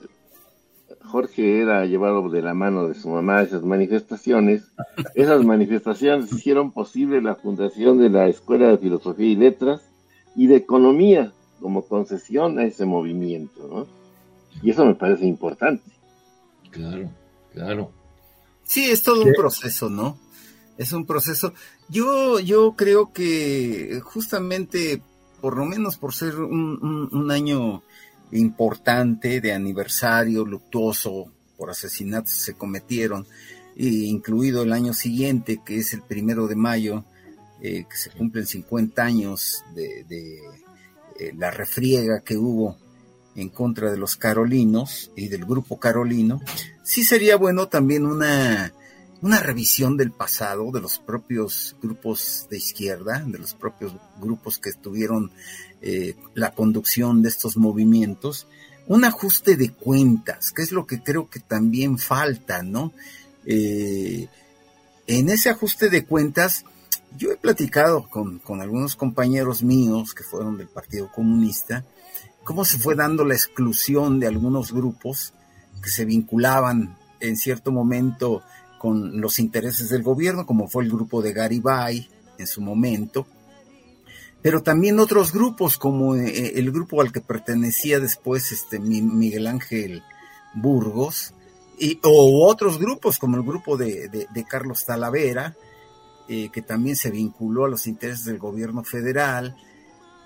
Jorge 1.05 1.61
era 1.61 1.85
llevado 1.85 2.29
de 2.31 2.43
la 2.43 2.55
mano 2.55 2.89
de 2.89 2.95
su 2.95 3.09
mamá 3.09 3.39
a 3.39 3.43
esas 3.43 3.63
manifestaciones, 3.63 4.73
esas 5.15 5.45
manifestaciones 5.45 6.33
hicieron 6.33 6.73
posible 6.73 7.21
la 7.21 7.35
fundación 7.35 7.99
de 7.99 8.11
la 8.11 8.29
Escuela 8.29 8.69
de 8.69 8.79
Filosofía 8.79 9.27
y 9.27 9.37
Letras 9.37 9.94
y 10.37 10.47
de 10.47 10.57
economía 10.57 11.33
como 11.61 11.87
concesión 11.87 12.59
a 12.59 12.65
ese 12.65 12.85
movimiento, 12.85 13.69
¿no? 13.69 13.87
Y 14.63 14.71
eso 14.71 14.85
me 14.85 14.95
parece 14.95 15.27
importante. 15.27 15.83
Claro, 16.71 17.11
claro. 17.53 17.91
Sí, 18.65 18.91
es 18.91 19.03
todo 19.03 19.23
un 19.23 19.33
proceso, 19.33 19.89
¿no? 19.89 20.19
Es 20.77 20.93
un 20.93 21.07
proceso. 21.07 21.55
Yo, 21.89 22.41
yo 22.41 22.75
creo 22.77 23.13
que 23.13 24.01
justamente, 24.03 25.03
por 25.41 25.57
lo 25.57 25.65
menos 25.65 25.97
por 25.97 26.15
ser 26.15 26.37
un, 26.37 27.31
año 27.31 27.83
importante 28.33 29.41
de 29.41 29.53
aniversario 29.53 30.45
luctuoso 30.45 31.31
por 31.57 31.71
asesinatos 31.71 32.33
que 32.33 32.41
se 32.41 32.55
cometieron, 32.55 33.27
incluido 33.77 34.63
el 34.63 34.73
año 34.73 34.93
siguiente, 34.93 35.61
que 35.65 35.77
es 35.77 35.93
el 35.93 36.03
primero 36.03 36.49
de 36.49 36.57
mayo, 36.57 37.05
eh, 37.67 37.87
que 37.89 37.97
se 37.97 38.11
cumplen 38.11 38.47
50 38.47 39.03
años 39.03 39.65
de, 39.75 40.05
eh, 41.19 41.33
la 41.35 41.51
refriega 41.51 42.21
que 42.21 42.37
hubo 42.37 42.77
en 43.37 43.49
contra 43.49 43.91
de 43.91 43.97
los 43.97 44.17
carolinos 44.17 45.11
y 45.17 45.29
del 45.29 45.47
grupo 45.47 45.81
carolino, 45.81 46.43
sí 46.83 47.05
sería 47.05 47.37
bueno 47.37 47.69
también 47.69 48.05
una, 48.05 48.75
una 49.23 49.41
revisión 49.41 49.97
del 49.97 50.11
pasado 50.11 50.71
de 50.73 50.83
los 50.83 50.99
propios 50.99 51.75
grupos 51.81 52.49
de 52.51 52.59
izquierda, 52.59 53.25
de 53.27 53.39
los 53.39 53.55
propios 53.55 53.95
grupos 54.21 54.59
que 54.59 54.75
tuvieron 54.75 55.33
eh, 55.81 56.17
la 56.35 56.51
conducción 56.51 57.23
de 57.23 57.31
estos 57.31 57.57
movimientos, 57.57 58.47
un 58.89 59.07
ajuste 59.07 59.57
de 59.57 59.71
cuentas, 59.71 60.53
que 60.53 60.61
es 60.61 60.71
lo 60.71 60.87
que 60.87 61.03
creo 61.03 61.31
que 61.31 61.41
también 61.41 61.97
falta, 61.97 62.63
¿no? 62.63 62.93
Eh, 63.47 64.29
en 65.07 65.31
ese 65.31 65.49
ajuste 65.49 65.89
de 65.89 66.05
cuentas, 66.05 66.67
yo 67.17 67.31
he 67.31 67.37
platicado 67.37 68.09
con, 68.09 68.39
con, 68.39 68.61
algunos 68.61 68.97
compañeros 68.97 69.63
míos 69.63 70.15
que 70.15 70.25
fueron 70.25 70.57
del 70.57 70.69
Partido 70.69 71.11
Comunista, 71.13 71.85
cómo 72.45 72.65
se 72.65 72.79
fue 72.79 72.95
dando 72.95 73.25
la 73.25 73.35
exclusión 73.35 74.21
de 74.21 74.27
algunos 74.27 74.73
grupos 74.73 75.33
que 75.83 75.91
se 75.91 76.05
vinculaban 76.05 76.97
en 77.21 77.37
cierto 77.37 77.73
momento 77.73 78.43
con 78.79 79.21
los 79.21 79.39
intereses 79.39 79.89
del 79.89 80.03
gobierno, 80.03 80.45
como 80.45 80.69
fue 80.69 80.85
el 80.85 80.91
grupo 80.91 81.23
de 81.23 81.33
Garibay 81.33 82.09
en 82.39 82.47
su 82.47 82.61
momento, 82.61 83.27
pero 84.45 84.63
también 84.63 84.99
otros 84.99 85.33
grupos, 85.33 85.79
como 85.79 86.17
eh, 86.17 86.53
el 86.57 86.71
grupo 86.71 87.01
al 87.01 87.13
que 87.13 87.23
pertenecía 87.23 87.99
después 87.99 88.53
este, 88.53 88.79
Miguel 88.79 89.47
Ángel 89.47 90.03
Burgos, 90.53 91.33
y, 91.79 91.99
o 92.03 92.47
otros 92.47 92.79
grupos 92.79 93.19
como 93.19 93.39
el 93.39 93.43
grupo 93.43 93.79
de, 93.79 94.29
Carlos 94.47 94.85
Talavera, 94.85 95.57
eh, 96.29 96.49
que 96.51 96.63
también 96.63 96.97
se 96.97 97.11
vinculó 97.11 97.67
a 97.67 97.69
los 97.69 97.87
intereses 97.87 98.25
del 98.25 98.39
gobierno 98.39 98.83
federal, 98.83 99.57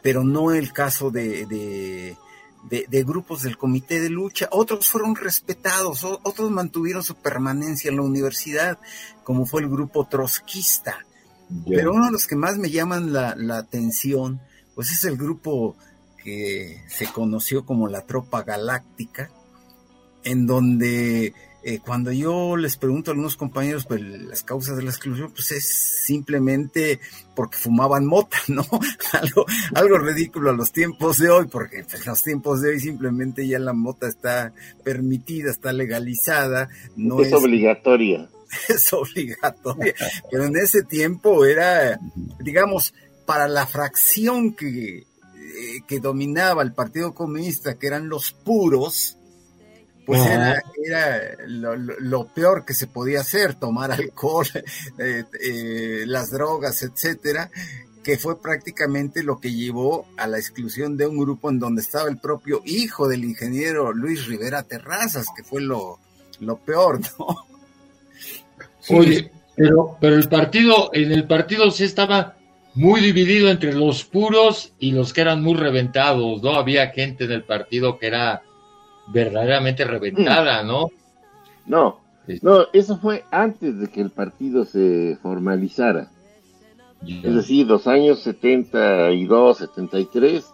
pero 0.02 0.22
no 0.22 0.52
el 0.52 0.72
caso 0.72 1.10
de, 1.10 1.44
de, 1.46 3.04
grupos 3.04 3.42
del 3.42 3.58
comité 3.58 4.00
de 4.00 4.08
lucha. 4.08 4.48
Otros 4.52 4.88
fueron 4.88 5.16
respetados, 5.16 6.04
otros 6.04 6.50
mantuvieron 6.50 7.02
su 7.02 7.16
permanencia 7.16 7.90
en 7.90 7.96
la 7.96 8.02
universidad, 8.02 8.78
como 9.24 9.44
fue 9.44 9.62
el 9.62 9.68
grupo 9.68 10.06
trotskista. 10.06 11.04
Pero 11.66 11.92
uno 11.92 12.06
de 12.06 12.12
los 12.12 12.26
que 12.26 12.36
más 12.36 12.58
me 12.58 12.70
llaman 12.70 13.12
la, 13.12 13.34
la 13.34 13.58
atención, 13.58 14.40
pues 14.74 14.92
es 14.92 15.04
el 15.04 15.16
grupo 15.16 15.76
que 16.22 16.84
se 16.88 17.06
conoció 17.06 17.64
como 17.64 17.88
la 17.88 18.06
Tropa 18.06 18.42
Galáctica, 18.42 19.30
en 20.24 20.46
donde 20.46 21.32
eh, 21.64 21.80
cuando 21.84 22.12
yo 22.12 22.56
les 22.56 22.76
pregunto 22.76 23.10
a 23.10 23.12
algunos 23.12 23.36
compañeros 23.36 23.84
pues, 23.84 24.00
las 24.00 24.44
causas 24.44 24.76
de 24.76 24.84
la 24.84 24.90
exclusión, 24.90 25.32
pues 25.32 25.50
es 25.52 25.64
simplemente 26.04 27.00
porque 27.34 27.58
fumaban 27.58 28.06
mota, 28.06 28.38
¿no? 28.46 28.64
algo, 29.12 29.44
algo 29.74 29.98
ridículo 29.98 30.50
a 30.50 30.52
los 30.52 30.70
tiempos 30.70 31.18
de 31.18 31.30
hoy, 31.30 31.46
porque 31.46 31.84
pues, 31.84 32.06
los 32.06 32.22
tiempos 32.22 32.60
de 32.60 32.70
hoy 32.70 32.80
simplemente 32.80 33.46
ya 33.46 33.58
la 33.58 33.72
mota 33.72 34.06
está 34.06 34.52
permitida, 34.84 35.50
está 35.50 35.72
legalizada, 35.72 36.68
no 36.96 37.20
es, 37.20 37.28
es 37.28 37.34
obligatoria. 37.34 38.28
Es 38.70 38.90
obligatoria, 38.94 39.94
pero 40.30 40.44
en 40.44 40.56
ese 40.56 40.82
tiempo 40.82 41.44
era, 41.44 42.00
digamos, 42.40 42.94
para 43.26 43.46
la 43.46 43.66
fracción 43.66 44.54
que, 44.54 45.00
eh, 45.00 45.80
que 45.86 46.00
dominaba 46.00 46.62
el 46.62 46.72
Partido 46.72 47.12
Comunista, 47.12 47.78
que 47.78 47.88
eran 47.88 48.08
los 48.08 48.32
puros, 48.32 49.17
pues 50.08 50.24
era, 50.24 50.62
lo, 51.46 52.28
peor 52.28 52.64
que 52.64 52.72
se 52.72 52.86
podía 52.86 53.20
hacer, 53.20 53.56
tomar 53.56 53.92
alcohol, 53.92 54.46
eh, 54.98 55.24
eh, 55.38 56.04
las 56.06 56.30
drogas, 56.30 56.82
etcétera, 56.82 57.50
que 58.02 58.16
fue 58.16 58.40
prácticamente 58.40 59.22
lo 59.22 59.38
que 59.38 59.52
llevó 59.52 60.06
a 60.16 60.26
la 60.26 60.38
exclusión 60.38 60.96
de 60.96 61.06
un 61.06 61.18
grupo 61.18 61.50
en 61.50 61.58
donde 61.58 61.82
estaba 61.82 62.08
el 62.08 62.16
propio 62.16 62.62
hijo 62.64 63.06
del 63.06 63.22
ingeniero 63.22 63.92
Luis 63.92 64.26
Rivera 64.26 64.62
Terrazas, 64.62 65.26
que 65.36 65.44
fue 65.44 65.60
lo, 65.60 65.98
lo 66.40 66.56
peor, 66.56 67.00
¿no? 67.18 67.46
Oye, 68.88 69.30
pero, 69.54 69.98
pero 70.00 70.16
el 70.16 70.26
partido, 70.26 70.88
en 70.94 71.12
el 71.12 71.26
partido 71.26 71.70
sí 71.70 71.84
estaba 71.84 72.38
muy 72.72 73.02
dividido 73.02 73.50
entre 73.50 73.74
los 73.74 74.04
puros 74.04 74.72
y 74.78 74.92
los 74.92 75.12
que 75.12 75.20
eran 75.20 75.42
muy 75.42 75.54
reventados, 75.54 76.42
¿no? 76.42 76.54
Había 76.54 76.92
gente 76.92 77.24
en 77.24 77.32
el 77.32 77.42
partido 77.42 77.98
que 77.98 78.06
era 78.06 78.42
verdaderamente 79.12 79.84
reventada, 79.84 80.62
¿no? 80.62 80.90
No, 81.66 82.00
no, 82.42 82.66
eso 82.72 82.98
fue 82.98 83.24
antes 83.30 83.78
de 83.78 83.88
que 83.88 84.00
el 84.00 84.10
partido 84.10 84.64
se 84.64 85.18
formalizara. 85.22 86.10
Es 87.06 87.34
decir, 87.34 87.66
los 87.66 87.86
años 87.86 88.20
72, 88.20 89.58
73 89.58 90.44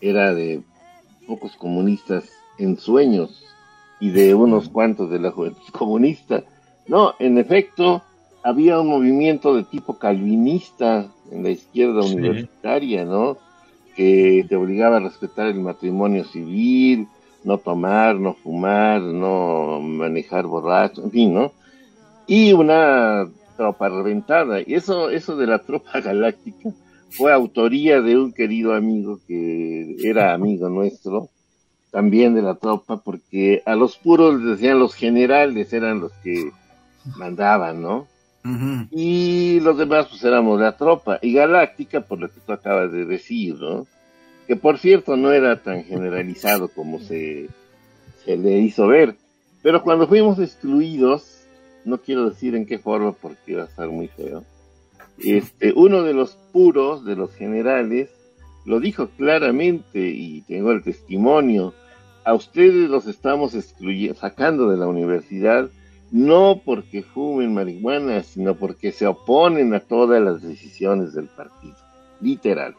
era 0.00 0.34
de 0.34 0.62
pocos 1.26 1.56
comunistas 1.56 2.30
en 2.58 2.78
sueños 2.78 3.44
y 4.00 4.10
de 4.10 4.34
unos 4.34 4.68
cuantos 4.68 5.10
de 5.10 5.18
la 5.20 5.30
juventud 5.30 5.62
comunista. 5.72 6.42
No, 6.86 7.14
en 7.18 7.38
efecto, 7.38 8.02
había 8.42 8.80
un 8.80 8.88
movimiento 8.88 9.54
de 9.54 9.64
tipo 9.64 9.98
calvinista 9.98 11.10
en 11.30 11.42
la 11.42 11.50
izquierda 11.50 12.02
universitaria, 12.02 13.04
¿no? 13.04 13.38
Que 13.94 14.44
te 14.48 14.56
obligaba 14.56 14.96
a 14.96 15.00
respetar 15.00 15.46
el 15.46 15.60
matrimonio 15.60 16.24
civil, 16.24 17.08
no 17.44 17.58
tomar, 17.58 18.16
no 18.16 18.34
fumar, 18.34 19.00
no 19.00 19.80
manejar 19.80 20.46
borracho, 20.46 21.04
en 21.04 21.10
fin, 21.10 21.34
¿no? 21.34 21.52
Y 22.26 22.52
una 22.52 23.28
tropa 23.56 23.88
reventada. 23.88 24.60
Y 24.60 24.74
eso, 24.74 25.10
eso 25.10 25.36
de 25.36 25.46
la 25.46 25.58
tropa 25.66 26.00
galáctica 26.00 26.70
fue 27.10 27.32
autoría 27.32 28.00
de 28.00 28.18
un 28.18 28.32
querido 28.32 28.74
amigo 28.74 29.20
que 29.28 29.96
era 30.02 30.34
amigo 30.34 30.68
nuestro, 30.68 31.28
también 31.90 32.34
de 32.34 32.42
la 32.42 32.56
tropa, 32.56 32.96
porque 32.96 33.62
a 33.66 33.76
los 33.76 33.96
puros 33.96 34.40
les 34.40 34.58
decían 34.58 34.80
los 34.80 34.94
generales, 34.94 35.72
eran 35.72 36.00
los 36.00 36.12
que 36.24 36.50
mandaban, 37.16 37.80
¿no? 37.82 38.08
Y 38.90 39.60
los 39.60 39.78
demás 39.78 40.06
pues 40.08 40.22
éramos 40.22 40.60
la 40.60 40.76
tropa. 40.76 41.18
Y 41.22 41.32
galáctica, 41.32 42.02
por 42.02 42.18
lo 42.18 42.28
que 42.28 42.40
tú 42.40 42.52
acabas 42.52 42.92
de 42.92 43.06
decir, 43.06 43.54
¿no? 43.54 43.86
Que 44.46 44.56
por 44.56 44.78
cierto 44.78 45.16
no 45.16 45.32
era 45.32 45.62
tan 45.62 45.84
generalizado 45.84 46.68
como 46.68 47.00
se, 47.00 47.48
se 48.24 48.36
le 48.36 48.58
hizo 48.58 48.86
ver. 48.86 49.16
Pero 49.62 49.82
cuando 49.82 50.06
fuimos 50.06 50.38
excluidos, 50.38 51.46
no 51.84 51.98
quiero 51.98 52.28
decir 52.28 52.54
en 52.54 52.66
qué 52.66 52.78
forma 52.78 53.12
porque 53.12 53.56
va 53.56 53.62
a 53.62 53.66
estar 53.66 53.88
muy 53.88 54.08
feo, 54.08 54.44
este, 55.18 55.72
uno 55.74 56.02
de 56.02 56.12
los 56.12 56.36
puros, 56.52 57.04
de 57.04 57.16
los 57.16 57.34
generales, 57.34 58.10
lo 58.64 58.80
dijo 58.80 59.08
claramente 59.16 60.08
y 60.08 60.42
tengo 60.42 60.72
el 60.72 60.82
testimonio, 60.82 61.74
a 62.24 62.34
ustedes 62.34 62.88
los 62.88 63.06
estamos 63.06 63.54
excluyendo, 63.54 64.18
sacando 64.18 64.70
de 64.70 64.78
la 64.78 64.88
universidad, 64.88 65.68
no 66.10 66.62
porque 66.64 67.02
fumen 67.02 67.52
marihuana, 67.54 68.22
sino 68.22 68.54
porque 68.54 68.92
se 68.92 69.06
oponen 69.06 69.74
a 69.74 69.80
todas 69.80 70.22
las 70.22 70.42
decisiones 70.42 71.12
del 71.12 71.26
partido, 71.26 71.76
literal. 72.20 72.74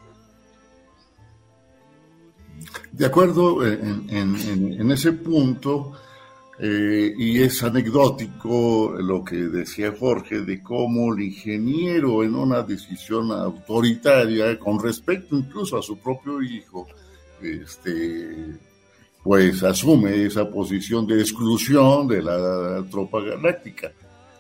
De 2.91 3.05
acuerdo 3.05 3.65
eh, 3.65 3.79
en, 4.09 4.91
ese 4.91 5.11
punto, 5.13 5.93
eh, 6.59 7.13
y 7.17 7.41
es 7.41 7.61
anecdótico 7.63 8.95
lo 8.97 9.23
que 9.23 9.35
decía 9.35 9.93
Jorge 9.97 10.41
de 10.41 10.63
cómo 10.63 11.13
el 11.13 11.23
ingeniero 11.23 12.23
en 12.23 12.35
una 12.35 12.63
decisión 12.63 13.31
autoritaria, 13.31 14.57
con 14.57 14.81
respecto 14.81 15.35
incluso 15.35 15.77
a 15.77 15.81
su 15.81 15.97
propio 15.97 16.41
hijo, 16.41 16.87
este, 17.41 18.57
pues 19.21 19.61
asume 19.63 20.25
esa 20.25 20.49
posición 20.49 21.05
de 21.05 21.19
exclusión 21.19 22.07
de 22.07 22.21
la 22.21 22.85
tropa 22.89 23.21
galáctica. 23.21 23.91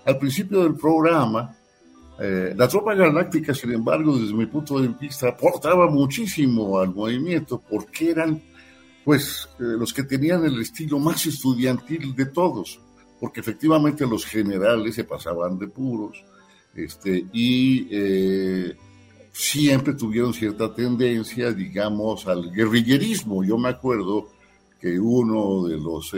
Al 0.05 0.17
principio 0.17 0.63
del 0.63 0.75
programa, 0.75 1.57
eh, 2.19 2.53
la 2.55 2.67
tropa 2.67 2.95
galáctica, 2.95 3.53
sin 3.53 3.73
embargo, 3.73 4.17
desde 4.17 4.33
mi 4.33 4.45
punto 4.45 4.79
de 4.79 4.87
vista, 4.87 5.29
aportaba 5.29 5.89
muchísimo 5.89 6.79
al 6.79 6.93
movimiento 6.93 7.61
porque 7.69 8.11
eran, 8.11 8.41
pues, 9.03 9.49
eh, 9.59 9.75
los 9.77 9.93
que 9.93 10.03
tenían 10.03 10.45
el 10.45 10.59
estilo 10.61 10.97
más 10.97 11.25
estudiantil 11.25 12.15
de 12.15 12.27
todos, 12.27 12.79
porque 13.19 13.41
efectivamente 13.41 14.07
los 14.07 14.25
generales 14.25 14.95
se 14.95 15.03
pasaban 15.03 15.59
de 15.59 15.67
puros, 15.67 16.23
este, 16.73 17.25
y 17.33 17.87
eh, 17.91 18.75
siempre 19.33 19.93
tuvieron 19.93 20.33
cierta 20.33 20.73
tendencia, 20.73 21.51
digamos, 21.51 22.27
al 22.27 22.51
guerrillerismo. 22.51 23.43
Yo 23.43 23.57
me 23.57 23.69
acuerdo 23.69 24.29
que 24.79 24.97
uno 24.99 25.65
de 25.67 25.77
los 25.77 26.13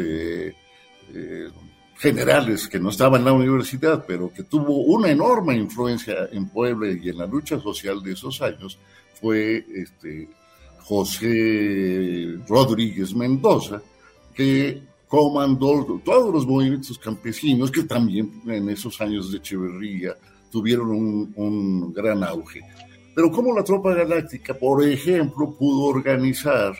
generales 1.97 2.67
que 2.67 2.79
no 2.79 2.89
estaba 2.89 3.17
en 3.17 3.25
la 3.25 3.33
universidad, 3.33 4.05
pero 4.07 4.31
que 4.31 4.43
tuvo 4.43 4.81
una 4.81 5.09
enorme 5.09 5.55
influencia 5.55 6.29
en 6.31 6.47
Puebla 6.49 6.91
y 6.91 7.09
en 7.09 7.17
la 7.17 7.25
lucha 7.25 7.59
social 7.59 8.01
de 8.03 8.13
esos 8.13 8.41
años, 8.41 8.77
fue 9.19 9.65
este, 9.73 10.29
José 10.83 12.37
Rodríguez 12.47 13.15
Mendoza, 13.15 13.81
que 14.33 14.81
comandó 15.07 16.01
todos 16.03 16.33
los 16.33 16.45
movimientos 16.45 16.99
campesinos 16.99 17.71
que 17.71 17.83
también 17.83 18.41
en 18.45 18.69
esos 18.69 18.99
años 19.01 19.31
de 19.31 19.39
Echeverría 19.39 20.15
tuvieron 20.51 20.91
un, 21.35 21.93
gran 21.93 22.23
auge. 22.23 22.61
Pero 23.15 23.31
como 23.31 23.55
la 23.55 23.63
Tropa 23.63 23.95
Galáctica, 23.95 24.53
por 24.53 24.83
ejemplo, 24.83 25.55
pudo 25.57 25.85
organizar 25.85 26.75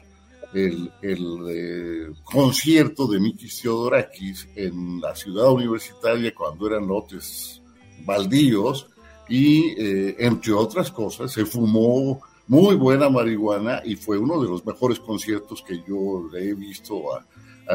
el, 0.54 0.92
eh, 1.02 2.12
concierto 2.24 3.08
de 3.08 3.20
Mikis 3.20 3.62
Theodorakis 3.62 4.48
en 4.56 5.02
la 5.02 5.16
ciudad 5.16 5.52
universitaria 5.52 6.34
cuando 6.34 6.68
eran 6.68 6.88
lotes 6.88 7.62
baldíos 8.06 8.88
y, 9.28 9.72
eh, 9.78 10.16
entre 10.20 10.54
otras 10.54 10.92
cosas, 10.92 11.32
se 11.32 11.46
fumó 11.46 12.22
muy 12.48 12.76
buena 12.76 13.10
marihuana 13.10 13.82
y 13.84 13.96
fue 13.96 14.18
uno 14.18 14.42
de 14.42 14.48
los 14.48 14.66
mejores 14.66 15.00
conciertos 15.00 15.62
que 15.62 15.84
yo 15.88 16.30
le 16.32 16.50
he 16.50 16.54
visto 16.54 17.14
a, 17.14 17.26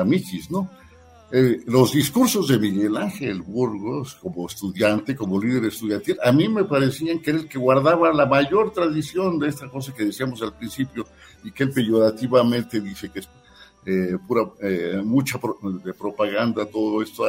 a 0.00 0.04
Mikis, 0.04 0.50
¿no? 0.50 0.70
Eh, 1.34 1.62
los 1.64 1.92
discursos 1.92 2.46
de 2.48 2.58
Miguel 2.58 2.94
Ángel 2.94 3.40
Burgos, 3.40 4.16
como 4.16 4.46
estudiante, 4.46 5.16
como 5.16 5.40
líder 5.40 5.64
estudiantil, 5.64 6.18
a 6.22 6.30
mí 6.30 6.46
me 6.46 6.64
parecían 6.64 7.20
que 7.20 7.30
era 7.30 7.38
el 7.38 7.48
que 7.48 7.56
guardaba 7.56 8.12
la 8.12 8.26
mayor 8.26 8.70
tradición 8.70 9.38
de 9.38 9.48
esta 9.48 9.66
cosa 9.70 9.94
que 9.94 10.04
decíamos 10.04 10.42
al 10.42 10.54
principio 10.54 11.06
y 11.44 11.52
que 11.52 11.66
peyorativamente 11.66 12.80
dice 12.80 13.10
que 13.10 13.20
es 13.20 13.28
eh, 13.84 14.16
pura, 14.26 14.42
eh, 14.60 15.00
mucha 15.04 15.40
de 15.62 15.94
propaganda, 15.94 16.66
todo 16.66 17.02
esto, 17.02 17.24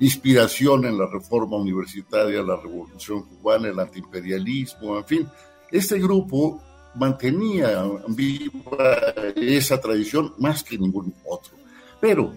inspiración 0.00 0.86
en 0.86 0.96
la 0.96 1.06
reforma 1.06 1.56
universitaria, 1.56 2.42
la 2.42 2.56
revolución 2.56 3.22
cubana, 3.22 3.68
el 3.68 3.78
antiimperialismo, 3.78 4.96
en 4.96 5.04
fin. 5.04 5.28
Este 5.70 5.98
grupo 5.98 6.62
mantenía 6.94 7.84
viva 8.08 8.96
esa 9.36 9.80
tradición 9.80 10.34
más 10.38 10.64
que 10.64 10.78
ningún 10.78 11.14
otro. 11.26 11.56
Pero 12.00 12.34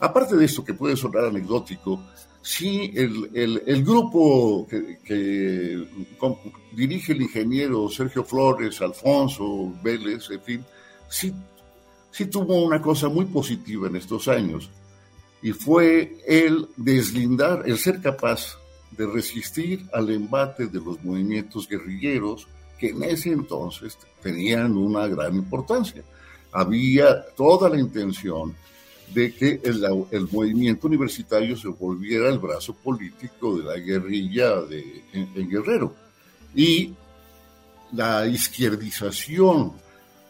Aparte 0.00 0.34
de 0.36 0.46
esto 0.46 0.64
que 0.64 0.74
puede 0.74 0.96
sonar 0.96 1.26
anecdótico, 1.26 2.02
sí 2.40 2.90
el, 2.94 3.84
grupo 3.84 4.66
que, 4.66 5.86
dirige 6.72 7.12
el 7.12 7.22
ingeniero 7.22 7.88
Sergio 7.90 8.24
Flores, 8.24 8.80
Alfonso 8.80 9.74
Vélez, 9.82 10.30
en 10.30 10.40
fin, 10.40 10.64
sí, 11.08 11.34
sí 12.10 12.26
tuvo 12.26 12.64
una 12.64 12.80
cosa 12.80 13.08
muy 13.08 13.26
positiva 13.26 13.88
en 13.88 13.96
estos 13.96 14.26
años 14.28 14.70
y 15.42 15.52
fue 15.52 16.16
el 16.26 16.68
deslindar, 16.76 17.62
el 17.66 17.76
ser 17.76 18.00
capaz 18.00 18.58
de 18.90 19.06
resistir 19.06 19.86
al 19.92 20.10
embate 20.10 20.66
de 20.66 20.80
los 20.80 21.02
movimientos 21.04 21.68
guerrilleros 21.68 22.48
que 22.78 22.88
en 22.88 23.02
ese 23.02 23.32
entonces 23.32 23.98
tenían 24.22 24.76
una 24.76 25.06
gran 25.06 25.36
importancia. 25.36 26.02
Había 26.52 27.22
toda 27.36 27.68
la 27.68 27.78
intención 27.78 28.56
de 29.14 29.34
que 29.34 29.60
el, 29.64 30.28
movimiento 30.30 30.86
universitario 30.86 31.56
se 31.56 31.68
volviera 31.68 32.28
el 32.28 32.38
brazo 32.38 32.74
político 32.74 33.58
de 33.58 33.64
la 33.64 33.76
guerrilla 33.76 34.60
de, 34.62 35.04
en, 35.12 35.48
Guerrero. 35.48 35.94
Y 36.54 36.94
la 37.92 38.26
izquierdización, 38.26 39.72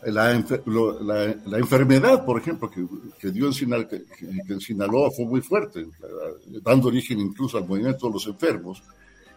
la, 0.07 0.33
la, 0.65 1.59
enfermedad, 1.59 2.25
por 2.25 2.41
ejemplo, 2.41 2.71
que, 2.71 3.31
dio 3.31 3.49
en, 3.49 3.87
que, 3.87 4.05
en 4.49 4.61
Sinaloa 4.61 5.11
fue 5.11 5.27
muy 5.27 5.41
fuerte, 5.43 5.87
dando 6.63 6.89
origen 6.89 7.21
incluso 7.21 7.59
al 7.59 7.69
movimiento 7.69 8.07
de 8.07 8.13
los 8.15 8.27
enfermos, 8.27 8.83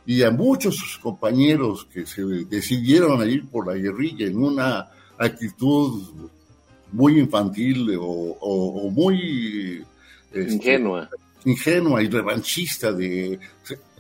y 0.05 0.23
a 0.23 0.31
muchos 0.31 0.99
compañeros 1.01 1.87
que 1.91 2.05
se 2.05 2.23
decidieron 2.23 3.21
a 3.21 3.25
ir 3.25 3.47
por 3.47 3.67
la 3.67 3.73
guerrilla 3.73 4.27
en 4.27 4.37
una 4.37 4.89
actitud 5.17 6.29
muy 6.93 7.19
infantil 7.19 7.97
o, 7.99 8.89
muy 8.91 9.83
este, 10.31 10.53
ingenua. 10.53 11.09
ingenua 11.43 12.01
y 12.01 12.07
revanchista 12.07 12.93
de 12.93 13.39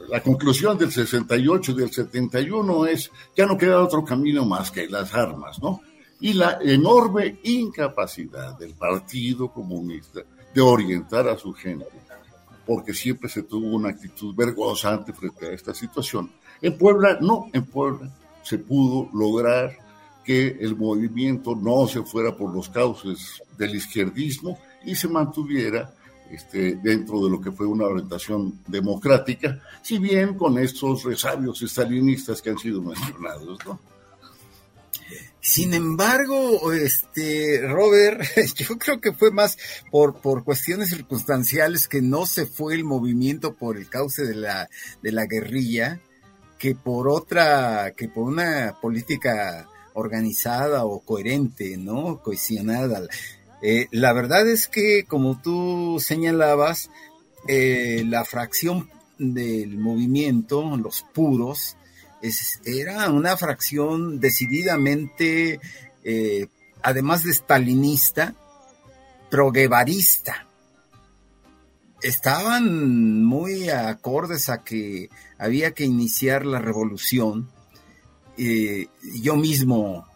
la 0.09 0.21
conclusión 0.21 0.77
del 0.77 0.91
68 0.91 1.71
y 1.71 1.75
del 1.75 1.91
71 1.91 2.85
es 2.85 3.11
ya 3.35 3.45
no 3.45 3.57
queda 3.57 3.83
otro 3.83 4.05
camino 4.05 4.45
más 4.45 4.71
que 4.71 4.87
las 4.87 5.13
armas, 5.13 5.61
¿no? 5.61 5.81
Y 6.21 6.33
la 6.33 6.59
enorme 6.61 7.39
incapacidad 7.43 8.57
del 8.57 8.73
Partido 8.75 9.51
Comunista 9.51 10.21
de 10.53 10.61
orientar 10.61 11.27
a 11.27 11.37
su 11.37 11.51
gente, 11.51 11.85
porque 12.65 12.93
siempre 12.93 13.27
se 13.27 13.43
tuvo 13.43 13.75
una 13.75 13.89
actitud 13.89 14.33
vergonzante 14.35 15.11
frente 15.11 15.47
a 15.47 15.51
esta 15.51 15.73
situación. 15.73 16.31
En 16.61 16.77
Puebla, 16.77 17.17
no, 17.19 17.49
en 17.51 17.65
Puebla 17.65 18.09
se 18.43 18.59
pudo 18.59 19.09
lograr 19.13 19.82
que 20.23 20.57
el 20.59 20.75
movimiento 20.75 21.55
no 21.55 21.87
se 21.87 22.03
fuera 22.03 22.35
por 22.35 22.53
los 22.53 22.69
cauces 22.69 23.41
del 23.57 23.75
izquierdismo 23.75 24.59
y 24.85 24.95
se 24.95 25.07
mantuviera 25.07 25.93
este, 26.31 26.75
dentro 26.75 27.23
de 27.23 27.29
lo 27.29 27.39
que 27.39 27.51
fue 27.51 27.67
una 27.67 27.85
orientación 27.85 28.59
democrática, 28.67 29.61
si 29.81 29.99
bien 29.99 30.35
con 30.35 30.57
estos 30.57 31.03
resabios 31.03 31.61
estalinistas 31.61 32.41
que 32.41 32.49
han 32.49 32.57
sido 32.57 32.81
mencionados, 32.81 33.59
¿no? 33.65 33.79
Sin 35.45 35.73
embargo, 35.73 36.71
este 36.71 37.59
Robert, 37.67 38.23
yo 38.55 38.77
creo 38.77 39.01
que 39.01 39.11
fue 39.11 39.29
más 39.29 39.57
por, 39.91 40.21
por 40.21 40.45
cuestiones 40.45 40.89
circunstanciales 40.89 41.89
que 41.89 42.01
no 42.01 42.25
se 42.25 42.45
fue 42.45 42.75
el 42.75 42.85
movimiento 42.85 43.53
por 43.53 43.77
el 43.77 43.89
cauce 43.89 44.23
de 44.23 44.35
la, 44.35 44.69
de 45.01 45.11
la 45.11 45.25
guerrilla, 45.25 45.99
que 46.57 46.75
por 46.75 47.09
otra, 47.09 47.91
que 47.91 48.07
por 48.07 48.23
una 48.23 48.77
política 48.81 49.67
organizada 49.93 50.85
o 50.85 50.99
coherente, 50.99 51.77
¿no? 51.77 52.21
Cohesionada. 52.21 53.07
Eh, 53.61 53.87
la 53.91 54.13
verdad 54.13 54.47
es 54.47 54.67
que, 54.67 55.05
como 55.05 55.41
tú 55.41 55.97
señalabas, 55.99 56.89
eh, 57.47 58.03
la 58.05 58.25
fracción 58.25 58.89
del 59.17 59.77
movimiento, 59.77 60.75
los 60.77 61.05
puros, 61.13 61.77
era 62.63 63.09
una 63.09 63.35
fracción 63.35 64.19
decididamente, 64.19 65.59
eh, 66.03 66.47
además 66.81 67.23
de 67.23 67.33
stalinista, 67.33 68.33
proguevarista. 69.29 70.47
Estaban 72.01 73.23
muy 73.23 73.69
acordes 73.69 74.49
a 74.49 74.63
que 74.63 75.09
había 75.37 75.71
que 75.71 75.85
iniciar 75.85 76.45
la 76.45 76.59
revolución 76.59 77.49
eh, 78.37 78.87
yo 79.21 79.35
mismo 79.35 80.07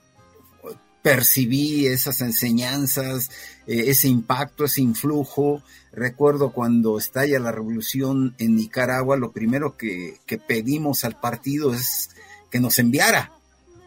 percibí 1.01 1.87
esas 1.87 2.19
enseñanzas, 2.21 3.29
eh, 3.65 3.85
ese 3.87 4.07
impacto, 4.09 4.65
ese 4.65 4.81
influjo. 4.81 5.61
Recuerdo 5.93 6.51
cuando 6.51 6.97
estalla 6.97 7.39
la 7.39 7.51
revolución 7.51 8.35
en 8.39 8.55
Nicaragua, 8.55 9.15
lo 9.15 9.31
primero 9.31 9.77
que, 9.77 10.19
pedimos 10.47 11.05
al 11.05 11.19
partido 11.19 11.73
es 11.73 12.09
que 12.51 12.59
nos 12.59 12.77
enviara 12.79 13.31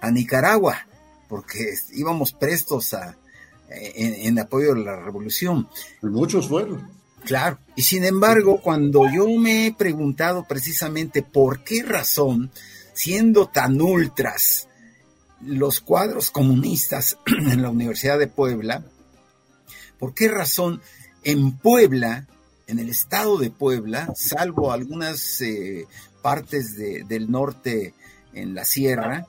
a 0.01 0.11
Nicaragua, 0.11 0.87
porque 1.29 1.75
íbamos 1.93 2.33
prestos 2.33 2.95
a, 2.95 3.17
en, 3.69 4.15
en 4.27 4.39
apoyo 4.39 4.75
de 4.75 4.85
la 4.85 4.97
revolución. 4.97 5.69
Muchos 6.01 6.49
fueron. 6.49 6.89
Claro, 7.25 7.59
y 7.77 7.83
sin 7.83 8.05
embargo, 8.05 8.63
cuando 8.63 9.05
yo 9.13 9.29
me 9.29 9.67
he 9.67 9.75
preguntado 9.75 10.47
precisamente 10.49 11.23
por 11.23 11.63
qué 11.65 11.83
razón 11.83 12.51
siendo 13.01 13.47
tan 13.47 13.81
ultras 13.81 14.69
los 15.41 15.81
cuadros 15.81 16.31
comunistas 16.31 17.17
en 17.27 17.63
la 17.63 17.71
Universidad 17.71 18.19
de 18.19 18.27
Puebla, 18.27 18.85
¿por 19.99 20.13
qué 20.13 20.29
razón 20.29 20.83
en 21.25 21.57
Puebla, 21.57 22.27
en 22.67 22.79
el 22.79 22.91
estado 22.91 23.39
de 23.39 23.51
Puebla, 23.51 24.13
salvo 24.15 24.71
algunas 24.71 25.41
eh, 25.41 25.87
partes 26.21 26.77
del 26.77 27.31
norte 27.31 27.95
en 28.35 28.55
la 28.55 28.67
sierra, 28.67 29.27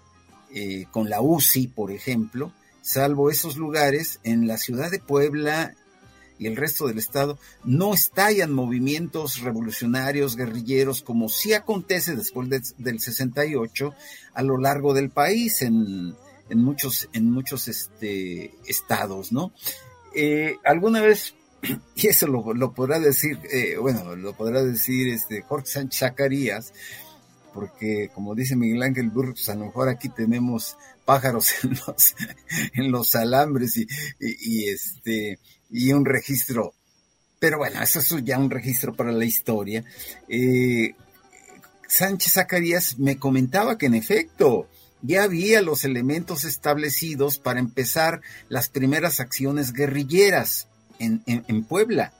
eh, 0.53 0.85
con 0.91 1.09
la 1.09 1.21
UCI, 1.21 1.67
por 1.67 1.91
ejemplo, 1.91 2.51
salvo 2.81 3.29
esos 3.29 3.55
lugares, 3.55 4.19
en 4.23 4.47
la 4.47 4.57
ciudad 4.57 4.91
de 4.91 4.99
Puebla 4.99 5.75
y 6.41 6.47
el 6.47 6.55
resto 6.55 6.87
del 6.87 6.97
Estado 6.97 7.37
no 7.63 7.93
estallan 7.93 8.51
movimientos 8.51 9.41
revolucionarios, 9.41 10.35
guerrilleros, 10.35 11.03
como 11.03 11.29
sí 11.29 11.53
acontece 11.53 12.15
después 12.15 12.49
del 12.79 12.99
68 12.99 13.93
a 14.33 14.41
lo 14.41 14.57
largo 14.57 14.95
del 14.95 15.11
país 15.11 15.61
en, 15.61 16.15
muchos, 16.49 17.09
en 17.13 17.29
muchos 17.29 17.67
este, 17.67 18.55
estados, 18.65 19.31
¿no? 19.31 19.53
Eh, 20.15 20.57
alguna 20.65 21.01
vez, 21.01 21.35
y 21.95 22.07
eso 22.07 22.25
lo, 22.25 22.73
podrá 22.73 22.97
decir, 22.97 23.37
eh, 23.51 23.77
bueno, 23.77 24.15
lo 24.15 24.33
podrá 24.33 24.63
decir 24.63 25.09
este, 25.09 25.43
Jorge 25.43 25.67
Sánchez 25.67 25.99
Zacarías, 25.99 26.73
porque 27.53 28.09
como 28.15 28.33
dice 28.33 28.55
Miguel 28.55 28.81
Ángel 28.81 29.11
Burgos, 29.11 29.47
a 29.47 29.53
lo 29.53 29.65
mejor 29.65 29.89
aquí 29.89 30.09
tenemos 30.09 30.75
pájaros 31.05 31.51
en 31.63 31.79
los, 31.85 32.15
en 32.73 32.91
los 32.91 33.13
alambres 33.13 33.77
y, 33.77 33.85
y, 34.19 34.69
este, 34.69 35.37
y 35.71 35.93
un 35.93 36.05
registro. 36.05 36.73
Pero 37.39 37.57
bueno, 37.57 37.81
eso 37.81 37.99
es 37.99 38.23
ya 38.23 38.37
un 38.37 38.51
registro 38.51 38.93
para 38.93 39.11
la 39.11 39.25
historia. 39.25 39.83
Eh, 40.27 40.93
Sánchez 41.87 42.33
Zacarías 42.33 42.99
me 42.99 43.17
comentaba 43.17 43.77
que 43.77 43.87
en 43.87 43.95
efecto, 43.95 44.67
ya 45.01 45.23
había 45.23 45.61
los 45.61 45.83
elementos 45.83 46.43
establecidos 46.43 47.39
para 47.39 47.59
empezar 47.59 48.21
las 48.49 48.69
primeras 48.69 49.19
acciones 49.19 49.73
guerrilleras 49.73 50.67
en, 50.99 51.23
en, 51.25 51.63
Puebla. 51.63 52.13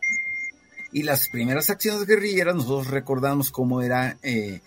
Y 0.91 1.04
las 1.04 1.30
primeras 1.30 1.70
acciones 1.70 2.06
guerrilleras, 2.06 2.56
nosotros 2.56 2.88
recordamos 2.88 3.52
cómo 3.52 3.82
era, 3.82 4.18
eh, 4.24 4.62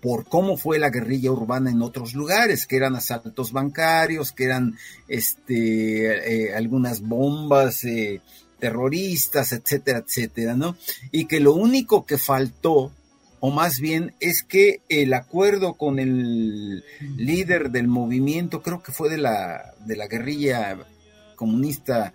por 0.00 0.26
cómo 0.26 0.56
fue 0.56 0.78
la 0.78 0.90
guerrilla 0.90 1.32
urbana 1.32 1.70
en 1.70 1.82
otros 1.82 2.14
lugares, 2.14 2.66
que 2.66 2.76
eran 2.76 2.94
asaltos 2.94 3.52
bancarios, 3.52 4.32
que 4.32 4.44
eran 4.44 4.76
este, 5.08 6.46
eh, 6.46 6.54
algunas 6.54 7.00
bombas 7.00 7.84
eh, 7.84 8.20
terroristas, 8.58 9.52
etcétera, 9.52 9.98
etcétera, 9.98 10.54
¿no? 10.54 10.76
Y 11.10 11.26
que 11.26 11.40
lo 11.40 11.54
único 11.54 12.06
que 12.06 12.18
faltó 12.18 12.92
o 13.40 13.50
más 13.50 13.80
bien 13.80 14.14
es 14.20 14.42
que 14.42 14.80
el 14.88 15.14
acuerdo 15.14 15.74
con 15.74 15.98
el 15.98 16.84
líder 17.16 17.70
del 17.70 17.86
movimiento, 17.86 18.62
creo 18.62 18.82
que 18.82 18.92
fue 18.92 19.08
de 19.08 19.18
la, 19.18 19.74
de 19.84 19.96
la 19.96 20.08
guerrilla 20.08 20.76
comunista 21.36 22.12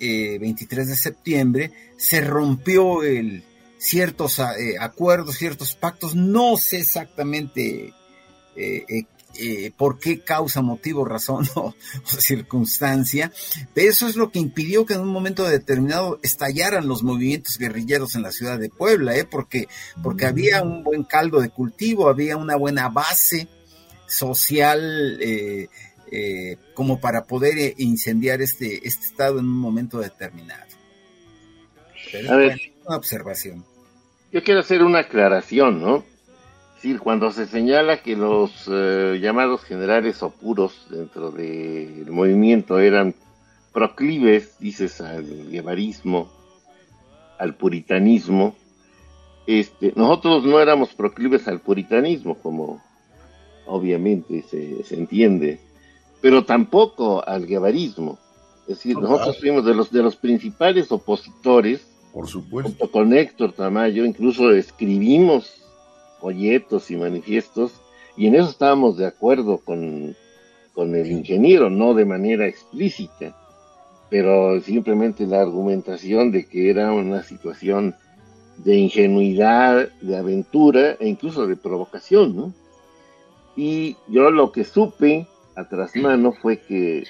23 0.00 0.86
eh, 0.86 0.90
de 0.90 0.96
septiembre, 0.96 1.72
se 1.96 2.20
rompió 2.20 3.04
el, 3.04 3.44
ciertos 3.78 4.38
eh, 4.40 4.76
acuerdos, 4.78 5.36
ciertos 5.36 5.74
pactos, 5.74 6.14
no 6.14 6.56
sé 6.56 6.78
exactamente 6.78 7.94
eh, 8.56 9.04
eh, 9.40 9.70
por 9.76 10.00
qué 10.00 10.20
causa, 10.20 10.62
motivo, 10.62 11.04
razón 11.04 11.46
o, 11.54 11.74
circunstancia. 12.04 13.32
Pero 13.72 13.90
eso 13.90 14.08
es 14.08 14.16
lo 14.16 14.30
que 14.30 14.40
impidió 14.40 14.84
que 14.84 14.94
en 14.94 15.00
un 15.00 15.08
momento 15.08 15.44
determinado 15.44 16.18
estallaran 16.22 16.88
los 16.88 17.02
movimientos 17.02 17.56
guerrilleros 17.56 18.16
en 18.16 18.22
la 18.22 18.32
ciudad 18.32 18.58
de 18.58 18.68
Puebla, 18.68 19.16
¿eh? 19.16 19.24
porque, 19.24 19.68
porque 20.02 20.26
había 20.26 20.62
un 20.62 20.82
buen 20.82 21.04
caldo 21.04 21.40
de 21.40 21.50
cultivo, 21.50 22.08
había 22.08 22.36
una 22.36 22.56
buena 22.56 22.88
base 22.88 23.48
social 24.06 25.20
como 26.72 27.00
para 27.00 27.24
poder 27.24 27.74
incendiar 27.76 28.40
este, 28.40 28.88
este 28.88 29.04
estado 29.04 29.38
en 29.38 29.44
un 29.44 29.58
momento 29.58 29.98
determinado. 29.98 30.64
A 32.30 32.36
ver, 32.36 32.58
una 32.86 32.96
observación. 32.96 33.64
Yo 34.32 34.42
quiero 34.42 34.60
hacer 34.60 34.82
una 34.82 35.00
aclaración, 35.00 35.80
¿no? 35.80 36.04
decir, 36.78 37.00
cuando 37.00 37.32
se 37.32 37.46
señala 37.46 38.02
que 38.02 38.14
los 38.14 38.68
eh, 38.70 39.18
llamados 39.20 39.64
generales 39.64 40.22
o 40.22 40.30
puros 40.30 40.86
dentro 40.88 41.32
del 41.32 42.08
movimiento 42.08 42.78
eran 42.78 43.16
proclives, 43.72 44.56
dices, 44.60 45.00
al 45.00 45.50
guevarismo, 45.50 46.30
al 47.36 47.56
puritanismo, 47.56 48.54
este, 49.48 49.92
nosotros 49.96 50.44
no 50.44 50.60
éramos 50.60 50.90
proclives 50.90 51.48
al 51.48 51.58
puritanismo, 51.58 52.38
como 52.38 52.80
obviamente 53.66 54.42
se, 54.42 54.84
se 54.84 54.94
entiende, 54.94 55.58
pero 56.20 56.44
tampoco 56.44 57.26
al 57.26 57.44
guevarismo. 57.44 58.20
Es 58.68 58.76
decir, 58.76 58.96
nosotros 58.96 59.40
fuimos 59.40 59.64
de 59.64 59.74
los, 59.74 59.90
de 59.90 60.02
los 60.02 60.14
principales 60.14 60.92
opositores, 60.92 61.84
por 62.18 62.26
supuesto. 62.26 62.70
Junto 62.70 62.90
con 62.90 63.14
Héctor 63.14 63.52
Tamayo, 63.52 64.04
incluso 64.04 64.50
escribimos 64.50 65.62
folletos 66.20 66.90
y 66.90 66.96
manifiestos, 66.96 67.80
y 68.16 68.26
en 68.26 68.34
eso 68.34 68.50
estábamos 68.50 68.96
de 68.96 69.06
acuerdo 69.06 69.58
con, 69.58 70.16
con 70.74 70.96
el 70.96 71.12
ingeniero, 71.12 71.70
no 71.70 71.94
de 71.94 72.04
manera 72.04 72.48
explícita, 72.48 73.36
pero 74.10 74.60
simplemente 74.60 75.28
la 75.28 75.42
argumentación 75.42 76.32
de 76.32 76.44
que 76.48 76.70
era 76.70 76.92
una 76.92 77.22
situación 77.22 77.94
de 78.56 78.74
ingenuidad, 78.74 79.88
de 80.00 80.16
aventura 80.16 80.96
e 80.98 81.06
incluso 81.06 81.46
de 81.46 81.54
provocación, 81.54 82.34
¿no? 82.34 82.52
Y 83.54 83.96
yo 84.08 84.32
lo 84.32 84.50
que 84.50 84.64
supe 84.64 85.28
a 85.54 85.68
trasmano 85.68 86.32
fue 86.32 86.58
que 86.58 87.04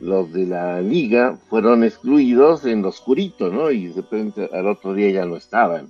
los 0.00 0.32
de 0.32 0.46
la 0.46 0.80
liga 0.80 1.38
fueron 1.48 1.84
excluidos 1.84 2.64
en 2.64 2.82
lo 2.82 2.88
oscurito, 2.88 3.50
¿no? 3.50 3.70
Y 3.70 3.88
de 3.88 3.94
repente 3.94 4.48
al 4.52 4.66
otro 4.66 4.94
día 4.94 5.10
ya 5.10 5.26
no 5.26 5.36
estaban 5.36 5.88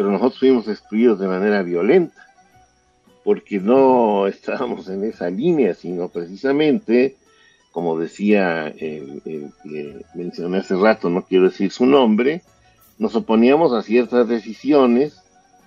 pero 0.00 0.12
nosotros 0.12 0.38
fuimos 0.38 0.66
excluidos 0.66 1.18
de 1.18 1.28
manera 1.28 1.62
violenta, 1.62 2.26
porque 3.22 3.60
no 3.60 4.26
estábamos 4.26 4.88
en 4.88 5.04
esa 5.04 5.28
línea, 5.28 5.74
sino 5.74 6.08
precisamente, 6.08 7.16
como 7.70 7.98
decía 7.98 8.68
el, 8.68 9.20
que 9.62 10.00
mencioné 10.14 10.58
hace 10.58 10.74
rato, 10.74 11.10
no 11.10 11.26
quiero 11.26 11.50
decir 11.50 11.70
su 11.70 11.84
nombre, 11.84 12.40
nos 12.98 13.14
oponíamos 13.14 13.74
a 13.74 13.82
ciertas 13.82 14.26
decisiones 14.26 15.20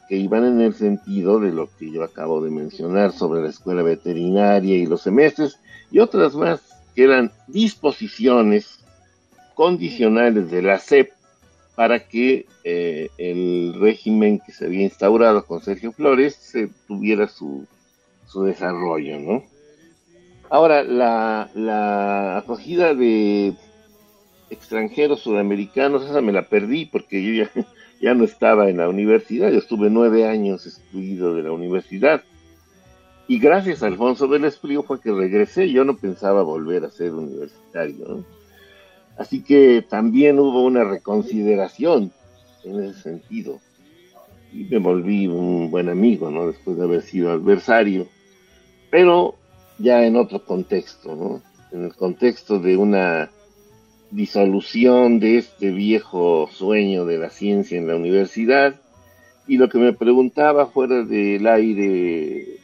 que 0.10 0.18
iban 0.18 0.46
en 0.46 0.62
el 0.62 0.74
sentido 0.74 1.40
de 1.40 1.52
lo 1.52 1.70
que 1.78 1.92
yo 1.92 2.04
acabo 2.04 2.44
de 2.44 2.50
mencionar 2.50 3.12
sobre 3.12 3.44
la 3.44 3.50
escuela 3.50 3.84
veterinaria 3.84 4.76
y 4.78 4.88
los 4.88 5.04
semestres, 5.04 5.60
y 5.92 6.00
otras 6.00 6.34
más 6.34 6.73
que 6.96 7.04
eran 7.04 7.32
disposiciones 7.48 8.80
condicionales 9.56 10.50
de 10.52 10.62
la 10.62 10.80
SEP 10.80 11.12
para 11.76 12.08
que 12.08 12.46
eh, 12.64 13.10
el 13.18 13.76
régimen 13.80 14.40
que 14.40 14.52
se 14.52 14.66
había 14.66 14.84
instaurado 14.84 15.46
con 15.46 15.62
Sergio 15.62 15.92
Flores 15.92 16.36
se 16.36 16.70
tuviera 16.88 17.28
su, 17.28 17.66
su 18.28 18.44
desarrollo, 18.44 19.20
¿no? 19.20 19.44
Ahora, 20.50 20.84
la, 20.84 21.50
la 21.56 22.38
acogida 22.38 22.94
de 22.94 23.56
extranjeros 24.52 25.22
sudamericanos, 25.22 26.04
esa 26.04 26.22
me 26.22 26.32
la 26.32 26.44
perdí 26.44 26.86
porque 26.86 27.24
yo 27.24 27.44
ya, 27.44 27.52
ya 28.02 28.14
no 28.14 28.24
estaba 28.24 28.70
en 28.70 28.78
la 28.78 28.88
universidad, 28.88 29.52
yo 29.52 29.58
estuve 29.58 29.90
nueve 29.90 30.28
años 30.28 30.68
excluido 30.68 31.34
de 31.34 31.44
la 31.44 31.52
universidad. 31.52 32.24
Y 33.28 33.40
gracias 33.40 33.82
a 33.82 33.88
Alfonso 33.88 34.28
Frío 34.62 34.84
fue 34.84 35.00
que 35.00 35.12
regresé, 35.12 35.72
yo 35.72 35.86
no 35.86 35.96
pensaba 35.96 36.44
volver 36.44 36.84
a 36.84 36.90
ser 36.90 37.14
universitario. 37.14 38.26
Así 39.18 39.44
que 39.44 39.82
también 39.88 40.40
hubo 40.40 40.64
una 40.64 40.84
reconsideración 40.84 42.12
en 42.64 42.84
ese 42.84 43.02
sentido. 43.02 43.60
Y 44.52 44.66
me 44.66 44.78
volví 44.80 45.28
un 45.28 45.72
buen 45.72 45.90
amigo, 45.90 46.30
¿no? 46.30 46.48
Después 46.48 46.78
de 46.78 46.84
haber 46.84 47.02
sido 47.02 47.32
adversario. 47.32 48.08
Pero 48.92 49.36
ya 49.80 50.06
en 50.06 50.18
otro 50.18 50.44
contexto, 50.44 51.16
¿no? 51.16 51.42
En 51.72 51.86
el 51.86 51.96
contexto 51.96 52.60
de 52.60 52.78
una 52.78 53.32
disolución 54.12 55.20
de 55.20 55.38
este 55.38 55.72
viejo 55.72 56.48
sueño 56.52 57.06
de 57.06 57.18
la 57.18 57.30
ciencia 57.30 57.78
en 57.78 57.88
la 57.88 57.96
universidad. 57.96 58.76
Y 59.48 59.58
lo 59.58 59.70
que 59.70 59.80
me 59.80 59.94
preguntaba 59.94 60.68
fuera 60.68 61.04
del 61.04 61.48
aire 61.48 62.60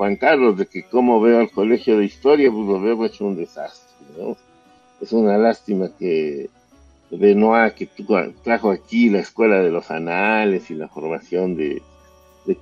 Juan 0.00 0.16
Carlos, 0.16 0.56
de 0.56 0.64
que 0.64 0.84
cómo 0.84 1.20
veo 1.20 1.40
al 1.40 1.50
colegio 1.50 1.98
de 1.98 2.06
historia, 2.06 2.50
pues 2.50 2.66
lo 2.66 2.80
veo 2.80 3.04
hecho 3.04 3.26
un 3.26 3.36
desastre, 3.36 3.98
es 4.98 5.12
una 5.12 5.36
lástima 5.36 5.90
que 5.98 6.48
Benoit, 7.10 7.74
que 7.74 7.86
trajo 8.42 8.70
aquí 8.70 9.10
la 9.10 9.18
escuela 9.18 9.60
de 9.60 9.70
los 9.70 9.90
anales 9.90 10.70
y 10.70 10.74
la 10.74 10.88
formación 10.88 11.54
de, 11.54 11.82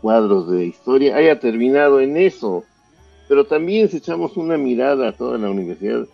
cuadros 0.01 0.51
de 0.51 0.65
historia, 0.65 1.15
haya 1.15 1.39
terminado 1.39 2.01
en 2.01 2.17
eso. 2.17 2.65
Pero 3.29 3.45
también 3.45 3.89
si 3.89 3.99
echamos 3.99 4.37
una 4.37 4.59
mirada 4.59 5.11
a 5.11 5.13
toda 5.13 5.39
la 5.39 5.49
universidad, 5.49 6.09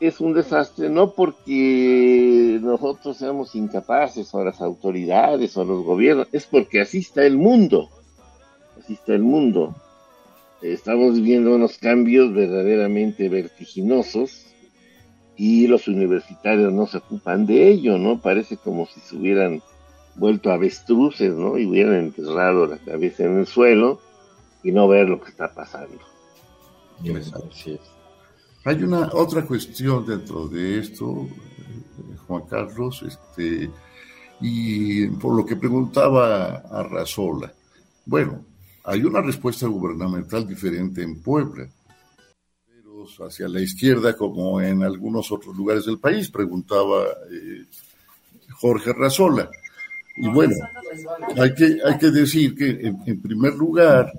es 0.00 0.20
un 0.20 0.34
desastre 0.34 0.88
no 0.90 1.12
porque 1.12 2.58
nosotros 2.60 3.16
seamos 3.16 3.54
incapaces 3.54 4.34
o 4.34 4.42
las 4.42 4.60
autoridades 4.60 5.56
o 5.56 5.64
los 5.64 5.84
gobiernos, 5.84 6.26
es 6.32 6.46
porque 6.46 6.80
así 6.80 6.98
está 6.98 7.24
el 7.24 7.38
mundo. 7.38 7.90
Así 8.76 8.94
está 8.94 9.12
el 9.14 9.22
mundo. 9.22 9.76
Estamos 10.62 11.14
viviendo 11.14 11.54
unos 11.54 11.78
cambios 11.78 12.32
verdaderamente 12.34 13.28
vertiginosos 13.28 14.46
y 15.36 15.68
los 15.68 15.86
universitarios 15.86 16.72
no 16.72 16.86
se 16.86 16.98
ocupan 16.98 17.46
de 17.46 17.68
ello, 17.68 17.96
¿no? 17.96 18.20
Parece 18.20 18.56
como 18.56 18.86
si 18.86 18.98
se 19.00 19.16
hubieran 19.16 19.62
vuelto 20.16 20.50
avestruces, 20.50 21.32
¿no? 21.32 21.56
Y 21.58 21.66
hubieran 21.66 21.94
enterrado 21.94 22.66
la 22.66 22.78
cabeza 22.78 23.24
en 23.24 23.38
el 23.38 23.46
suelo 23.46 24.00
y 24.64 24.72
no 24.72 24.88
ver 24.88 25.08
lo 25.08 25.20
que 25.20 25.30
está 25.30 25.54
pasando. 25.54 25.98
Hay 28.64 28.82
una 28.82 29.08
otra 29.12 29.46
cuestión 29.46 30.04
dentro 30.04 30.48
de 30.48 30.80
esto, 30.80 31.28
Juan 32.26 32.42
Carlos, 32.50 33.04
este, 33.06 33.70
y 34.40 35.06
por 35.06 35.36
lo 35.36 35.46
que 35.46 35.54
preguntaba 35.54 36.64
a 36.68 36.82
Razola. 36.82 37.52
Bueno, 38.04 38.44
hay 38.88 39.04
una 39.04 39.20
respuesta 39.20 39.66
gubernamental 39.66 40.46
diferente 40.46 41.02
en 41.02 41.20
Puebla 41.20 41.68
hacia 43.20 43.48
la 43.48 43.60
izquierda 43.60 44.16
como 44.16 44.60
en 44.60 44.82
algunos 44.82 45.30
otros 45.32 45.56
lugares 45.56 45.86
del 45.86 45.98
país, 45.98 46.30
preguntaba 46.30 47.04
eh, 47.30 47.64
Jorge 48.60 48.92
Razola. 48.92 49.50
Y 50.16 50.28
bueno, 50.28 50.54
hay 51.36 51.54
que, 51.54 51.78
hay 51.84 51.98
que 51.98 52.10
decir 52.10 52.54
que 52.54 52.70
en, 53.06 53.20
primer 53.20 53.54
lugar, 53.54 54.12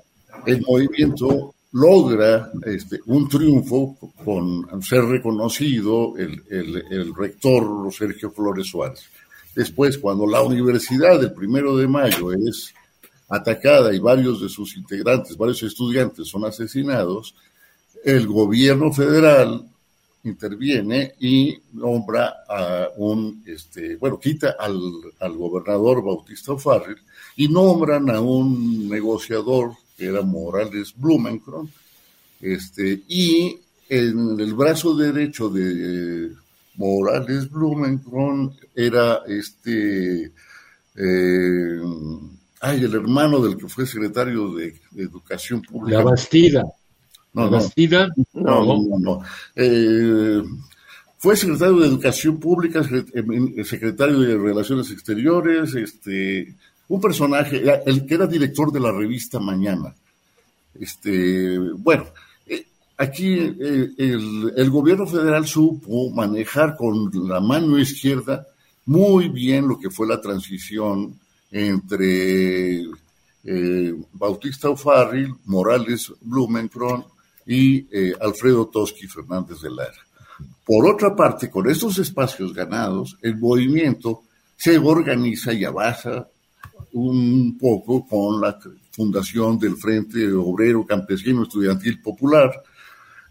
el 0.46 0.64
movimiento 0.66 1.54
logra 1.72 2.50
este, 2.64 3.00
un 3.06 3.28
triunfo 3.28 3.96
con 4.24 4.82
ser 4.82 5.04
reconocido 5.04 6.16
el, 6.16 6.42
el, 6.48 6.84
el, 6.90 7.14
rector 7.14 7.92
Sergio 7.92 8.30
Flores 8.30 8.66
Suárez. 8.66 9.04
Después, 9.54 9.98
cuando 9.98 10.26
la 10.26 10.42
universidad 10.42 11.20
del 11.20 11.32
primero 11.32 11.76
de 11.76 11.86
mayo 11.86 12.32
es 12.32 12.74
atacada 13.30 13.94
y 13.94 13.98
varios 13.98 14.42
de 14.42 14.48
sus 14.48 14.76
integrantes, 14.76 15.36
varios 15.36 15.62
estudiantes 15.62 16.28
son 16.28 16.44
asesinados, 16.44 17.34
el 18.04 18.26
gobierno 18.26 18.92
federal 18.92 19.64
interviene 20.24 21.14
y 21.20 21.58
nombra 21.72 22.44
a 22.48 22.88
un, 22.96 23.42
este, 23.46 23.96
bueno, 23.96 24.18
quita 24.18 24.56
al, 24.58 24.78
al 25.20 25.32
gobernador 25.36 26.02
Bautista 26.02 26.56
Farrell 26.58 26.98
y 27.36 27.48
nombran 27.48 28.10
a 28.10 28.20
un 28.20 28.88
negociador 28.88 29.72
que 29.96 30.06
era 30.06 30.22
Morales 30.22 30.94
Blumenkron, 30.96 31.70
este, 32.40 33.02
y 33.06 33.58
en 33.88 34.40
el 34.40 34.54
brazo 34.54 34.96
derecho 34.96 35.50
de 35.50 36.32
Morales 36.76 37.50
Blumenkron 37.50 38.54
era 38.74 39.20
este, 39.26 40.32
eh, 40.96 41.80
ay, 42.60 42.84
el 42.84 42.94
hermano 42.94 43.40
del 43.40 43.56
que 43.56 43.68
fue 43.68 43.86
secretario 43.86 44.54
de, 44.54 44.74
Educación 44.96 45.62
Pública. 45.62 45.98
La 45.98 46.04
Bastida. 46.04 46.64
No, 47.32 47.48
no, 48.64 48.82
no, 48.82 48.98
no, 48.98 49.22
eh, 49.54 50.42
fue 51.18 51.36
secretario 51.36 51.76
de 51.78 51.86
Educación 51.86 52.40
Pública, 52.40 52.82
secretario 52.82 54.20
de 54.20 54.36
Relaciones 54.36 54.90
Exteriores, 54.90 55.74
este, 55.74 56.54
un 56.88 57.00
personaje, 57.00 57.62
el 57.86 58.06
que 58.06 58.14
era 58.14 58.26
director 58.26 58.72
de 58.72 58.80
la 58.80 58.90
revista 58.90 59.38
Mañana. 59.38 59.94
Este, 60.74 61.58
bueno, 61.58 62.06
eh, 62.46 62.66
aquí 62.96 63.34
eh, 63.34 63.90
el, 63.98 64.70
gobierno 64.70 65.06
federal 65.06 65.46
supo 65.46 66.10
manejar 66.10 66.76
con 66.76 67.10
la 67.28 67.40
mano 67.40 67.78
izquierda 67.78 68.46
muy 68.86 69.28
bien 69.28 69.68
lo 69.68 69.78
que 69.78 69.90
fue 69.90 70.08
la 70.08 70.20
transición 70.20 71.18
entre 71.50 72.84
Bautista 74.12 74.68
O'Farrill, 74.68 75.34
Morales 75.46 76.12
Blumenkron 76.20 77.04
y 77.46 77.86
eh, 77.90 78.14
Alfredo 78.20 78.66
Toschi 78.68 79.06
Fernández 79.08 79.60
de 79.60 79.70
Lara. 79.70 80.06
Por 80.64 80.86
otra 80.86 81.16
parte, 81.16 81.50
con 81.50 81.68
estos 81.68 81.98
espacios 81.98 82.54
ganados, 82.54 83.16
el 83.22 83.36
movimiento 83.36 84.22
se 84.56 84.78
organiza 84.78 85.52
y 85.52 85.64
avanza 85.64 86.28
un 86.92 87.56
poco 87.58 88.06
con 88.06 88.40
la 88.40 88.58
fundación 88.90 89.58
del 89.58 89.76
Frente 89.76 90.32
Obrero 90.32 90.86
Campesino 90.86 91.42
Estudiantil 91.42 92.00
Popular, 92.00 92.52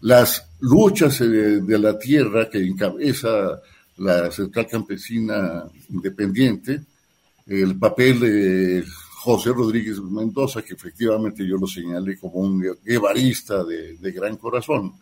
las 0.00 0.50
luchas 0.60 1.18
de 1.18 1.78
la 1.78 1.98
tierra 1.98 2.48
que 2.48 2.58
encabeza 2.58 3.60
la 3.98 4.30
Central 4.30 4.66
Campesina 4.66 5.64
Independiente, 5.90 6.80
el 7.50 7.76
papel 7.76 8.20
de 8.20 8.84
José 9.24 9.50
Rodríguez 9.52 10.00
Mendoza, 10.00 10.62
que 10.62 10.74
efectivamente 10.74 11.44
yo 11.46 11.56
lo 11.56 11.66
señalé 11.66 12.16
como 12.16 12.34
un 12.34 12.64
guevarista 12.84 13.64
de, 13.64 13.96
gran 14.12 14.36
corazón. 14.36 14.94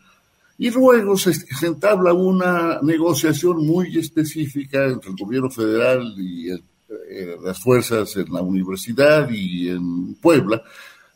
Y 0.57 0.71
luego 0.71 1.15
se, 1.15 1.31
entabla 1.65 2.11
una 2.11 2.79
negociación 2.81 3.65
muy 3.65 3.97
específica 3.97 4.85
entre 4.85 5.11
el 5.11 5.15
gobierno 5.15 5.49
federal 5.51 6.13
y 6.17 6.51
eh, 6.51 7.37
las 7.41 7.59
fuerzas 7.59 8.17
en 8.17 8.33
la 8.33 8.41
universidad 8.41 9.29
y 9.29 9.69
en 9.69 10.15
Puebla, 10.15 10.61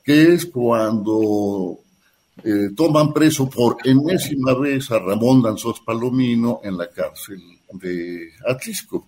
que 0.04 0.34
es 0.34 0.46
cuando 0.46 1.80
eh, 2.44 2.70
toman 2.76 3.12
preso 3.12 3.50
por 3.50 3.78
enésima 3.84 4.54
vez 4.54 4.92
a 4.92 5.00
Ramón 5.00 5.42
Danzós 5.42 5.82
Palomino 5.82 6.62
en 6.64 6.78
la 6.78 6.88
cárcel 6.90 7.42
de 7.74 8.30
Atlisco. 8.48 9.08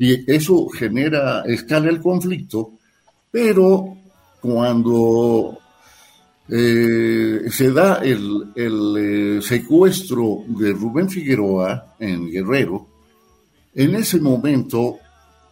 Y 0.00 0.32
eso 0.32 0.66
genera, 0.68 1.44
escala 1.46 1.90
el 1.90 2.00
conflicto 2.00 2.72
pero 3.30 3.96
cuando 4.40 5.58
eh, 6.48 7.42
se 7.48 7.70
da 7.70 8.00
el, 8.02 8.52
eh, 8.56 9.40
secuestro 9.40 10.44
de 10.48 10.72
Rubén 10.72 11.08
Figueroa 11.08 11.94
en 11.98 12.30
Guerrero, 12.30 12.88
en 13.74 13.94
ese 13.94 14.20
momento 14.20 14.98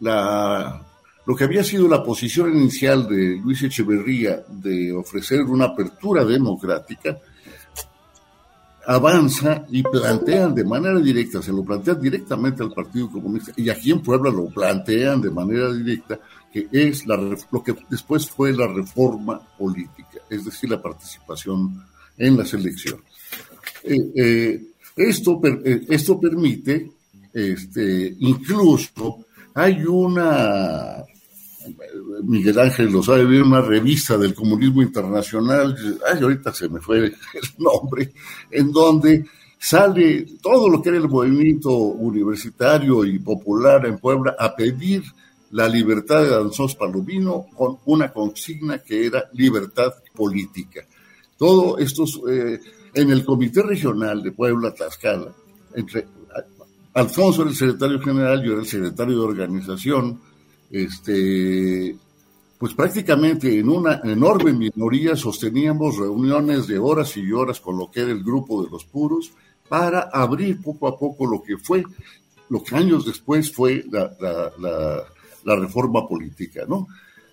la, 0.01 0.85
lo 1.25 1.37
que 1.37 1.45
había 1.45 1.63
sido 1.63 1.87
la 1.89 2.03
posición 2.03 2.57
inicial 2.57 3.09
de 3.09 3.37
Luis 3.37 3.63
Echeverría 3.63 4.43
de 4.49 4.93
ofrecer 4.93 5.43
una 5.43 5.67
apertura 5.67 6.25
democrática, 6.25 7.19
avanza 8.89 9.67
y 9.71 9.83
plantean 9.83 10.55
de 10.55 10.65
manera 10.65 10.99
directa, 10.99 11.43
se 11.43 11.53
lo 11.53 11.63
plantean 11.63 12.01
directamente 12.01 12.63
al 12.63 12.73
Partido 12.73 13.11
Comunista, 13.11 13.53
y 13.55 13.69
aquí 13.69 13.91
en 13.91 14.01
Puebla 14.01 14.31
lo 14.31 14.47
plantean 14.49 15.21
de 15.21 15.31
manera 15.31 15.71
directa, 15.71 16.19
que 16.51 16.69
es 16.73 17.07
la, 17.07 17.17
lo 17.17 17.63
que 17.63 17.77
después 17.91 18.31
fue 18.31 18.51
la 18.55 18.67
reforma 18.67 19.39
política, 19.59 20.21
es 20.31 20.47
decir, 20.47 20.71
la 20.71 20.81
participación 20.81 21.85
en 22.17 22.37
las 22.39 22.55
elecciones. 22.55 23.05
Eh, 23.85 24.11
eh, 24.17 24.63
esto, 24.97 25.39
eh, 25.45 25.85
esto 25.91 26.19
permite, 26.19 26.91
este, 27.31 28.17
incluso 28.21 29.27
hay 29.53 29.85
una, 29.85 31.05
Miguel 32.25 32.59
Ángel 32.59 32.93
lo 32.93 33.03
sabe 33.03 33.25
bien, 33.25 33.43
una 33.43 33.61
revista 33.61 34.17
del 34.17 34.35
comunismo 34.35 34.83
internacional, 34.83 35.77
ay, 36.13 36.23
ahorita 36.23 36.53
se 36.53 36.69
me 36.69 36.81
fue 36.81 36.99
el 36.99 37.15
nombre, 37.59 38.13
en 38.51 38.73
donde 38.73 39.25
sale 39.59 40.27
todo 40.41 40.69
lo 40.69 40.81
que 40.81 40.91
era 40.91 40.99
el 40.99 41.09
movimiento 41.09 41.73
universitario 41.73 43.05
y 43.05 43.19
popular 43.19 43.87
en 43.87 43.99
Puebla 43.99 44.37
a 44.39 44.55
pedir 44.55 45.03
la 45.51 45.69
libertad 45.69 46.23
de 46.23 46.31
Danzós 46.31 46.77
Palomino 46.77 47.47
con 47.57 47.79
una 47.87 48.13
consigna 48.13 48.79
que 48.79 49.07
era 49.07 49.25
libertad 49.33 49.93
política. 50.15 50.87
Todo 51.37 51.79
esto 51.79 52.05
eh, 52.29 52.61
en 52.95 53.11
el 53.11 53.25
Comité 53.25 53.63
Regional 53.63 54.23
de 54.23 54.33
Puebla, 54.33 54.75
Tlaxcala, 54.75 55.33
entre 55.75 56.07
Alfonso 56.95 57.43
era 57.43 57.51
el 57.51 57.57
secretario 57.57 58.01
general, 58.01 58.43
yo 58.43 58.53
era 58.53 58.61
el 58.61 58.67
secretario 58.67 59.19
de 59.19 59.25
organización, 59.25 60.21
este, 60.71 61.97
pues 62.59 62.75
prácticamente 62.75 63.59
en 63.59 63.69
una 63.69 64.01
enorme 64.05 64.53
minoría 64.53 65.17
sosteníamos 65.17 65.97
reuniones 65.97 66.67
de 66.67 66.79
horas 66.79 67.17
y 67.17 67.31
horas 67.33 67.61
con 67.61 67.79
lo 67.79 67.91
que 67.91 68.01
era 68.01 68.11
el 68.11 68.23
grupo 68.23 68.63
de 68.63 68.71
los 68.71 68.85
puros 68.85 69.33
para 69.69 70.09
abrir 70.13 70.61
poco 70.63 70.89
a 70.89 70.99
poco 70.99 71.27
lo 71.27 71.43
que 71.43 71.57
fue, 71.59 71.85
lo 72.49 72.63
que 72.63 72.77
años 72.77 73.05
después 73.05 73.53
fue 73.53 73.85
la 73.91 75.57
reforma 75.57 76.07
política, 76.07 76.63
¿no? 76.67 76.89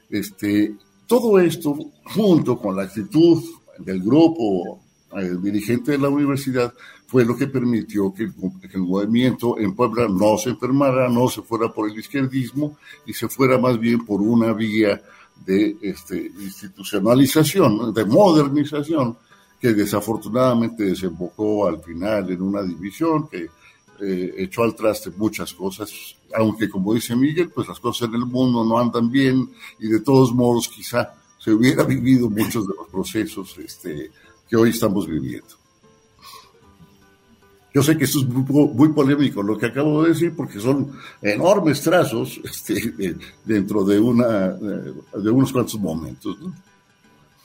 Este, 0.10 0.76
todo 1.08 1.40
esto, 1.40 1.78
junto 2.04 2.58
con 2.58 2.76
la 2.76 2.84
actitud 2.84 3.44
del 3.80 4.02
grupo 4.02 4.82
el 5.14 5.42
dirigente 5.42 5.94
de 5.94 5.98
la 5.98 6.10
universidad, 6.10 6.74
fue 7.16 7.24
lo 7.24 7.38
que 7.38 7.48
permitió 7.48 8.14
que 8.14 8.24
el, 8.24 8.82
movimiento 8.82 9.58
en 9.58 9.74
Puebla 9.74 10.06
no 10.10 10.38
se 10.38 10.50
enfermara, 10.50 11.08
no 11.08 11.30
se 11.30 11.42
fuera 11.44 11.72
por 11.72 11.90
el 11.90 11.98
izquierdismo 11.98 12.78
y 13.06 13.14
se 13.14 13.30
fuera 13.30 13.58
más 13.58 13.80
bien 13.80 14.06
por 14.06 14.20
una 14.20 14.52
vía 14.52 15.02
de 15.46 15.78
este, 15.82 16.30
institucionalización, 16.38 17.94
de 17.94 18.04
modernización, 18.04 19.18
que 19.62 19.72
desafortunadamente 19.72 20.84
desembocó 20.84 21.68
al 21.68 21.82
final 21.82 22.30
en 22.32 22.42
una 22.42 22.62
división 22.62 23.30
que 23.30 23.48
eh, 24.02 24.34
echó 24.38 24.64
al 24.64 24.76
traste 24.76 25.10
muchas 25.12 25.54
cosas, 25.54 26.18
aunque 26.34 26.70
como 26.70 26.94
dice 26.94 27.16
Miguel, 27.16 27.50
pues 27.50 27.70
las 27.70 27.80
cosas 27.80 28.10
en 28.10 28.16
el 28.16 28.26
mundo 28.26 28.66
no 28.66 28.78
andan 28.78 29.10
bien 29.10 29.50
y 29.80 29.88
de 29.88 30.02
todos 30.02 30.34
modos 30.34 30.68
quizá 30.68 31.14
se 31.40 31.54
hubiera 31.54 31.84
vivido 31.96 32.30
muchos 32.30 32.68
de 32.68 32.74
los 32.78 32.90
procesos 32.90 33.58
este, 33.58 34.12
que 34.50 34.58
hoy 34.58 34.72
estamos 34.72 35.08
viviendo. 35.08 35.64
Yo 37.76 37.84
sé 37.84 37.98
que 37.98 38.06
esto 38.06 38.20
es 38.20 38.26
muy, 38.26 38.94
polémico 38.94 39.44
lo 39.44 39.58
que 39.58 39.66
acabo 39.66 40.02
de 40.02 40.10
decir 40.12 40.34
porque 40.34 40.62
son 40.62 40.94
enormes 41.22 41.82
trazos 41.82 42.40
este, 42.46 43.18
dentro 43.44 43.84
de, 43.84 44.00
una, 44.00 44.48
de 44.54 45.30
unos 45.30 45.52
cuantos 45.52 45.78
momentos. 45.78 46.38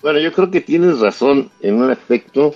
Bueno, 0.01 0.21
yo 0.21 0.33
creo 0.33 0.49
que 0.49 0.61
tienes 0.61 1.01
razón 1.01 1.51
en 1.61 1.75
un 1.75 1.91
aspecto 1.91 2.55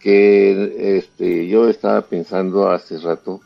que 0.00 0.98
este, 0.98 1.46
yo 1.46 1.68
estaba 1.68 2.02
pensando 2.02 2.68
hace 2.68 2.98
rato, 2.98 3.42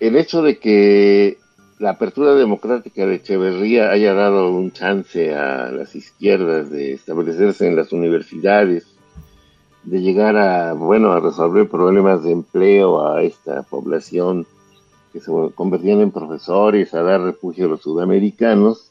el 0.00 0.16
hecho 0.16 0.40
de 0.40 0.58
que 0.58 1.36
la 1.78 1.90
apertura 1.90 2.34
democrática 2.34 3.04
de 3.04 3.16
Echeverría 3.16 3.90
haya 3.90 4.14
dado 4.14 4.50
un 4.50 4.72
chance 4.72 5.34
a 5.34 5.70
las 5.70 5.94
izquierdas 5.94 6.70
de 6.70 6.94
establecerse 6.94 7.66
en 7.66 7.76
las 7.76 7.92
universidades, 7.92 8.86
de 9.84 10.00
llegar 10.00 10.36
a, 10.36 10.72
bueno, 10.72 11.12
a 11.12 11.20
resolver 11.20 11.68
problemas 11.68 12.24
de 12.24 12.32
empleo 12.32 13.06
a 13.06 13.22
esta 13.22 13.62
población 13.62 14.46
que 15.12 15.20
se 15.20 15.30
convertían 15.54 16.00
en 16.00 16.10
profesores 16.10 16.92
a 16.94 17.02
dar 17.02 17.20
refugio 17.20 17.66
a 17.66 17.68
los 17.68 17.82
sudamericanos, 17.82 18.90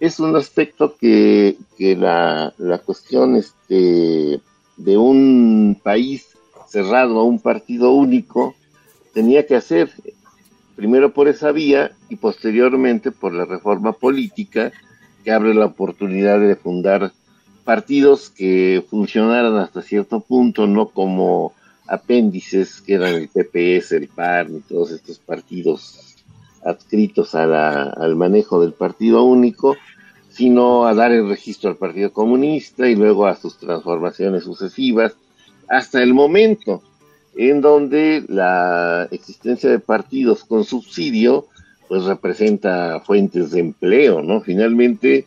es 0.00 0.18
un 0.20 0.36
aspecto 0.36 0.96
que, 0.96 1.56
la, 1.78 2.52
la, 2.58 2.78
cuestión 2.78 3.36
este, 3.36 4.40
de 4.76 4.96
un 4.96 5.80
país 5.82 6.28
cerrado 6.66 7.20
a 7.20 7.24
un 7.24 7.38
partido 7.38 7.92
único 7.92 8.54
tenía 9.12 9.46
que 9.46 9.56
hacer, 9.56 9.90
primero 10.76 11.12
por 11.12 11.28
esa 11.28 11.52
vía 11.52 11.92
y 12.08 12.16
posteriormente 12.16 13.12
por 13.12 13.32
la 13.32 13.44
reforma 13.44 13.92
política 13.92 14.72
que 15.24 15.32
abre 15.32 15.54
la 15.54 15.66
oportunidad 15.66 16.40
de 16.40 16.56
fundar 16.56 17.12
partidos 17.64 18.30
que 18.30 18.84
funcionaran 18.88 19.56
hasta 19.56 19.82
cierto 19.82 20.20
punto, 20.20 20.66
no 20.66 20.88
como 20.88 21.52
apéndices 21.86 22.80
que 22.80 22.94
eran 22.94 23.14
el 23.14 23.28
PPS, 23.28 23.92
el 23.92 24.08
PAN 24.08 24.56
y 24.56 24.60
todos 24.60 24.90
estos 24.90 25.18
partidos 25.18 26.16
adscritos 26.64 27.34
al 27.34 28.16
manejo 28.16 28.60
del 28.60 28.72
partido 28.72 29.24
único, 29.24 29.76
sino 30.30 30.86
a 30.86 30.94
dar 30.94 31.12
el 31.12 31.28
registro 31.28 31.70
al 31.70 31.76
Partido 31.76 32.12
Comunista 32.12 32.88
y 32.88 32.96
luego 32.96 33.26
a 33.26 33.36
sus 33.36 33.58
transformaciones 33.58 34.44
sucesivas, 34.44 35.14
hasta 35.68 36.02
el 36.02 36.14
momento 36.14 36.82
en 37.36 37.60
donde 37.60 38.24
la 38.28 39.08
existencia 39.10 39.70
de 39.70 39.78
partidos 39.78 40.44
con 40.44 40.64
subsidio 40.64 41.46
pues 41.88 42.04
representa 42.04 43.00
fuentes 43.00 43.50
de 43.50 43.60
empleo, 43.60 44.22
¿no? 44.22 44.40
Finalmente, 44.40 45.26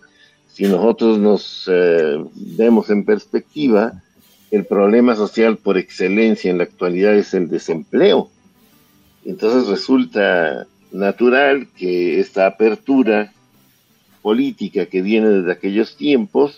si 0.57 0.63
nosotros 0.63 1.19
nos 1.19 1.69
eh, 1.71 2.17
vemos 2.33 2.89
en 2.89 3.05
perspectiva, 3.05 4.01
el 4.49 4.65
problema 4.65 5.15
social 5.15 5.57
por 5.57 5.77
excelencia 5.77 6.49
en 6.49 6.57
la 6.57 6.63
actualidad 6.63 7.13
es 7.13 7.35
el 7.35 7.47
desempleo. 7.47 8.31
Entonces 9.23 9.67
resulta 9.67 10.65
natural 10.91 11.67
que 11.77 12.19
esta 12.19 12.47
apertura 12.47 13.31
política 14.23 14.87
que 14.87 15.03
viene 15.03 15.29
desde 15.29 15.51
aquellos 15.51 15.95
tiempos, 15.95 16.57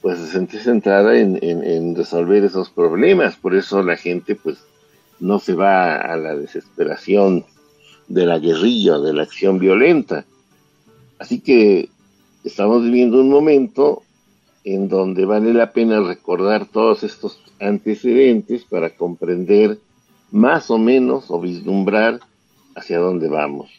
pues 0.00 0.20
se 0.20 0.28
siente 0.28 0.60
centrada 0.60 1.18
en, 1.18 1.36
en, 1.42 1.96
resolver 1.96 2.44
esos 2.44 2.70
problemas. 2.70 3.34
Por 3.34 3.56
eso 3.56 3.82
la 3.82 3.96
gente, 3.96 4.36
pues, 4.36 4.58
no 5.18 5.40
se 5.40 5.54
va 5.54 5.96
a 5.96 6.16
la 6.16 6.36
desesperación 6.36 7.44
de 8.06 8.26
la 8.26 8.38
guerrilla, 8.38 8.98
de 8.98 9.12
la 9.12 9.24
acción 9.24 9.58
violenta. 9.58 10.24
Así 11.18 11.40
que 11.40 11.88
estamos 12.44 12.82
viviendo 12.82 13.20
un 13.20 13.30
momento 13.30 14.02
en 14.64 14.88
donde 14.88 15.24
vale 15.24 15.54
la 15.54 15.72
pena 15.72 16.00
recordar 16.00 16.66
todos 16.66 17.02
estos 17.02 17.40
antecedentes 17.60 18.64
para 18.64 18.90
comprender 18.90 19.78
más 20.30 20.70
o 20.70 20.78
menos 20.78 21.30
o 21.30 21.40
vislumbrar 21.40 22.20
hacia 22.76 22.98
dónde 22.98 23.28
vamos. 23.28 23.70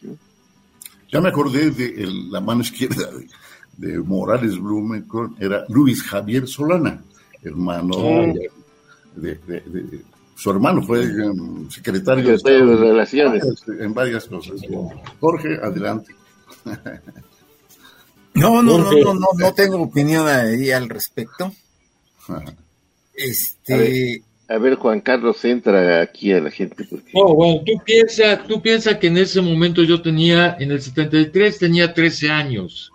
Ya 1.11 1.21
me 1.21 1.29
acordé 1.29 1.71
de 1.71 2.07
la 2.29 2.41
mano 2.41 2.61
izquierda 2.61 3.09
de, 3.77 3.99
Morales 3.99 4.59
Blumenkorn, 4.59 5.35
era 5.39 5.65
Luis 5.69 6.03
Javier 6.03 6.47
Solana, 6.47 7.03
hermano 7.43 8.33
de, 9.15 9.39
su 10.35 10.49
hermano 10.49 10.81
fue 10.81 11.05
um, 11.29 11.69
secretario, 11.69 12.35
de, 12.35 12.75
Relaciones. 12.75 13.43
En 13.79 13.93
varias 13.93 14.25
cosas. 14.25 14.59
Jorge, 15.19 15.59
adelante. 15.61 16.15
No, 18.33 18.63
no, 18.63 18.77
no, 18.77 18.91
no, 18.91 19.13
no, 19.13 19.27
no 19.37 19.53
tengo 19.53 19.81
opinión 19.81 20.27
ahí 20.27 20.71
al 20.71 20.89
respecto. 20.89 21.51
Este, 23.13 24.23
a 24.51 24.57
ver, 24.57 24.75
Juan 24.75 24.99
Carlos, 24.99 25.43
entra 25.45 26.01
aquí 26.01 26.33
a 26.33 26.41
la 26.41 26.51
gente. 26.51 26.85
Oh, 27.13 27.33
bueno, 27.35 27.61
tú 27.65 27.73
piensas 27.85 28.45
tú 28.47 28.61
piensa 28.61 28.99
que 28.99 29.07
en 29.07 29.17
ese 29.17 29.41
momento 29.41 29.81
yo 29.83 30.01
tenía, 30.01 30.57
en 30.59 30.71
el 30.71 30.81
73 30.81 31.57
tenía 31.57 31.93
13 31.93 32.29
años. 32.29 32.91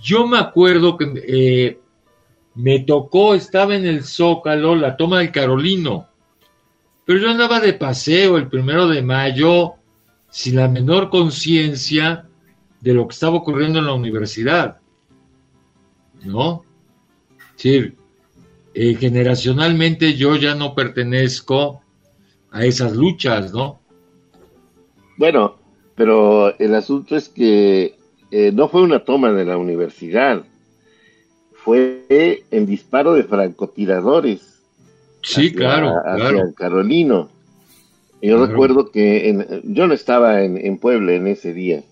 Yo 0.00 0.26
me 0.26 0.38
acuerdo 0.38 0.96
que 0.96 1.06
eh, 1.26 1.78
me 2.54 2.80
tocó, 2.80 3.34
estaba 3.34 3.74
en 3.74 3.86
el 3.86 4.04
Zócalo, 4.04 4.76
la 4.76 4.96
toma 4.96 5.20
del 5.20 5.32
Carolino. 5.32 6.08
Pero 7.04 7.20
yo 7.20 7.30
andaba 7.30 7.58
de 7.60 7.72
paseo 7.72 8.36
el 8.36 8.48
primero 8.48 8.86
de 8.86 9.00
mayo 9.00 9.76
sin 10.30 10.56
la 10.56 10.68
menor 10.68 11.08
conciencia 11.08 12.27
de 12.80 12.94
lo 12.94 13.08
que 13.08 13.12
estaba 13.12 13.36
ocurriendo 13.36 13.78
en 13.78 13.86
la 13.86 13.94
universidad. 13.94 14.78
¿No? 16.24 16.64
Sí, 17.56 17.92
eh, 18.74 18.94
generacionalmente 18.94 20.14
yo 20.14 20.36
ya 20.36 20.54
no 20.54 20.74
pertenezco 20.74 21.82
a 22.50 22.64
esas 22.64 22.94
luchas, 22.94 23.52
¿no? 23.52 23.80
Bueno, 25.16 25.56
pero 25.96 26.56
el 26.58 26.74
asunto 26.74 27.16
es 27.16 27.28
que 27.28 27.96
eh, 28.30 28.52
no 28.52 28.68
fue 28.68 28.82
una 28.82 29.04
toma 29.04 29.32
de 29.32 29.44
la 29.44 29.56
universidad, 29.56 30.44
fue 31.52 32.44
el 32.50 32.66
disparo 32.66 33.14
de 33.14 33.24
francotiradores. 33.24 34.62
Sí, 35.22 35.52
claro, 35.52 35.92
claro. 36.16 36.54
Carolino. 36.54 37.30
Yo 38.22 38.44
recuerdo 38.46 38.90
que 38.90 39.62
yo 39.64 39.86
no 39.86 39.94
estaba 39.94 40.42
en, 40.42 40.56
en 40.56 40.78
Puebla 40.78 41.12
en 41.12 41.26
ese 41.26 41.52
día, 41.52 41.82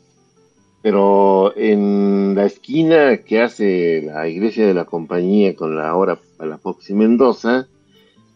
pero 0.87 1.53
en 1.57 2.37
la 2.37 2.45
esquina 2.45 3.17
que 3.17 3.43
hace 3.43 4.03
la 4.03 4.29
iglesia 4.29 4.69
de 4.69 4.73
la 4.73 4.85
compañía 4.85 5.57
con 5.57 5.75
la 5.75 5.97
hora 5.97 6.21
la 6.39 6.59
Fox 6.59 6.91
y 6.91 6.95
Mendoza, 6.95 7.67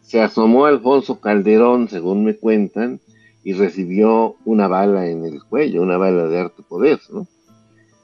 se 0.02 0.20
asomó 0.20 0.66
Alfonso 0.66 1.20
Calderón, 1.20 1.88
según 1.88 2.24
me 2.24 2.34
cuentan, 2.34 2.98
y 3.44 3.52
recibió 3.52 4.34
una 4.44 4.66
bala 4.66 5.06
en 5.06 5.24
el 5.24 5.44
cuello, 5.44 5.80
una 5.80 5.96
bala 5.96 6.26
de 6.26 6.40
harto 6.40 6.64
poder, 6.64 6.98
¿no? 7.12 7.28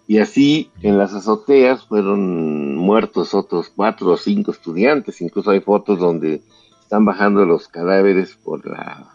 Y 0.06 0.18
así 0.18 0.70
en 0.80 0.96
las 0.96 1.12
azoteas 1.12 1.84
fueron 1.84 2.76
muertos 2.76 3.34
otros 3.34 3.72
cuatro 3.74 4.12
o 4.12 4.16
cinco 4.16 4.52
estudiantes, 4.52 5.20
incluso 5.22 5.50
hay 5.50 5.60
fotos 5.60 5.98
donde 5.98 6.40
están 6.80 7.04
bajando 7.04 7.44
los 7.44 7.66
cadáveres 7.66 8.36
por 8.36 8.64
la, 8.64 9.12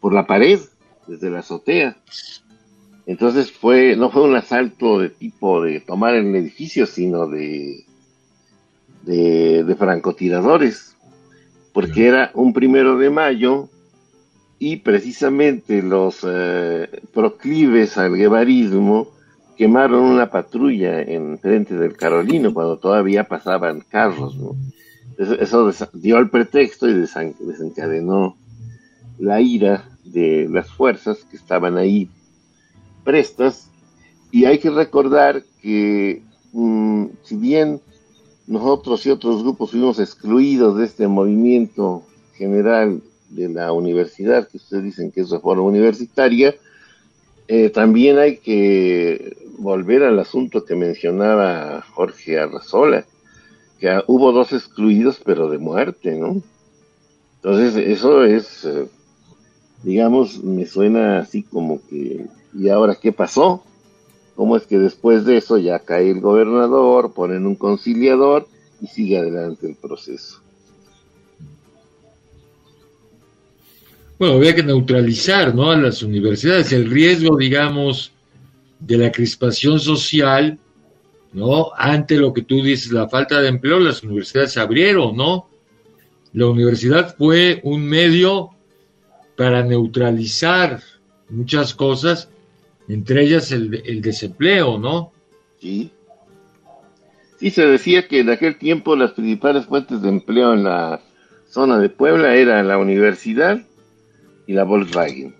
por 0.00 0.12
la 0.12 0.26
pared, 0.26 0.58
desde 1.06 1.30
la 1.30 1.38
azotea. 1.38 1.98
Entonces 3.06 3.50
fue, 3.50 3.96
no 3.96 4.10
fue 4.10 4.22
un 4.22 4.36
asalto 4.36 4.98
de 4.98 5.08
tipo 5.08 5.62
de 5.62 5.80
tomar 5.80 6.14
el 6.14 6.34
edificio, 6.34 6.86
sino 6.86 7.26
de, 7.26 7.84
de, 9.04 9.76
francotiradores, 9.78 10.96
porque 11.72 12.06
era 12.06 12.30
un 12.34 12.52
primero 12.52 12.98
de 12.98 13.10
mayo 13.10 13.68
y 14.58 14.76
precisamente 14.76 15.82
los 15.82 16.26
eh, 16.28 16.88
proclives 17.14 17.96
al 17.96 18.14
guevarismo 18.14 19.08
quemaron 19.56 20.04
una 20.04 20.30
patrulla 20.30 21.00
en 21.02 21.38
frente 21.38 21.76
del 21.76 21.96
Carolino 21.96 22.52
cuando 22.52 22.78
todavía 22.78 23.24
pasaban 23.24 23.80
carros. 23.80 24.36
Eso, 25.18 25.68
eso 25.68 25.88
dio 25.92 26.18
el 26.18 26.30
pretexto 26.30 26.88
y 26.88 26.94
desencadenó 26.94 28.36
la 29.18 29.40
ira 29.40 29.84
de 30.04 30.48
las 30.50 30.70
fuerzas 30.70 31.24
que 31.30 31.36
estaban 31.36 31.76
ahí 31.76 32.08
prestas 33.04 33.70
y 34.30 34.44
hay 34.44 34.58
que 34.58 34.70
recordar 34.70 35.42
que 35.60 36.22
mm, 36.52 37.06
si 37.22 37.36
bien 37.36 37.80
nosotros 38.46 39.04
y 39.06 39.10
otros 39.10 39.42
grupos 39.42 39.70
fuimos 39.70 39.98
excluidos 39.98 40.76
de 40.76 40.84
este 40.84 41.08
movimiento 41.08 42.02
general 42.34 43.02
de 43.28 43.48
la 43.48 43.72
universidad, 43.72 44.48
que 44.48 44.56
ustedes 44.56 44.84
dicen 44.84 45.12
que 45.12 45.20
es 45.20 45.30
reforma 45.30 45.62
universitaria, 45.62 46.54
eh, 47.46 47.70
también 47.70 48.18
hay 48.18 48.38
que 48.38 49.36
volver 49.58 50.02
al 50.02 50.18
asunto 50.18 50.64
que 50.64 50.74
mencionaba 50.74 51.82
Jorge 51.94 52.38
Arrazola, 52.38 53.04
que 53.78 54.02
hubo 54.06 54.32
dos 54.32 54.52
excluidos 54.52 55.20
pero 55.24 55.48
de 55.48 55.58
muerte, 55.58 56.16
¿no? 56.16 56.42
Entonces 57.36 57.76
eso 57.76 58.24
es, 58.24 58.64
eh, 58.64 58.86
digamos, 59.82 60.42
me 60.42 60.66
suena 60.66 61.18
así 61.20 61.42
como 61.42 61.80
que 61.88 62.26
¿Y 62.54 62.68
ahora 62.68 62.96
qué 62.96 63.12
pasó? 63.12 63.64
¿Cómo 64.34 64.56
es 64.56 64.66
que 64.66 64.78
después 64.78 65.24
de 65.24 65.36
eso 65.36 65.58
ya 65.58 65.80
cae 65.80 66.10
el 66.10 66.20
gobernador, 66.20 67.12
ponen 67.12 67.46
un 67.46 67.56
conciliador 67.56 68.46
y 68.80 68.86
sigue 68.86 69.18
adelante 69.18 69.68
el 69.68 69.76
proceso? 69.76 70.40
Bueno, 74.18 74.34
había 74.34 74.54
que 74.54 74.62
neutralizar 74.62 75.54
¿no? 75.54 75.70
a 75.70 75.76
las 75.76 76.02
universidades. 76.02 76.72
El 76.72 76.90
riesgo, 76.90 77.36
digamos, 77.36 78.12
de 78.78 78.98
la 78.98 79.12
crispación 79.12 79.78
social, 79.78 80.58
¿no? 81.32 81.70
Ante 81.76 82.16
lo 82.16 82.32
que 82.32 82.42
tú 82.42 82.62
dices, 82.62 82.92
la 82.92 83.08
falta 83.08 83.40
de 83.40 83.48
empleo, 83.48 83.78
las 83.78 84.02
universidades 84.02 84.52
se 84.52 84.60
abrieron, 84.60 85.16
¿no? 85.16 85.48
La 86.32 86.46
universidad 86.46 87.14
fue 87.16 87.60
un 87.64 87.84
medio 87.84 88.50
para 89.36 89.62
neutralizar 89.62 90.80
muchas 91.28 91.74
cosas 91.74 92.28
entre 92.92 93.22
ellas 93.22 93.52
el, 93.52 94.00
desempleo, 94.02 94.78
¿no? 94.78 95.12
Sí. 95.60 95.92
Sí, 97.38 97.50
se 97.50 97.66
decía 97.66 98.08
que 98.08 98.20
en 98.20 98.30
aquel 98.30 98.58
tiempo 98.58 98.96
las 98.96 99.12
principales 99.12 99.66
fuentes 99.66 100.02
de 100.02 100.08
empleo 100.08 100.52
en 100.52 100.64
la 100.64 101.00
zona 101.48 101.78
de 101.78 101.88
Puebla 101.88 102.34
eran 102.34 102.68
la 102.68 102.78
universidad 102.78 103.60
y 104.46 104.52
la 104.52 104.64
Volkswagen. 104.64 105.34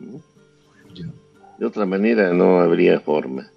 De 1.58 1.66
otra 1.66 1.84
manera 1.84 2.32
no 2.32 2.60
habría 2.60 3.00
forma. 3.00 3.50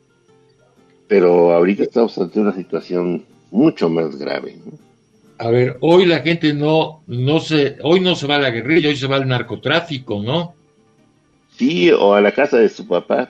Pero 1.07 1.53
ahorita 1.53 1.83
estamos 1.83 2.17
ante 2.17 2.39
una 2.39 2.53
situación 2.53 3.23
mucho 3.51 3.89
más 3.89 4.17
grave. 4.17 4.57
A 5.37 5.49
ver, 5.49 5.77
hoy 5.81 6.05
la 6.05 6.19
gente 6.19 6.53
no, 6.53 7.03
no 7.07 7.39
se, 7.39 7.77
hoy 7.83 7.99
no 7.99 8.15
se 8.15 8.27
va 8.27 8.35
a 8.35 8.39
la 8.39 8.49
guerrilla, 8.49 8.89
hoy 8.89 8.95
se 8.95 9.07
va 9.07 9.17
al 9.17 9.27
narcotráfico, 9.27 10.21
¿no? 10.21 10.55
Sí, 11.55 11.91
o 11.91 12.13
a 12.13 12.21
la 12.21 12.31
casa 12.31 12.57
de 12.57 12.69
su 12.69 12.87
papá. 12.87 13.29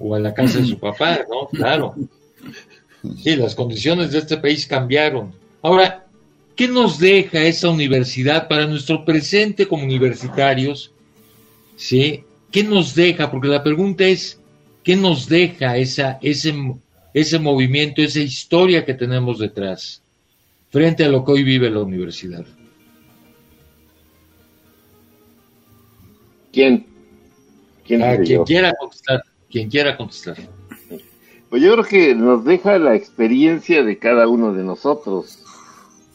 O 0.00 0.14
a 0.14 0.18
la 0.18 0.34
casa 0.34 0.58
de 0.58 0.66
su 0.66 0.78
papá, 0.80 1.20
¿no? 1.30 1.46
Claro. 1.48 1.94
Sí, 3.22 3.36
las 3.36 3.54
condiciones 3.54 4.12
de 4.12 4.18
este 4.18 4.36
país 4.36 4.66
cambiaron. 4.66 5.32
Ahora, 5.62 6.06
¿qué 6.56 6.68
nos 6.68 6.98
deja 6.98 7.42
esa 7.42 7.70
universidad 7.70 8.48
para 8.48 8.66
nuestro 8.66 9.04
presente 9.04 9.66
como 9.66 9.84
universitarios? 9.84 10.92
¿Sí? 11.76 12.24
¿Qué 12.50 12.64
nos 12.64 12.94
deja? 12.94 13.30
Porque 13.30 13.48
la 13.48 13.62
pregunta 13.62 14.04
es, 14.04 14.40
¿qué 14.82 14.96
nos 14.96 15.28
deja 15.28 15.76
esa, 15.76 16.18
ese, 16.20 16.54
ese 17.14 17.38
movimiento, 17.38 18.02
esa 18.02 18.20
historia 18.20 18.84
que 18.84 18.94
tenemos 18.94 19.38
detrás, 19.38 20.02
frente 20.70 21.04
a 21.04 21.08
lo 21.08 21.24
que 21.24 21.32
hoy 21.32 21.42
vive 21.42 21.70
la 21.70 21.80
universidad? 21.80 22.44
¿Quién? 26.52 26.86
¿Quién 27.86 28.02
ah, 28.02 28.16
quien 28.18 28.44
quiera 28.44 28.74
contestar, 28.78 29.22
quien 29.50 29.68
quiera 29.68 29.96
contestar. 29.96 30.36
Pues 31.48 31.62
yo 31.62 31.72
creo 31.72 31.84
que 31.84 32.14
nos 32.14 32.44
deja 32.44 32.78
la 32.78 32.94
experiencia 32.94 33.82
de 33.82 33.98
cada 33.98 34.28
uno 34.28 34.54
de 34.54 34.62
nosotros 34.62 35.42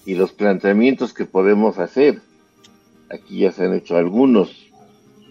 y 0.06 0.16
los 0.16 0.32
planteamientos 0.32 1.14
que 1.14 1.26
podemos 1.26 1.78
hacer. 1.78 2.22
Aquí 3.10 3.40
ya 3.40 3.52
se 3.52 3.66
han 3.66 3.74
hecho 3.74 3.98
algunos. 3.98 4.68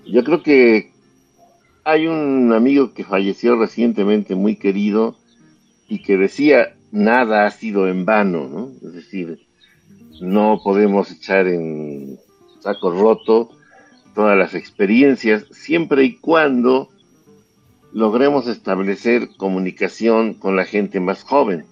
Yo 0.07 0.23
creo 0.23 0.43
que 0.43 0.93
hay 1.85 2.07
un 2.07 2.53
amigo 2.53 2.93
que 2.93 3.05
falleció 3.05 3.57
recientemente 3.57 4.35
muy 4.35 4.57
querido 4.57 5.17
y 5.89 6.03
que 6.03 6.19
decía, 6.19 6.75
nada 6.93 7.47
ha 7.47 7.51
sido 7.51 7.89
en 7.89 8.05
vano, 8.05 8.49
¿no? 8.49 8.71
Es 8.87 8.95
decir, 8.95 9.47
no 10.21 10.61
podemos 10.63 11.11
echar 11.11 11.47
en 11.47 12.19
saco 12.61 12.91
roto 12.91 13.51
todas 14.15 14.37
las 14.39 14.55
experiencias 14.55 15.45
siempre 15.51 16.05
y 16.05 16.17
cuando 16.17 16.91
logremos 17.95 18.49
establecer 18.49 19.31
comunicación 19.37 20.35
con 20.35 20.57
la 20.57 20.65
gente 20.65 21.01
más 21.01 21.23
joven. 21.23 21.65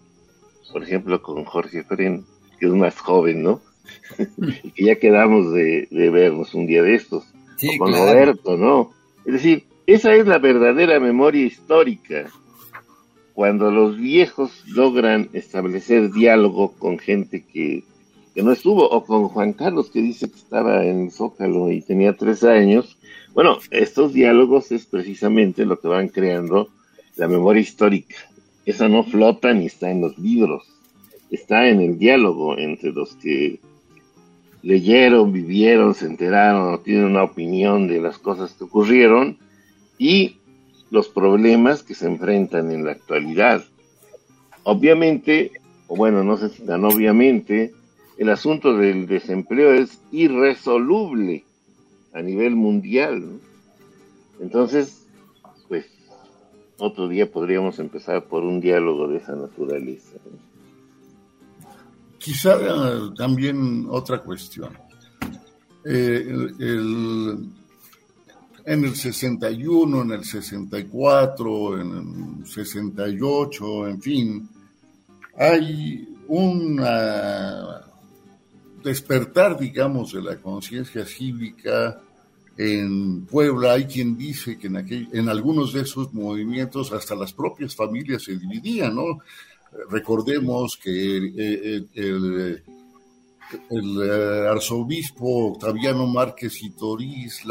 Por 0.72 0.84
ejemplo, 0.84 1.20
con 1.20 1.44
Jorge 1.44 1.82
Fren, 1.82 2.24
que 2.58 2.66
es 2.66 2.72
más 2.72 2.98
joven, 2.98 3.42
¿no? 3.42 3.60
y 4.62 4.70
que 4.70 4.84
ya 4.84 4.96
quedamos 4.96 5.52
de, 5.52 5.88
vernos 5.90 6.54
un 6.54 6.66
día 6.66 6.82
de 6.82 6.94
estos. 6.94 7.24
o 7.24 7.78
con 7.78 7.92
Roberto, 7.92 8.56
¿no? 8.56 8.92
Es 9.26 9.34
decir, 9.34 9.64
esa 9.86 10.14
es 10.14 10.26
la 10.26 10.38
verdadera 10.38 11.00
memoria 11.00 11.44
histórica. 11.44 12.30
Cuando 13.34 13.72
los 13.72 13.96
viejos 13.96 14.62
logran 14.68 15.28
establecer 15.32 16.12
diálogo 16.12 16.72
con 16.78 16.98
gente 16.98 17.44
que, 17.44 17.82
que 18.34 18.42
no 18.42 18.52
estuvo, 18.52 18.88
o 18.88 19.04
con 19.04 19.28
Juan 19.28 19.54
Carlos, 19.54 19.90
que 19.90 20.00
dice 20.00 20.30
que 20.30 20.36
estaba 20.36 20.84
en 20.84 21.10
Zócalo 21.10 21.72
y 21.72 21.80
tenía 21.80 22.16
tres 22.16 22.44
años, 22.44 22.96
bueno, 23.34 23.58
estos 23.70 24.12
diálogos 24.12 24.72
es 24.72 24.86
precisamente 24.86 25.64
lo 25.64 25.80
que 25.80 25.88
van 25.88 26.08
creando 26.08 26.68
la 27.16 27.28
memoria 27.28 27.62
histórica. 27.62 28.16
Esa 28.66 28.88
no 28.88 29.04
flota 29.04 29.52
ni 29.54 29.66
está 29.66 29.90
en 29.90 30.02
los 30.02 30.18
libros, 30.18 30.68
está 31.30 31.68
en 31.68 31.80
el 31.80 31.98
diálogo 31.98 32.58
entre 32.58 32.92
los 32.92 33.16
que 33.16 33.58
leyeron, 34.62 35.32
vivieron, 35.32 35.94
se 35.94 36.06
enteraron 36.06 36.74
o 36.74 36.80
tienen 36.80 37.04
una 37.04 37.24
opinión 37.24 37.88
de 37.88 38.00
las 38.00 38.18
cosas 38.18 38.52
que 38.52 38.64
ocurrieron 38.64 39.38
y 39.98 40.36
los 40.90 41.08
problemas 41.08 41.82
que 41.82 41.94
se 41.94 42.06
enfrentan 42.06 42.70
en 42.70 42.84
la 42.84 42.92
actualidad. 42.92 43.64
Obviamente, 44.62 45.52
o 45.88 45.96
bueno, 45.96 46.22
no 46.22 46.36
sé 46.36 46.50
si 46.50 46.62
tan 46.64 46.84
obviamente, 46.84 47.72
el 48.18 48.28
asunto 48.28 48.76
del 48.76 49.06
desempleo 49.06 49.72
es 49.72 50.00
irresoluble 50.12 51.44
a 52.12 52.22
nivel 52.22 52.56
mundial. 52.56 53.40
Entonces, 54.40 55.06
pues, 55.68 55.86
otro 56.78 57.08
día 57.08 57.30
podríamos 57.30 57.78
empezar 57.78 58.24
por 58.24 58.42
un 58.44 58.60
diálogo 58.60 59.08
de 59.08 59.18
esa 59.18 59.34
naturaleza. 59.34 60.18
Quizá 62.18 62.54
eh, 62.54 63.10
también 63.16 63.86
otra 63.88 64.22
cuestión. 64.22 64.70
Eh, 65.84 66.24
en 68.64 68.84
el 68.84 68.94
61, 68.94 70.02
en 70.02 70.12
el 70.12 70.24
64, 70.24 71.80
en 71.80 72.38
el 72.40 72.46
68, 72.46 73.88
en 73.88 74.00
fin, 74.00 74.48
hay 75.36 76.08
una 76.28 77.91
despertar, 78.82 79.58
digamos, 79.58 80.12
de 80.12 80.22
la 80.22 80.36
conciencia 80.36 81.04
cívica 81.04 82.00
en 82.56 83.26
Puebla. 83.26 83.72
Hay 83.72 83.86
quien 83.86 84.16
dice 84.16 84.58
que 84.58 84.66
en, 84.66 85.08
en 85.12 85.28
algunos 85.28 85.72
de 85.72 85.82
esos 85.82 86.12
movimientos 86.12 86.92
hasta 86.92 87.14
las 87.14 87.32
propias 87.32 87.74
familias 87.74 88.24
se 88.24 88.36
dividían, 88.36 88.94
¿no? 88.94 89.18
Recordemos 89.90 90.76
que 90.76 91.16
el, 91.16 92.62
eh, 93.70 94.48
arzobispo 94.50 95.52
Octaviano 95.52 96.06
Márquez 96.06 96.62
y 96.62 96.70
Toriz, 96.70 97.42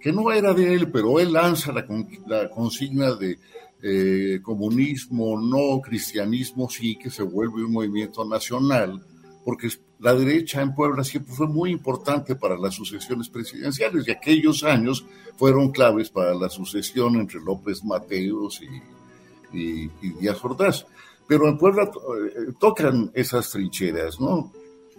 que 0.00 0.12
no 0.12 0.32
era 0.32 0.54
de 0.54 0.74
él, 0.74 0.90
pero 0.90 1.20
él 1.20 1.32
lanza 1.32 1.72
la, 1.72 1.86
la 2.26 2.48
consigna 2.48 3.14
de 3.14 3.38
eh, 3.82 4.40
comunismo, 4.42 5.38
no 5.38 5.80
cristianismo, 5.82 6.70
sí, 6.70 6.96
que 6.96 7.10
se 7.10 7.22
vuelve 7.22 7.64
un 7.64 7.72
movimiento 7.72 8.24
nacional, 8.24 9.04
porque 9.44 9.68
la 9.98 10.14
derecha 10.14 10.62
en 10.62 10.74
Puebla 10.74 11.04
siempre 11.04 11.34
fue 11.34 11.46
muy 11.46 11.70
importante 11.70 12.34
para 12.34 12.56
las 12.56 12.74
sucesiones 12.74 13.28
presidenciales 13.28 14.06
y 14.06 14.10
aquellos 14.10 14.64
años 14.64 15.04
fueron 15.36 15.70
claves 15.70 16.10
para 16.10 16.34
la 16.34 16.48
sucesión 16.48 17.16
entre 17.16 17.40
López 17.40 17.84
Mateos 17.84 18.60
y, 19.52 19.58
y, 19.58 19.88
Díaz 20.20 20.44
Ordaz. 20.44 20.86
Pero 21.26 21.48
en 21.48 21.58
Puebla 21.58 21.84
eh, 21.84 22.52
tocan 22.58 23.10
esas 23.14 23.50
trincheras, 23.50 24.20
¿no? 24.20 24.52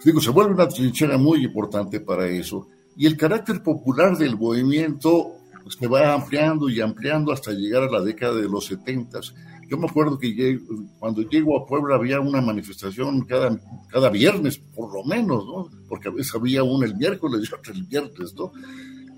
Digo, 0.04 0.20
se 0.20 0.32
vuelve 0.32 0.54
una 0.54 0.68
trinchera 0.68 1.18
muy 1.18 1.44
importante 1.44 2.00
para 2.00 2.28
eso. 2.28 2.68
Y 2.98 3.06
el 3.06 3.18
carácter 3.18 3.62
popular 3.62 4.18
del 4.18 4.38
movimiento 4.38 5.34
pues, 5.64 5.76
se 5.76 5.88
va 5.88 6.14
ampliando 6.14 6.70
y 6.70 6.82
ampliando 6.82 7.32
hasta 7.32 7.52
llegar 7.52 7.84
a 7.84 7.92
la 7.92 8.02
década 8.02 8.36
de 8.36 8.50
los 8.50 8.66
setentas. 8.66 9.34
Yo 9.68 9.78
me 9.78 9.88
acuerdo 9.88 10.18
que 10.20 10.60
cuando 11.00 11.22
llego 11.24 11.60
a 11.60 11.66
Puebla 11.66 11.96
había 11.96 12.20
una 12.20 12.42
manifestación 12.42 13.22
cada, 13.22 13.60
cada 13.90 14.10
viernes, 14.10 14.58
por 14.58 14.94
lo 14.94 15.04
menos, 15.04 15.46
¿no? 15.46 15.70
Porque 15.88 16.10
a 16.10 16.12
veces 16.12 16.36
había 16.36 16.64
una 16.64 16.86
el 16.86 16.96
miércoles 16.96 17.50
y 17.50 17.54
otra 17.54 17.74
el 17.74 17.84
viernes, 17.84 18.34
¿no? 18.36 18.52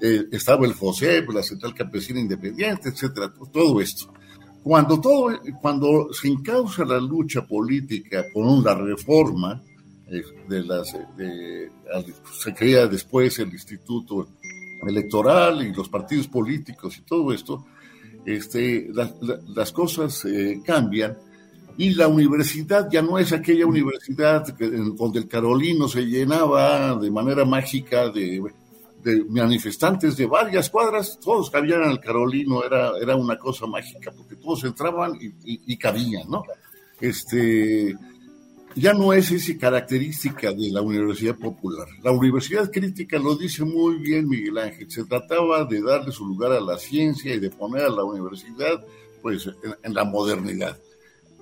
Eh, 0.02 0.26
estaba 0.32 0.65
el 0.65 0.74
José, 0.74 1.26
la 1.34 1.44
Central 1.44 1.74
Campesina 1.74 2.19
Independiente, 2.19 2.90
etcétera, 2.90 3.34
todo 3.52 3.82
esto. 3.82 4.14
Cuando, 4.64 4.99
todo, 4.99 5.40
cuando 5.61 6.14
se 6.14 6.28
encausa 6.28 6.86
la 6.86 6.99
lucha 6.99 7.41
política 7.45 8.26
con 8.34 8.64
la 8.64 8.76
reforma, 8.76 9.61
eh, 10.10 10.24
de 10.48 10.64
las, 10.64 10.94
de, 11.18 11.69
se 12.32 12.53
crea 12.53 12.88
después 12.88 13.40
el 13.40 13.52
Instituto 13.52 14.28
Electoral 14.88 15.65
y 15.65 15.74
los 15.74 15.90
partidos 15.90 16.28
políticos 16.28 16.98
y 16.98 17.02
todo 17.02 17.34
esto, 17.34 17.65
este, 18.28 18.90
las 19.56 19.72
cosas 19.72 20.26
eh, 20.26 20.62
cambian 20.64 21.18
y 21.78 21.91
la 21.91 22.10
universidad 22.10 22.90
ya 22.91 23.02
no 23.02 23.18
es 23.18 23.32
aquella 23.32 23.66
universidad 23.66 24.45
donde 24.95 25.20
el 25.20 25.28
Carolino 25.28 25.88
se 25.88 26.06
llenaba 26.06 26.95
de 26.95 27.10
manera 27.10 27.45
mágica 27.45 28.10
de, 28.10 28.44
manifestantes 29.30 30.18
de 30.18 30.26
varias 30.26 30.70
cuadras, 30.70 31.18
todos 31.24 31.49
cabían 31.49 31.84
al 31.84 32.02
Carolino, 32.02 32.66
era, 32.66 32.91
era 32.99 33.16
una 33.16 33.38
cosa 33.40 33.66
mágica, 33.66 34.12
porque 34.12 34.36
todos 34.36 34.66
entraban 34.66 35.16
y, 35.16 35.32
y 35.45 35.78
cabían, 35.78 36.30
¿no? 36.30 36.44
Este, 36.99 37.95
ya 38.78 38.94
no 38.94 39.12
es 39.12 39.32
esa 39.32 39.58
característica 39.58 40.54
de 40.54 40.70
la 40.72 40.82
universidad 40.82 41.36
popular. 41.36 41.88
La 42.04 42.12
universidad 42.12 42.72
crítica 42.72 43.18
lo 43.18 43.36
dice 43.36 43.66
muy 43.66 43.98
bien 43.98 44.30
Miguel 44.30 44.58
Ángel, 44.60 44.90
se 44.91 45.04
trataba 45.06 45.66
de 45.66 45.82
darle 45.82 46.12
su 46.12 46.26
lugar 46.26 46.52
a 46.52 46.62
la 46.62 46.78
ciencia 46.78 47.34
y 47.34 47.40
de 47.40 47.49
poner 47.49 47.84
a 47.84 47.90
la 47.90 48.04
universidad 48.04 48.86
pues 49.22 49.49
en, 49.84 49.94
la 49.94 50.04
modernidad. 50.04 50.78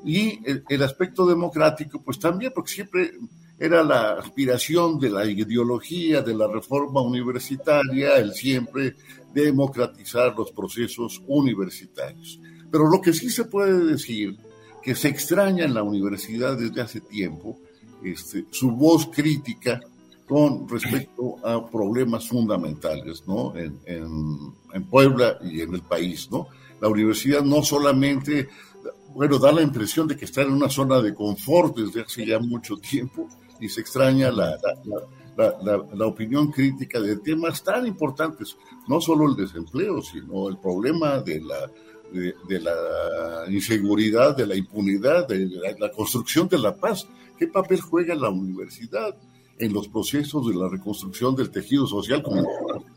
Y 0.05 0.39
el, 0.45 0.83
aspecto 0.83 1.25
democrático 1.25 2.01
pues 2.01 2.19
también, 2.19 2.53
porque 2.55 2.71
siempre 2.71 3.11
era 3.59 3.83
la 3.83 4.13
aspiración 4.13 4.97
de 4.97 5.09
la 5.09 5.25
ideología 5.25 6.21
de 6.21 6.35
la 6.35 6.47
reforma 6.47 7.01
universitaria, 7.01 8.17
el 8.17 8.33
siempre 8.33 8.95
democratizar 9.33 10.33
los 10.37 10.51
procesos 10.51 11.21
universitarios. 11.27 12.39
Pero 12.71 12.89
lo 12.89 13.01
que 13.01 13.13
sí 13.13 13.29
se 13.29 13.45
puede 13.45 13.85
decir 13.85 14.37
que 14.85 14.93
se 14.93 15.07
extraña 15.07 15.65
en 15.65 15.73
la 15.73 15.81
universidad 15.81 16.55
desde 16.55 16.79
hace 16.79 17.01
tiempo 17.01 17.57
este, 18.03 18.45
su 18.51 18.69
voz 18.69 19.07
crítica 19.07 19.81
con 20.27 20.69
respecto 20.69 21.37
a 21.43 21.67
problemas 21.67 22.29
fundamentales, 22.29 23.23
¿no? 23.27 23.55
En, 23.57 23.79
en, 23.87 24.83
Puebla 24.85 25.39
y 25.41 25.61
en 25.61 25.73
el 25.73 25.81
país, 25.81 26.29
¿no? 26.31 26.47
la 26.79 26.89
universidad 26.89 27.41
no 27.41 27.63
solamente, 27.63 28.47
bueno, 29.15 29.39
da 29.39 29.51
la 29.51 29.63
impresión 29.63 30.07
de 30.07 30.15
que 30.15 30.25
está 30.25 30.43
en 30.43 30.51
una 30.51 30.69
zona 30.69 31.01
de 31.01 31.15
confort 31.15 31.75
desde 31.77 32.01
hace 32.01 32.25
ya 32.25 32.37
mucho 32.39 32.77
tiempo 32.77 33.27
y 33.59 33.69
se 33.69 33.81
extraña 33.81 34.31
la, 34.31 34.55
la, 35.37 36.05
opinión 36.05 36.51
crítica 36.51 36.99
de 36.99 37.17
temas 37.17 37.63
tan 37.63 37.87
importantes, 37.87 38.55
no 38.87 39.01
solo 39.01 39.29
el 39.29 39.35
desempleo, 39.35 40.01
sino 40.01 40.49
el 40.49 40.57
problema 40.57 41.19
de 41.19 41.41
la, 41.41 41.71
de, 42.11 42.59
la 42.59 43.45
inseguridad, 43.49 44.35
de 44.35 44.47
la 44.47 44.55
impunidad, 44.55 45.27
de 45.27 45.49
la, 45.79 45.91
construcción 45.91 46.47
de 46.47 46.57
la 46.57 46.75
paz. 46.75 47.07
¿Qué 47.37 47.47
papel 47.47 47.81
juega 47.81 48.15
la 48.15 48.29
universidad? 48.29 49.15
en 49.57 49.71
los 49.71 49.87
procesos 49.87 50.47
de 50.47 50.53
la 50.53 50.67
reconstrucción 50.67 51.35
del 51.35 51.49
tejido 51.49 51.87
social, 51.87 52.21
como 52.21 52.45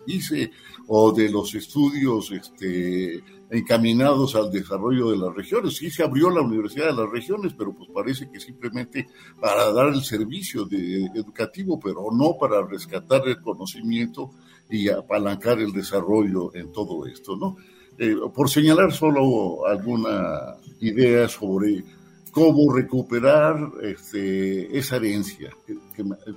dice, 0.07 0.51
o 0.89 1.13
de 1.13 1.31
los 1.31 1.55
estudios 1.55 2.33
este, 2.33 3.23
encaminados 3.51 4.35
al 4.35 4.51
desarrollo 4.51 5.11
de 5.11 5.19
las 5.19 5.35
regiones. 5.35 5.77
Sí 5.77 5.91
se 5.91 6.03
abrió 6.03 6.31
la 6.31 6.41
Universidad 6.41 6.87
de 6.87 7.03
las 7.03 7.11
Regiones, 7.11 7.55
pero 7.57 7.73
pues 7.73 7.89
parece 7.95 8.31
que 8.31 8.41
simplemente 8.41 9.07
para 9.41 9.73
dar 9.73 9.89
el 9.89 10.03
servicio 10.03 10.67
educativo, 10.71 11.79
pero 11.79 12.09
no 12.13 12.37
para 12.39 12.67
rescatar 12.67 13.27
el 13.29 13.41
conocimiento 13.41 14.31
y 14.69 14.89
apalancar 14.89 15.61
el 15.61 15.73
desarrollo 15.73 16.55
en 16.55 16.73
todo 16.73 17.07
esto, 17.07 17.37
¿no? 17.37 17.57
Eh, 18.01 18.15
por 18.33 18.49
señalar 18.49 18.93
solo 18.93 19.67
alguna 19.67 20.55
idea 20.81 21.29
sobre 21.29 21.83
cómo 22.31 22.73
recuperar 22.73 23.57
este, 23.83 24.79
esa 24.79 24.97
herencia 24.97 25.51
que, 25.67 25.77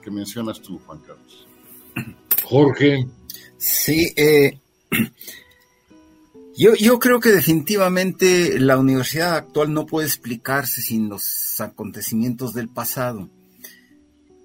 que, 0.02 0.10
mencionas 0.10 0.60
tú, 0.60 0.80
Juan 0.80 1.00
Carlos. 1.02 1.48
Jorge. 2.44 3.06
Sí, 3.58 4.12
eh, 4.16 4.60
yo, 6.58 6.74
yo 6.74 6.98
creo 6.98 7.20
que 7.20 7.30
definitivamente 7.30 8.60
la 8.60 8.80
universidad 8.80 9.36
actual 9.36 9.72
no 9.72 9.86
puede 9.86 10.08
explicarse 10.08 10.82
sin 10.82 11.10
los 11.10 11.62
acontecimientos 11.62 12.56
del 12.56 12.70
pasado. 12.70 13.30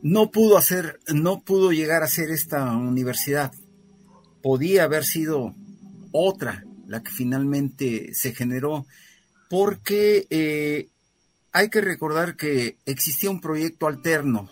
No 0.02 0.30
pudo 0.30 0.58
hacer, 0.58 1.00
no 1.14 1.40
pudo 1.40 1.72
llegar 1.72 2.02
a 2.02 2.08
ser 2.08 2.30
esta 2.30 2.76
universidad. 2.76 3.52
Podía 4.42 4.84
haber 4.84 5.04
sido 5.06 5.54
otra 6.12 6.65
la 6.86 7.02
que 7.02 7.10
finalmente 7.10 8.14
se 8.14 8.32
generó, 8.34 8.86
porque 9.48 10.26
eh, 10.30 10.88
hay 11.52 11.68
que 11.70 11.80
recordar 11.80 12.36
que 12.36 12.76
existía 12.86 13.30
un 13.30 13.40
proyecto 13.40 13.86
alterno, 13.86 14.50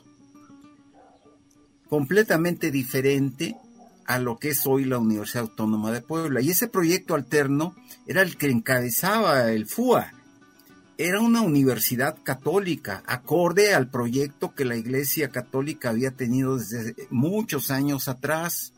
completamente 1.88 2.70
diferente 2.70 3.56
a 4.06 4.18
lo 4.18 4.38
que 4.38 4.50
es 4.50 4.66
hoy 4.66 4.84
la 4.84 4.98
Universidad 4.98 5.44
Autónoma 5.44 5.92
de 5.92 6.02
Puebla. 6.02 6.40
Y 6.40 6.50
ese 6.50 6.68
proyecto 6.68 7.14
alterno 7.14 7.74
era 8.06 8.22
el 8.22 8.36
que 8.36 8.50
encabezaba 8.50 9.50
el 9.52 9.66
FUA. 9.66 10.12
Era 10.96 11.20
una 11.20 11.40
universidad 11.40 12.16
católica, 12.22 13.02
acorde 13.06 13.74
al 13.74 13.88
proyecto 13.88 14.54
que 14.54 14.64
la 14.64 14.76
Iglesia 14.76 15.30
Católica 15.30 15.90
había 15.90 16.12
tenido 16.12 16.58
desde 16.58 16.94
muchos 17.10 17.70
años 17.70 18.06
atrás. 18.06 18.73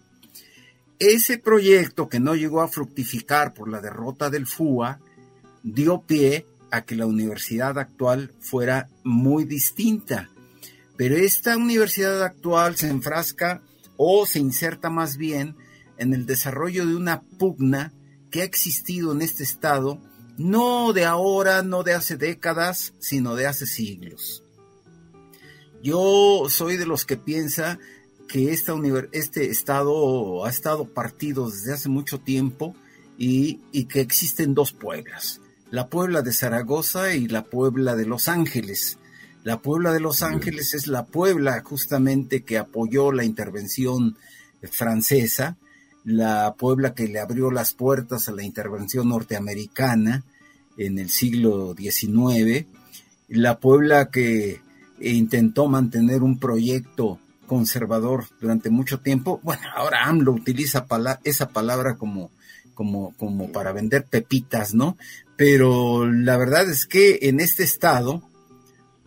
Ese 0.98 1.38
proyecto 1.38 2.08
que 2.08 2.20
no 2.20 2.34
llegó 2.34 2.62
a 2.62 2.68
fructificar 2.68 3.52
por 3.52 3.68
la 3.68 3.80
derrota 3.80 4.30
del 4.30 4.46
FUA 4.46 4.98
dio 5.62 6.00
pie 6.02 6.46
a 6.70 6.82
que 6.82 6.96
la 6.96 7.06
universidad 7.06 7.78
actual 7.78 8.32
fuera 8.40 8.88
muy 9.04 9.44
distinta. 9.44 10.30
Pero 10.96 11.16
esta 11.16 11.56
universidad 11.56 12.22
actual 12.22 12.76
se 12.76 12.88
enfrasca 12.88 13.62
o 13.98 14.26
se 14.26 14.38
inserta 14.38 14.88
más 14.88 15.16
bien 15.16 15.56
en 15.98 16.14
el 16.14 16.24
desarrollo 16.24 16.86
de 16.86 16.96
una 16.96 17.20
pugna 17.20 17.92
que 18.30 18.40
ha 18.40 18.44
existido 18.44 19.12
en 19.12 19.22
este 19.22 19.42
estado 19.42 20.00
no 20.38 20.92
de 20.92 21.04
ahora, 21.04 21.62
no 21.62 21.82
de 21.82 21.94
hace 21.94 22.16
décadas, 22.16 22.92
sino 22.98 23.34
de 23.36 23.46
hace 23.46 23.66
siglos. 23.66 24.42
Yo 25.82 26.46
soy 26.48 26.76
de 26.76 26.86
los 26.86 27.06
que 27.06 27.16
piensa 27.16 27.78
que 28.28 28.52
esta 28.52 28.74
este 29.12 29.50
estado 29.50 30.44
ha 30.44 30.50
estado 30.50 30.86
partido 30.86 31.50
desde 31.50 31.72
hace 31.72 31.88
mucho 31.88 32.18
tiempo 32.18 32.74
y, 33.18 33.60
y 33.72 33.84
que 33.84 34.00
existen 34.00 34.54
dos 34.54 34.72
pueblas, 34.72 35.40
la 35.70 35.88
Puebla 35.88 36.22
de 36.22 36.32
Zaragoza 36.32 37.14
y 37.14 37.28
la 37.28 37.44
Puebla 37.44 37.96
de 37.96 38.06
Los 38.06 38.28
Ángeles. 38.28 38.98
La 39.42 39.60
Puebla 39.60 39.92
de 39.92 40.00
Los 40.00 40.22
Ángeles 40.22 40.74
es 40.74 40.88
la 40.88 41.06
Puebla 41.06 41.62
justamente 41.64 42.42
que 42.42 42.58
apoyó 42.58 43.12
la 43.12 43.24
intervención 43.24 44.16
francesa, 44.70 45.56
la 46.04 46.54
Puebla 46.58 46.94
que 46.94 47.08
le 47.08 47.20
abrió 47.20 47.50
las 47.50 47.72
puertas 47.72 48.28
a 48.28 48.32
la 48.32 48.42
intervención 48.42 49.08
norteamericana 49.08 50.24
en 50.76 50.98
el 50.98 51.10
siglo 51.10 51.74
XIX, 51.76 52.66
la 53.28 53.58
Puebla 53.58 54.10
que 54.10 54.60
intentó 55.00 55.68
mantener 55.68 56.22
un 56.22 56.38
proyecto 56.38 57.18
conservador 57.46 58.26
durante 58.40 58.70
mucho 58.70 59.00
tiempo. 59.00 59.40
Bueno, 59.42 59.62
ahora 59.74 60.04
AMLO 60.04 60.32
utiliza 60.32 60.86
esa 61.24 61.48
palabra 61.48 61.96
como, 61.96 62.30
como, 62.74 63.14
como 63.16 63.50
para 63.52 63.72
vender 63.72 64.04
pepitas, 64.04 64.74
¿no? 64.74 64.96
Pero 65.36 66.06
la 66.06 66.36
verdad 66.36 66.68
es 66.70 66.86
que 66.86 67.20
en 67.22 67.40
este 67.40 67.62
estado, 67.62 68.22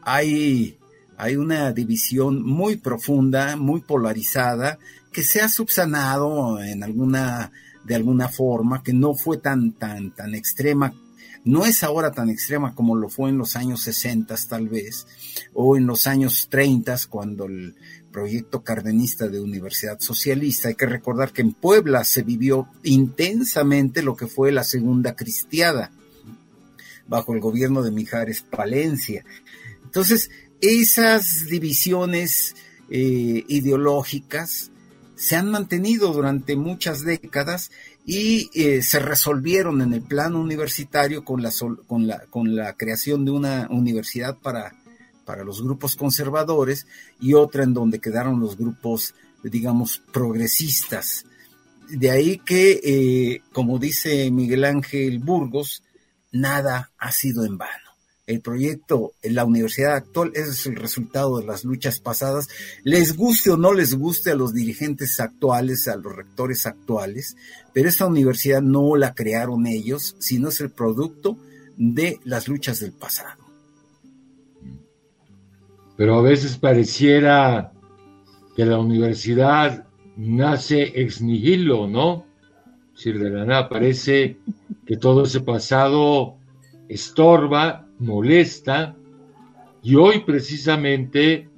hay, 0.01 0.77
hay 1.17 1.35
una 1.35 1.71
división 1.71 2.41
muy 2.43 2.77
profunda, 2.77 3.55
muy 3.55 3.81
polarizada, 3.81 4.79
que 5.11 5.23
se 5.23 5.41
ha 5.41 5.49
subsanado 5.49 6.61
en 6.61 6.83
alguna, 6.83 7.51
de 7.83 7.95
alguna 7.95 8.29
forma, 8.29 8.83
que 8.83 8.93
no 8.93 9.15
fue 9.15 9.37
tan, 9.37 9.73
tan, 9.73 10.11
tan 10.11 10.35
extrema 10.35 10.93
no 11.45 11.65
es 11.65 11.83
ahora 11.83 12.11
tan 12.11 12.29
extrema 12.29 12.75
como 12.75 12.95
lo 12.95 13.09
fue 13.09 13.29
en 13.29 13.37
los 13.37 13.55
años 13.55 13.81
60 13.81 14.35
tal 14.47 14.67
vez, 14.67 15.07
o 15.53 15.77
en 15.77 15.87
los 15.87 16.07
años 16.07 16.47
30 16.49 16.95
cuando 17.09 17.45
el 17.45 17.75
proyecto 18.11 18.63
cardenista 18.63 19.27
de 19.27 19.39
Universidad 19.39 19.99
Socialista. 19.99 20.67
Hay 20.67 20.75
que 20.75 20.85
recordar 20.85 21.31
que 21.31 21.41
en 21.41 21.53
Puebla 21.53 22.03
se 22.03 22.23
vivió 22.23 22.67
intensamente 22.83 24.01
lo 24.01 24.15
que 24.15 24.27
fue 24.27 24.51
la 24.51 24.63
segunda 24.63 25.15
cristiada 25.15 25.91
bajo 27.07 27.33
el 27.33 27.39
gobierno 27.39 27.81
de 27.81 27.91
Mijares 27.91 28.41
Palencia. 28.41 29.25
Entonces, 29.83 30.29
esas 30.61 31.47
divisiones 31.47 32.55
eh, 32.89 33.43
ideológicas 33.47 34.71
se 35.15 35.35
han 35.35 35.49
mantenido 35.49 36.13
durante 36.13 36.55
muchas 36.55 37.03
décadas 37.03 37.71
y 38.05 38.49
eh, 38.53 38.81
se 38.81 38.99
resolvieron 38.99 39.81
en 39.81 39.93
el 39.93 40.01
plano 40.01 40.39
universitario 40.39 41.25
con 41.25 41.41
la, 41.41 41.51
con 41.87 42.07
la, 42.07 42.25
con 42.27 42.55
la 42.55 42.73
creación 42.73 43.25
de 43.25 43.31
una 43.31 43.67
universidad 43.69 44.37
para, 44.37 44.75
para 45.29 45.43
los 45.43 45.61
grupos 45.61 45.95
conservadores 45.95 46.87
y 47.21 47.35
otra 47.35 47.61
en 47.61 47.75
donde 47.75 47.99
quedaron 47.99 48.39
los 48.39 48.57
grupos, 48.57 49.13
digamos, 49.43 50.01
progresistas. 50.11 51.23
De 51.87 52.09
ahí 52.09 52.39
que, 52.39 52.79
eh, 52.83 53.43
como 53.53 53.77
dice 53.77 54.31
Miguel 54.31 54.65
Ángel 54.65 55.19
Burgos, 55.19 55.83
nada 56.31 56.89
ha 56.97 57.11
sido 57.11 57.45
en 57.45 57.59
vano 57.59 57.89
el 58.25 58.41
proyecto 58.41 59.13
la 59.23 59.43
universidad 59.43 59.95
actual 59.95 60.31
es 60.35 60.67
el 60.67 60.75
resultado 60.75 61.39
de 61.39 61.47
las 61.47 61.63
luchas 61.63 61.99
pasadas, 61.99 62.47
les 62.83 63.17
guste 63.17 63.49
o 63.49 63.57
no 63.57 63.73
les 63.73 63.95
guste 63.95 64.29
a 64.29 64.35
los 64.35 64.53
dirigentes 64.53 65.19
actuales, 65.19 65.87
a 65.87 65.95
los 65.95 66.15
rectores 66.15 66.67
actuales, 66.67 67.35
pero 67.73 67.89
esta 67.89 68.05
universidad 68.05 68.61
no 68.61 68.95
la 68.95 69.15
crearon 69.15 69.65
ellos, 69.65 70.15
sino 70.19 70.49
es 70.49 70.61
el 70.61 70.69
producto 70.69 71.39
de 71.75 72.19
las 72.23 72.47
luchas 72.47 72.79
del 72.79 72.91
pasado. 72.91 73.48
Pero 75.99 76.15
a 76.15 76.21
veces 76.21 76.57
pareciera 76.57 77.73
que 78.55 78.65
la 78.65 78.79
universidad 78.79 79.85
nace 80.15 80.93
ex 80.95 81.21
nihilo, 81.21 81.89
¿no? 81.89 82.25
Decir, 82.93 83.19
de 83.19 83.29
la 83.29 83.43
nada 83.43 83.67
parece 83.67 84.37
que 84.85 84.95
todo 84.95 85.23
ese 85.23 85.41
pasado 85.41 86.37
estorba 86.87 87.85
molesta 87.99 88.95
y 89.83 89.95
hoy 89.95 90.21
precisamente, 90.21 91.49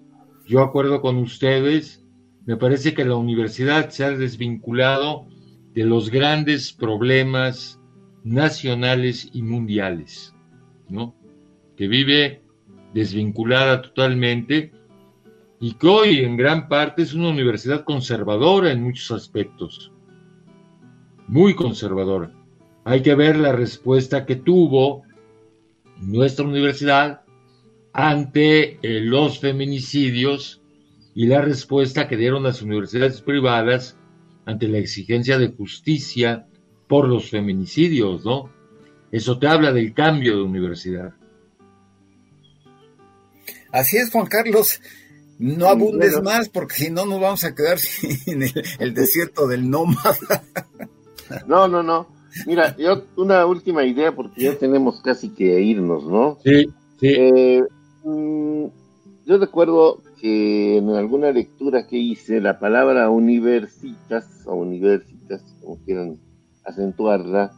yo 0.48 0.62
acuerdo 0.62 1.02
con 1.02 1.18
ustedes, 1.18 2.04
me 2.48 2.58
parece 2.58 2.96
que 2.96 3.06
la 3.06 3.18
universidad 3.18 3.92
se 3.92 4.06
ha 4.06 4.10
desvinculado 4.10 5.28
de 5.76 5.84
los 5.84 6.10
grandes 6.10 6.74
problemas 6.74 7.80
nacionales 8.24 9.30
y 9.34 9.44
mundiales, 9.44 10.34
¿no? 10.90 11.14
Que 11.78 11.88
vive 11.88 12.42
desvinculada 12.94 13.82
totalmente 13.82 14.72
y 15.60 15.74
que 15.74 15.88
hoy 15.88 16.20
en 16.20 16.38
gran 16.38 16.68
parte 16.68 17.04
es 17.04 17.14
una 17.14 17.30
universidad 17.30 17.84
conservadora 17.84 18.72
en 18.72 18.84
muchos 18.84 19.12
aspectos, 19.12 19.92
muy 21.28 21.54
conservadora. 21.54 22.34
Hay 22.84 23.02
que 23.02 23.14
ver 23.14 23.38
la 23.38 23.52
respuesta 23.52 24.26
que 24.26 24.36
tuvo 24.36 25.04
nuestra 26.00 26.46
universidad 26.46 27.22
ante 27.94 28.80
eh, 28.82 29.02
los 29.02 29.40
feminicidios 29.40 30.62
y 31.14 31.28
la 31.28 31.42
respuesta 31.42 32.08
que 32.08 32.18
dieron 32.18 32.44
las 32.44 32.62
universidades 32.62 33.22
privadas 33.22 33.98
ante 34.46 34.68
la 34.68 34.80
exigencia 34.80 35.38
de 35.38 35.50
justicia 35.50 36.48
por 36.88 37.08
los 37.08 37.30
feminicidios, 37.30 38.26
¿no? 38.26 38.50
Eso 39.12 39.38
te 39.38 39.48
habla 39.48 39.72
del 39.74 39.94
cambio 39.94 40.38
de 40.38 40.44
universidad. 40.44 41.14
Así 43.72 43.98
es, 43.98 44.12
Juan 44.12 44.28
Carlos. 44.28 44.82
No 45.40 45.68
abundes 45.68 46.22
más 46.22 46.50
porque 46.50 46.76
si 46.76 46.92
no 46.92 47.06
nos 47.06 47.20
vamos 47.20 47.44
a 47.44 47.56
quedar 47.56 47.80
sin 47.80 48.44
el, 48.80 48.94
desierto 48.94 49.48
del 49.48 49.70
nómada. 49.70 50.44
No, 51.48 51.68
no, 51.68 51.82
no. 51.82 52.08
Mira, 52.46 52.76
yo 52.78 53.04
una 53.18 53.46
última 53.46 53.84
idea 53.84 54.14
porque 54.14 54.44
ya 54.44 54.56
tenemos 54.56 55.02
casi 55.02 55.30
que 55.30 55.60
irnos, 55.62 56.06
¿no? 56.06 56.38
Sí, 56.44 56.66
sí. 57.00 57.08
Eh, 57.08 57.64
mm, 58.04 58.66
yo 59.26 59.38
recuerdo 59.38 60.02
que 60.20 60.78
en 60.78 60.90
alguna 60.92 61.32
lectura 61.32 61.88
que 61.88 61.98
hice 61.98 62.40
la 62.40 62.60
palabra 62.60 63.10
universitas 63.10 64.44
o 64.46 64.54
universitas, 64.54 65.42
como 65.60 65.78
quieran 65.84 66.20
acentuarla, 66.64 67.52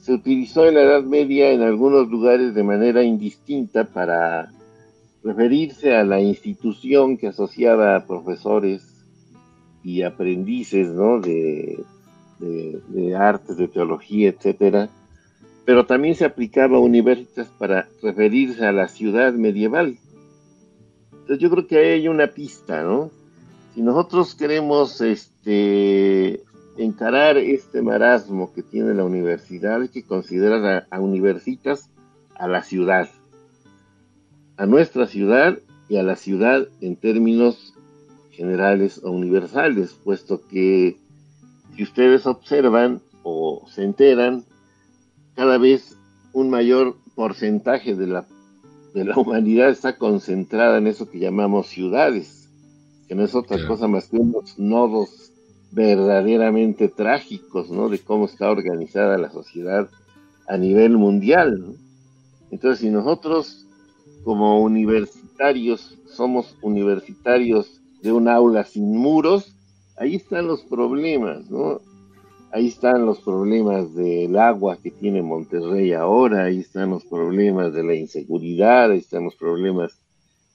se 0.00 0.14
utilizó 0.14 0.66
en 0.66 0.76
la 0.76 0.82
Edad 0.82 1.02
Media 1.02 1.50
en 1.50 1.60
algunos 1.60 2.08
lugares 2.08 2.54
de 2.54 2.62
manera 2.62 3.02
indistinta 3.02 3.84
para 3.84 4.50
referirse 5.24 5.94
a 5.94 6.04
la 6.04 6.20
institución 6.20 7.16
que 7.16 7.28
asociaba 7.28 7.96
a 7.96 8.06
profesores 8.06 9.04
y 9.84 10.02
aprendices 10.02 10.88
¿no? 10.88 11.20
de, 11.20 11.84
de, 12.38 13.14
artes, 13.14 13.56
de 13.56 13.68
teología, 13.68 14.30
etcétera, 14.30 14.88
pero 15.64 15.86
también 15.86 16.14
se 16.14 16.24
aplicaba 16.24 16.76
a 16.76 16.80
universitas 16.80 17.48
para 17.58 17.88
referirse 18.02 18.64
a 18.64 18.72
la 18.72 18.88
ciudad 18.88 19.32
medieval. 19.32 19.96
Entonces 21.12 21.38
yo 21.38 21.50
creo 21.50 21.66
que 21.66 21.78
hay 21.78 22.08
una 22.08 22.28
pista, 22.28 22.82
¿no? 22.82 23.10
Si 23.74 23.80
nosotros 23.80 24.34
queremos 24.34 25.00
este, 25.00 26.42
encarar 26.76 27.38
este 27.38 27.80
marasmo 27.80 28.52
que 28.52 28.62
tiene 28.62 28.92
la 28.92 29.04
universidad, 29.04 29.80
hay 29.80 29.88
que 29.88 30.02
considerar 30.02 30.86
a 30.90 31.00
universitas 31.00 31.88
a 32.34 32.48
la 32.48 32.62
ciudad 32.62 33.08
a 34.62 34.66
nuestra 34.66 35.08
ciudad 35.08 35.58
y 35.88 35.96
a 35.96 36.04
la 36.04 36.14
ciudad 36.14 36.68
en 36.80 36.94
términos 36.94 37.74
generales 38.30 39.00
o 39.02 39.10
universales, 39.10 39.92
puesto 40.04 40.46
que 40.46 40.98
si 41.74 41.82
ustedes 41.82 42.26
observan 42.26 43.02
o 43.24 43.66
se 43.68 43.82
enteran, 43.82 44.44
cada 45.34 45.58
vez 45.58 45.96
un 46.32 46.48
mayor 46.48 46.96
porcentaje 47.16 47.96
de 47.96 48.06
la, 48.06 48.24
de 48.94 49.04
la 49.04 49.16
humanidad 49.18 49.68
está 49.68 49.98
concentrada 49.98 50.78
en 50.78 50.86
eso 50.86 51.10
que 51.10 51.18
llamamos 51.18 51.66
ciudades, 51.66 52.48
que 53.08 53.16
no 53.16 53.24
es 53.24 53.34
otra 53.34 53.66
cosa 53.66 53.88
más 53.88 54.06
que 54.06 54.18
unos 54.18 54.60
nodos 54.60 55.32
verdaderamente 55.72 56.86
trágicos, 56.86 57.68
¿no? 57.68 57.88
De 57.88 57.98
cómo 57.98 58.26
está 58.26 58.48
organizada 58.48 59.18
la 59.18 59.32
sociedad 59.32 59.88
a 60.46 60.56
nivel 60.56 60.98
mundial. 60.98 61.74
Entonces, 62.52 62.78
si 62.78 62.90
nosotros 62.90 63.66
como 64.24 64.60
universitarios, 64.62 65.98
somos 66.06 66.56
universitarios 66.62 67.80
de 68.02 68.12
un 68.12 68.28
aula 68.28 68.64
sin 68.64 68.96
muros, 68.96 69.54
ahí 69.96 70.16
están 70.16 70.46
los 70.46 70.62
problemas, 70.62 71.50
¿no? 71.50 71.80
Ahí 72.52 72.68
están 72.68 73.06
los 73.06 73.20
problemas 73.20 73.94
del 73.94 74.36
agua 74.38 74.76
que 74.76 74.90
tiene 74.90 75.22
Monterrey 75.22 75.92
ahora, 75.94 76.44
ahí 76.44 76.58
están 76.58 76.90
los 76.90 77.04
problemas 77.04 77.72
de 77.72 77.82
la 77.82 77.94
inseguridad, 77.94 78.90
ahí 78.90 78.98
están 78.98 79.24
los 79.24 79.36
problemas, 79.36 79.92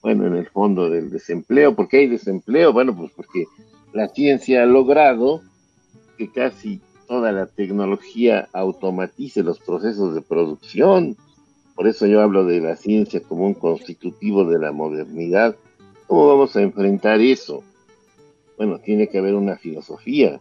bueno, 0.00 0.26
en 0.26 0.36
el 0.36 0.46
fondo 0.46 0.88
del 0.88 1.10
desempleo. 1.10 1.74
¿Por 1.74 1.88
qué 1.88 1.98
hay 1.98 2.06
desempleo? 2.06 2.72
Bueno, 2.72 2.96
pues 2.96 3.10
porque 3.16 3.46
la 3.92 4.06
ciencia 4.08 4.62
ha 4.62 4.66
logrado 4.66 5.42
que 6.16 6.30
casi 6.30 6.80
toda 7.08 7.32
la 7.32 7.46
tecnología 7.46 8.48
automatice 8.52 9.42
los 9.42 9.58
procesos 9.58 10.14
de 10.14 10.22
producción, 10.22 11.16
por 11.78 11.86
eso 11.86 12.08
yo 12.08 12.20
hablo 12.20 12.44
de 12.44 12.60
la 12.60 12.74
ciencia 12.74 13.20
como 13.20 13.46
un 13.46 13.54
constitutivo 13.54 14.44
de 14.44 14.58
la 14.58 14.72
modernidad. 14.72 15.54
¿Cómo 16.08 16.26
vamos 16.26 16.56
a 16.56 16.62
enfrentar 16.62 17.20
eso? 17.20 17.62
Bueno, 18.56 18.80
tiene 18.80 19.06
que 19.06 19.18
haber 19.18 19.36
una 19.36 19.56
filosofía. 19.56 20.40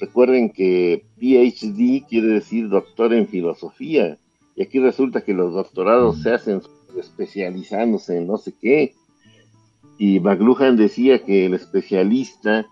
Recuerden 0.00 0.50
que 0.50 1.04
PhD 1.18 2.06
quiere 2.08 2.28
decir 2.28 2.68
doctor 2.68 3.12
en 3.12 3.26
filosofía. 3.26 4.18
Y 4.54 4.62
aquí 4.62 4.78
resulta 4.78 5.22
que 5.22 5.34
los 5.34 5.52
doctorados 5.52 6.22
se 6.22 6.34
hacen 6.34 6.62
especializándose 6.96 8.18
en 8.18 8.28
no 8.28 8.38
sé 8.38 8.54
qué. 8.60 8.94
Y 9.98 10.20
McLuhan 10.20 10.76
decía 10.76 11.24
que 11.24 11.46
el 11.46 11.54
especialista 11.54 12.66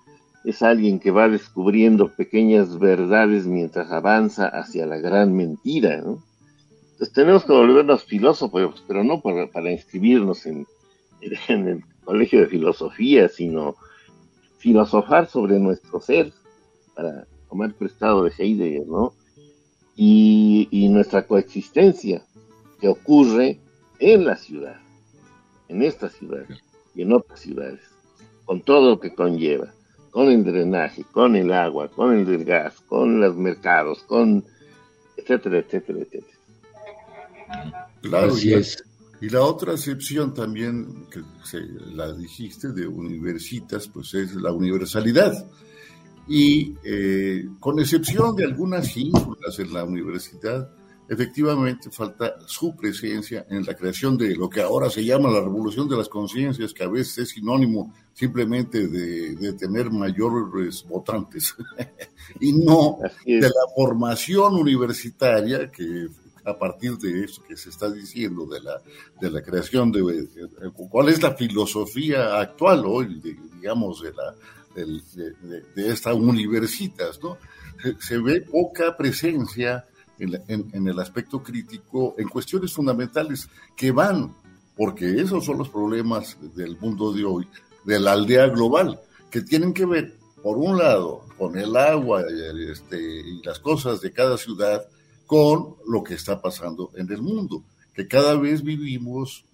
es 0.45 0.63
alguien 0.63 1.01
que 1.01 1.11
va 1.11 1.29
descubriendo 1.29 2.15
pequeñas 2.15 2.79
verdades 2.79 3.49
mientras 3.49 3.91
avanza 3.91 4.47
hacia 4.47 4.87
la 4.87 4.99
gran 4.99 5.35
mentira, 5.35 6.01
¿no? 6.01 6.23
Entonces 6.95 7.13
tenemos 7.13 7.45
que 7.45 7.53
volvernos 7.53 8.05
filósofos, 8.05 8.85
pero 8.87 9.03
no 9.03 9.21
para, 9.21 9.73
inscribirnos 9.73 10.47
en, 10.47 10.65
el 11.21 11.83
colegio 12.05 12.41
de 12.41 12.47
filosofía, 12.47 13.29
sino 13.29 13.75
filosofar 14.59 15.29
sobre 15.29 15.59
nuestro 15.59 16.01
ser, 16.01 16.33
para 16.95 17.27
tomar 17.49 17.75
prestado 17.75 18.23
de 18.23 18.33
Heidegger, 18.39 18.87
¿no? 18.87 19.13
Y, 19.97 20.69
y 20.71 20.89
nuestra 20.89 21.27
coexistencia 21.27 22.25
que 22.81 22.87
ocurre 22.87 23.59
en 23.99 24.25
la 24.25 24.37
ciudad, 24.37 24.81
en 25.67 25.83
esta 25.83 26.09
ciudad 26.09 26.45
y 26.95 27.03
en 27.03 27.13
otras 27.13 27.41
ciudades, 27.41 27.81
con 28.45 28.63
todo 28.63 28.91
lo 28.91 29.01
que 29.01 29.17
conlleva, 29.17 29.75
con 30.13 30.29
el 30.29 30.45
drenaje, 30.45 31.03
con 31.11 31.35
el 31.35 31.53
agua, 31.53 31.89
con 31.89 32.17
el 32.17 32.45
gas, 32.45 32.81
con 32.83 33.21
los 33.21 33.35
mercados, 33.35 34.05
con 34.05 34.45
etcétera, 35.17 35.59
etcétera, 35.59 35.99
etcétera. 35.99 36.34
Claro, 38.01 38.35
y, 38.39 39.29
la 39.31 39.43
otra 39.43 39.73
excepción 39.73 40.35
también, 40.35 41.07
que 41.11 41.23
se, 41.45 41.61
la 41.95 42.13
dijiste, 42.13 42.73
de 42.73 42.87
universitas, 42.87 43.89
pues 43.89 44.13
es 44.13 44.35
la 44.35 44.53
universalidad. 44.53 45.33
Y 46.29 46.75
eh, 46.85 47.49
con 47.59 47.81
excepción 47.81 48.37
de 48.37 48.45
algunas 48.45 48.95
ínsulas 48.97 49.59
en 49.59 49.73
la 49.73 49.85
universidad, 49.85 50.69
efectivamente 51.09 51.91
falta 51.91 52.35
su 52.47 52.75
presencia 52.75 53.47
en 53.51 53.65
la 53.65 53.75
creación 53.75 54.17
de 54.17 54.35
lo 54.37 54.49
que 54.49 54.63
ahora 54.63 54.89
se 54.89 55.05
llama 55.05 55.31
la 55.31 55.41
revolución 55.41 55.89
de 55.89 55.97
las 55.97 56.09
conciencias, 56.09 56.73
que 56.73 56.85
a 56.85 56.89
veces 56.89 57.19
es 57.19 57.29
sinónimo 57.31 57.93
simplemente 58.13 58.89
de, 58.89 59.35
de 59.37 59.53
tener 59.55 59.91
mayores 59.91 60.85
votantes, 60.89 61.55
y 62.41 62.53
no 62.53 62.99
de 63.25 63.41
la 63.41 63.75
formación 63.75 64.55
universitaria 64.55 65.71
que 65.71 66.09
a 66.45 66.59
partir 66.59 66.97
de 66.99 67.25
eso 67.25 67.43
que 67.47 67.57
se 67.57 67.71
está 67.71 67.91
diciendo, 67.91 68.47
de 68.47 68.61
la, 68.61 68.81
de 69.21 69.31
la 69.31 69.43
creación 69.43 69.91
de, 69.91 70.29
cuál 70.91 71.09
es 71.09 71.23
la 71.23 71.35
filosofía 71.35 72.39
actual 72.41 72.85
hoy, 72.87 73.21
digamos, 73.55 74.03
de, 74.03 74.13
la, 74.13 74.35
de, 74.75 75.33
de, 75.75 76.13
universitas, 76.13 77.21
¿no? 77.23 77.39
Se, 77.99 78.19
ve 78.19 78.43
poca 78.43 78.97
presencia 78.97 79.85
en, 80.19 80.41
en, 80.49 80.87
el 80.87 80.99
aspecto 80.99 81.43
crítico 81.43 82.15
en 82.19 82.29
cuestiones 82.29 82.73
fundamentales 82.73 83.49
que 83.77 83.91
van, 83.91 84.35
porque 84.77 85.21
esos 85.21 85.45
son 85.45 85.59
los 85.59 85.69
problemas 85.69 86.37
del 86.55 86.79
mundo 86.79 87.13
de 87.13 87.25
hoy, 87.25 87.49
de 87.85 88.01
la 88.01 88.13
aldea 88.13 88.47
global, 88.49 89.01
que 89.31 89.43
tienen 89.43 89.75
que 89.75 89.87
ver, 89.87 90.15
por 90.43 90.59
un 90.59 90.79
lado, 90.79 91.25
con 91.39 91.59
el 91.59 91.77
agua 91.77 92.23
este, 92.71 93.01
y 93.01 93.43
las 93.43 93.59
cosas 93.59 94.01
de 94.01 94.13
cada 94.13 94.39
ciudad, 94.39 94.87
con 95.27 95.77
lo 95.87 96.03
que 96.03 96.15
está 96.15 96.41
pasando 96.41 96.91
en 96.97 97.11
el 97.11 97.23
mundo, 97.23 97.65
que 97.93 98.07
cada 98.07 98.37
vez 98.37 98.63
vivimos 98.63 99.45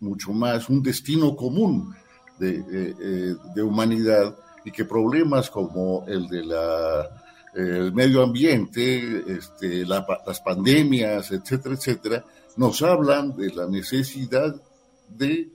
mucho 0.00 0.32
más 0.32 0.68
un 0.68 0.82
destino 0.82 1.34
común 1.36 1.94
de, 2.38 2.64
eh, 2.68 3.62
humanidad 3.62 4.36
y 4.64 4.70
que 4.70 4.84
problemas 4.84 5.48
como 5.50 6.04
el 6.06 6.28
de 6.28 6.44
la 6.44 7.22
el 7.56 7.90
medio 7.94 8.22
ambiente, 8.22 9.24
este, 9.32 9.86
las 9.86 10.40
pandemias, 10.44 11.30
etcétera, 11.32 11.74
etcétera, 11.74 12.24
nos 12.56 12.82
hablan 12.82 13.34
de 13.34 13.50
la 13.50 13.66
necesidad 13.66 14.54
de 15.08 15.48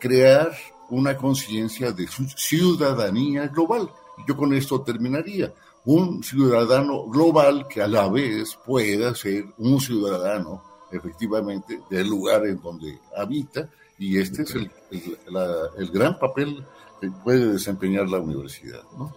crear 0.00 0.52
una 0.90 1.16
conciencia 1.16 1.92
de 1.92 2.08
ciudadanía 2.36 3.46
global. 3.46 3.90
Yo 4.26 4.36
con 4.36 4.52
esto 4.54 4.82
terminaría 4.82 5.52
un 5.84 6.22
ciudadano 6.22 7.06
global 7.06 7.66
que 7.68 7.82
a 7.82 7.88
la 7.88 8.08
vez 8.08 8.58
pueda 8.64 9.14
ser 9.14 9.46
un 9.58 9.80
ciudadano 9.80 10.62
efectivamente 10.92 11.80
del 11.90 12.08
lugar 12.08 12.46
en 12.46 12.60
donde 12.60 12.98
habita 13.16 13.68
y 13.98 14.18
este 14.18 14.42
es 14.42 14.54
el, 14.54 14.70
el, 15.78 15.90
gran 15.90 16.18
papel 16.18 16.64
que 17.00 17.10
puede 17.10 17.52
desempeñar 17.52 18.08
la 18.08 18.18
universidad. 18.18 18.82
¿no? 18.98 19.14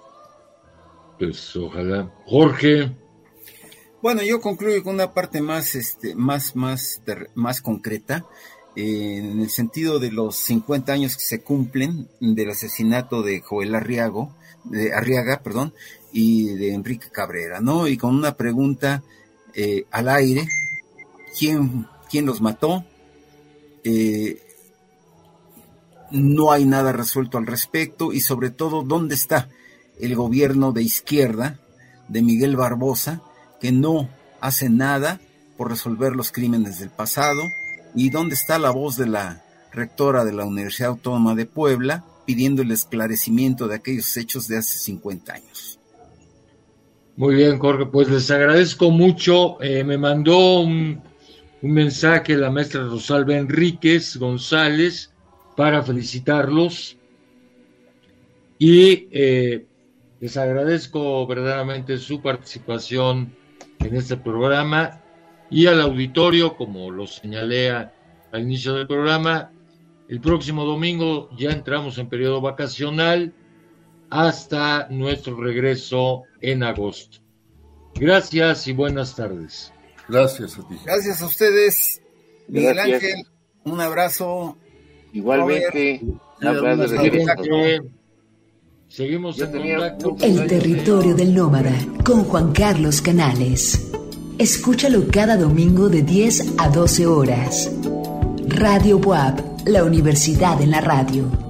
Pues 1.18 1.56
ojalá. 1.56 2.12
Jorge. 2.26 2.96
Bueno, 4.02 4.22
yo 4.22 4.40
concluyo 4.42 4.84
con 4.84 4.96
una 4.96 5.14
parte 5.14 5.42
más, 5.42 5.76
este, 5.76 6.14
más, 6.14 6.56
más, 6.56 7.02
más 7.34 7.62
concreta, 7.62 8.26
eh, 8.76 9.18
en 9.18 9.40
el 9.40 9.50
sentido 9.50 10.00
de 10.00 10.12
los 10.12 10.36
50 10.36 10.94
años 10.94 11.16
que 11.16 11.24
se 11.24 11.42
cumplen 11.42 12.08
del 12.20 12.52
asesinato 12.52 13.24
de 13.24 13.42
Joel 13.42 13.74
Arriago, 13.74 14.36
de 14.66 14.94
Arriaga, 14.94 15.42
perdón, 15.42 15.74
y 16.12 16.54
de 16.56 16.74
Enrique 16.74 17.10
Cabrera, 17.12 17.60
¿no? 17.60 17.88
Y 17.88 17.98
con 17.98 18.16
una 18.16 18.36
pregunta 18.36 19.04
eh, 19.54 19.86
al 19.92 20.10
aire, 20.10 20.48
quién, 21.38 21.88
quién 22.10 22.26
los 22.26 22.42
mató, 22.42 22.84
eh, 23.84 24.42
no 26.12 26.52
hay 26.52 26.66
nada 26.66 26.92
resuelto 26.92 27.38
al 27.38 27.48
respecto 27.48 28.14
y 28.14 28.20
sobre 28.20 28.50
todo 28.50 28.84
dónde 28.84 29.16
está 29.16 29.50
el 30.00 30.16
gobierno 30.16 30.72
de 30.72 30.84
izquierda 30.84 31.60
de 32.08 32.22
Miguel 32.22 32.56
Barbosa 32.56 33.22
que 33.60 33.72
no 33.72 34.10
hace 34.42 34.70
nada 34.70 35.20
por 35.58 35.70
resolver 35.70 36.16
los 36.16 36.32
crímenes 36.32 36.80
del 36.80 36.90
pasado 36.90 37.42
y 37.94 38.10
dónde 38.10 38.36
está 38.36 38.60
la 38.60 38.72
voz 38.72 38.98
de 38.98 39.08
la 39.08 39.44
rectora 39.72 40.26
de 40.26 40.34
la 40.34 40.46
Universidad 40.46 40.92
Autónoma 40.92 41.36
de 41.36 41.46
Puebla 41.46 42.04
pidiendo 42.26 42.62
el 42.62 42.72
esclarecimiento 42.72 43.68
de 43.68 43.76
aquellos 43.76 44.16
hechos 44.18 44.48
de 44.48 44.58
hace 44.58 44.78
50 44.78 45.34
años. 45.34 45.80
Muy 47.18 47.36
bien, 47.36 47.60
Jorge, 47.60 47.86
pues 47.86 48.10
les 48.10 48.30
agradezco 48.30 48.92
mucho. 48.92 49.62
Eh, 49.62 49.84
me 49.84 49.98
mandó 49.98 50.60
un, 50.60 51.02
mensaje 51.62 52.36
la 52.36 52.52
maestra 52.52 52.84
Rosalba 52.84 53.36
Enríquez 53.36 54.18
González 54.18 55.12
para 55.56 55.82
felicitarlos 55.82 56.98
y 58.60 59.08
eh, 59.12 59.66
les 60.20 60.38
agradezco 60.38 61.26
verdaderamente 61.26 61.98
su 61.98 62.22
participación 62.22 63.34
en 63.80 63.96
este 63.96 64.18
programa 64.18 65.02
y 65.50 65.68
al 65.68 65.82
auditorio, 65.82 66.56
como 66.56 66.92
lo 66.92 67.08
señalé 67.08 67.72
al 67.72 67.92
inicio 68.34 68.74
del 68.74 68.88
programa, 68.88 69.52
el 70.08 70.22
próximo 70.22 70.66
domingo 70.66 71.30
ya 71.38 71.52
entramos 71.52 71.98
en 71.98 72.10
periodo 72.10 72.42
vacacional 72.42 73.34
hasta 74.10 74.88
nuestro 74.90 75.36
regreso 75.38 76.24
en 76.42 76.64
agosto. 76.64 77.20
Gracias 77.96 78.68
y 78.68 78.74
buenas 78.74 79.16
tardes. 79.16 79.72
Gracias 80.08 80.58
a 80.60 80.68
ti. 80.68 80.76
Gracias 80.86 81.22
a 81.22 81.26
ustedes. 81.26 82.02
Miguel 82.48 82.78
Ángel, 82.78 83.26
un 83.64 83.82
abrazo. 83.82 84.58
Igualmente, 85.14 86.02
Seguimos 88.88 89.40
en 89.40 89.52
contacto. 89.52 90.16
El 90.22 90.48
territorio 90.48 91.16
del 91.16 91.34
nómada 91.34 91.74
con 92.06 92.24
Juan 92.26 92.52
Carlos 92.54 93.02
Canales. 93.02 93.92
Escúchalo 94.38 95.08
cada 95.12 95.38
domingo 95.38 95.90
de 95.90 96.02
10 96.04 96.56
a 96.58 96.70
12 96.70 97.06
horas. 97.08 97.72
Radio 98.56 99.00
Buap, 99.00 99.42
la 99.66 99.84
universidad 99.84 100.62
en 100.62 100.72
la 100.72 100.80
radio. 100.80 101.45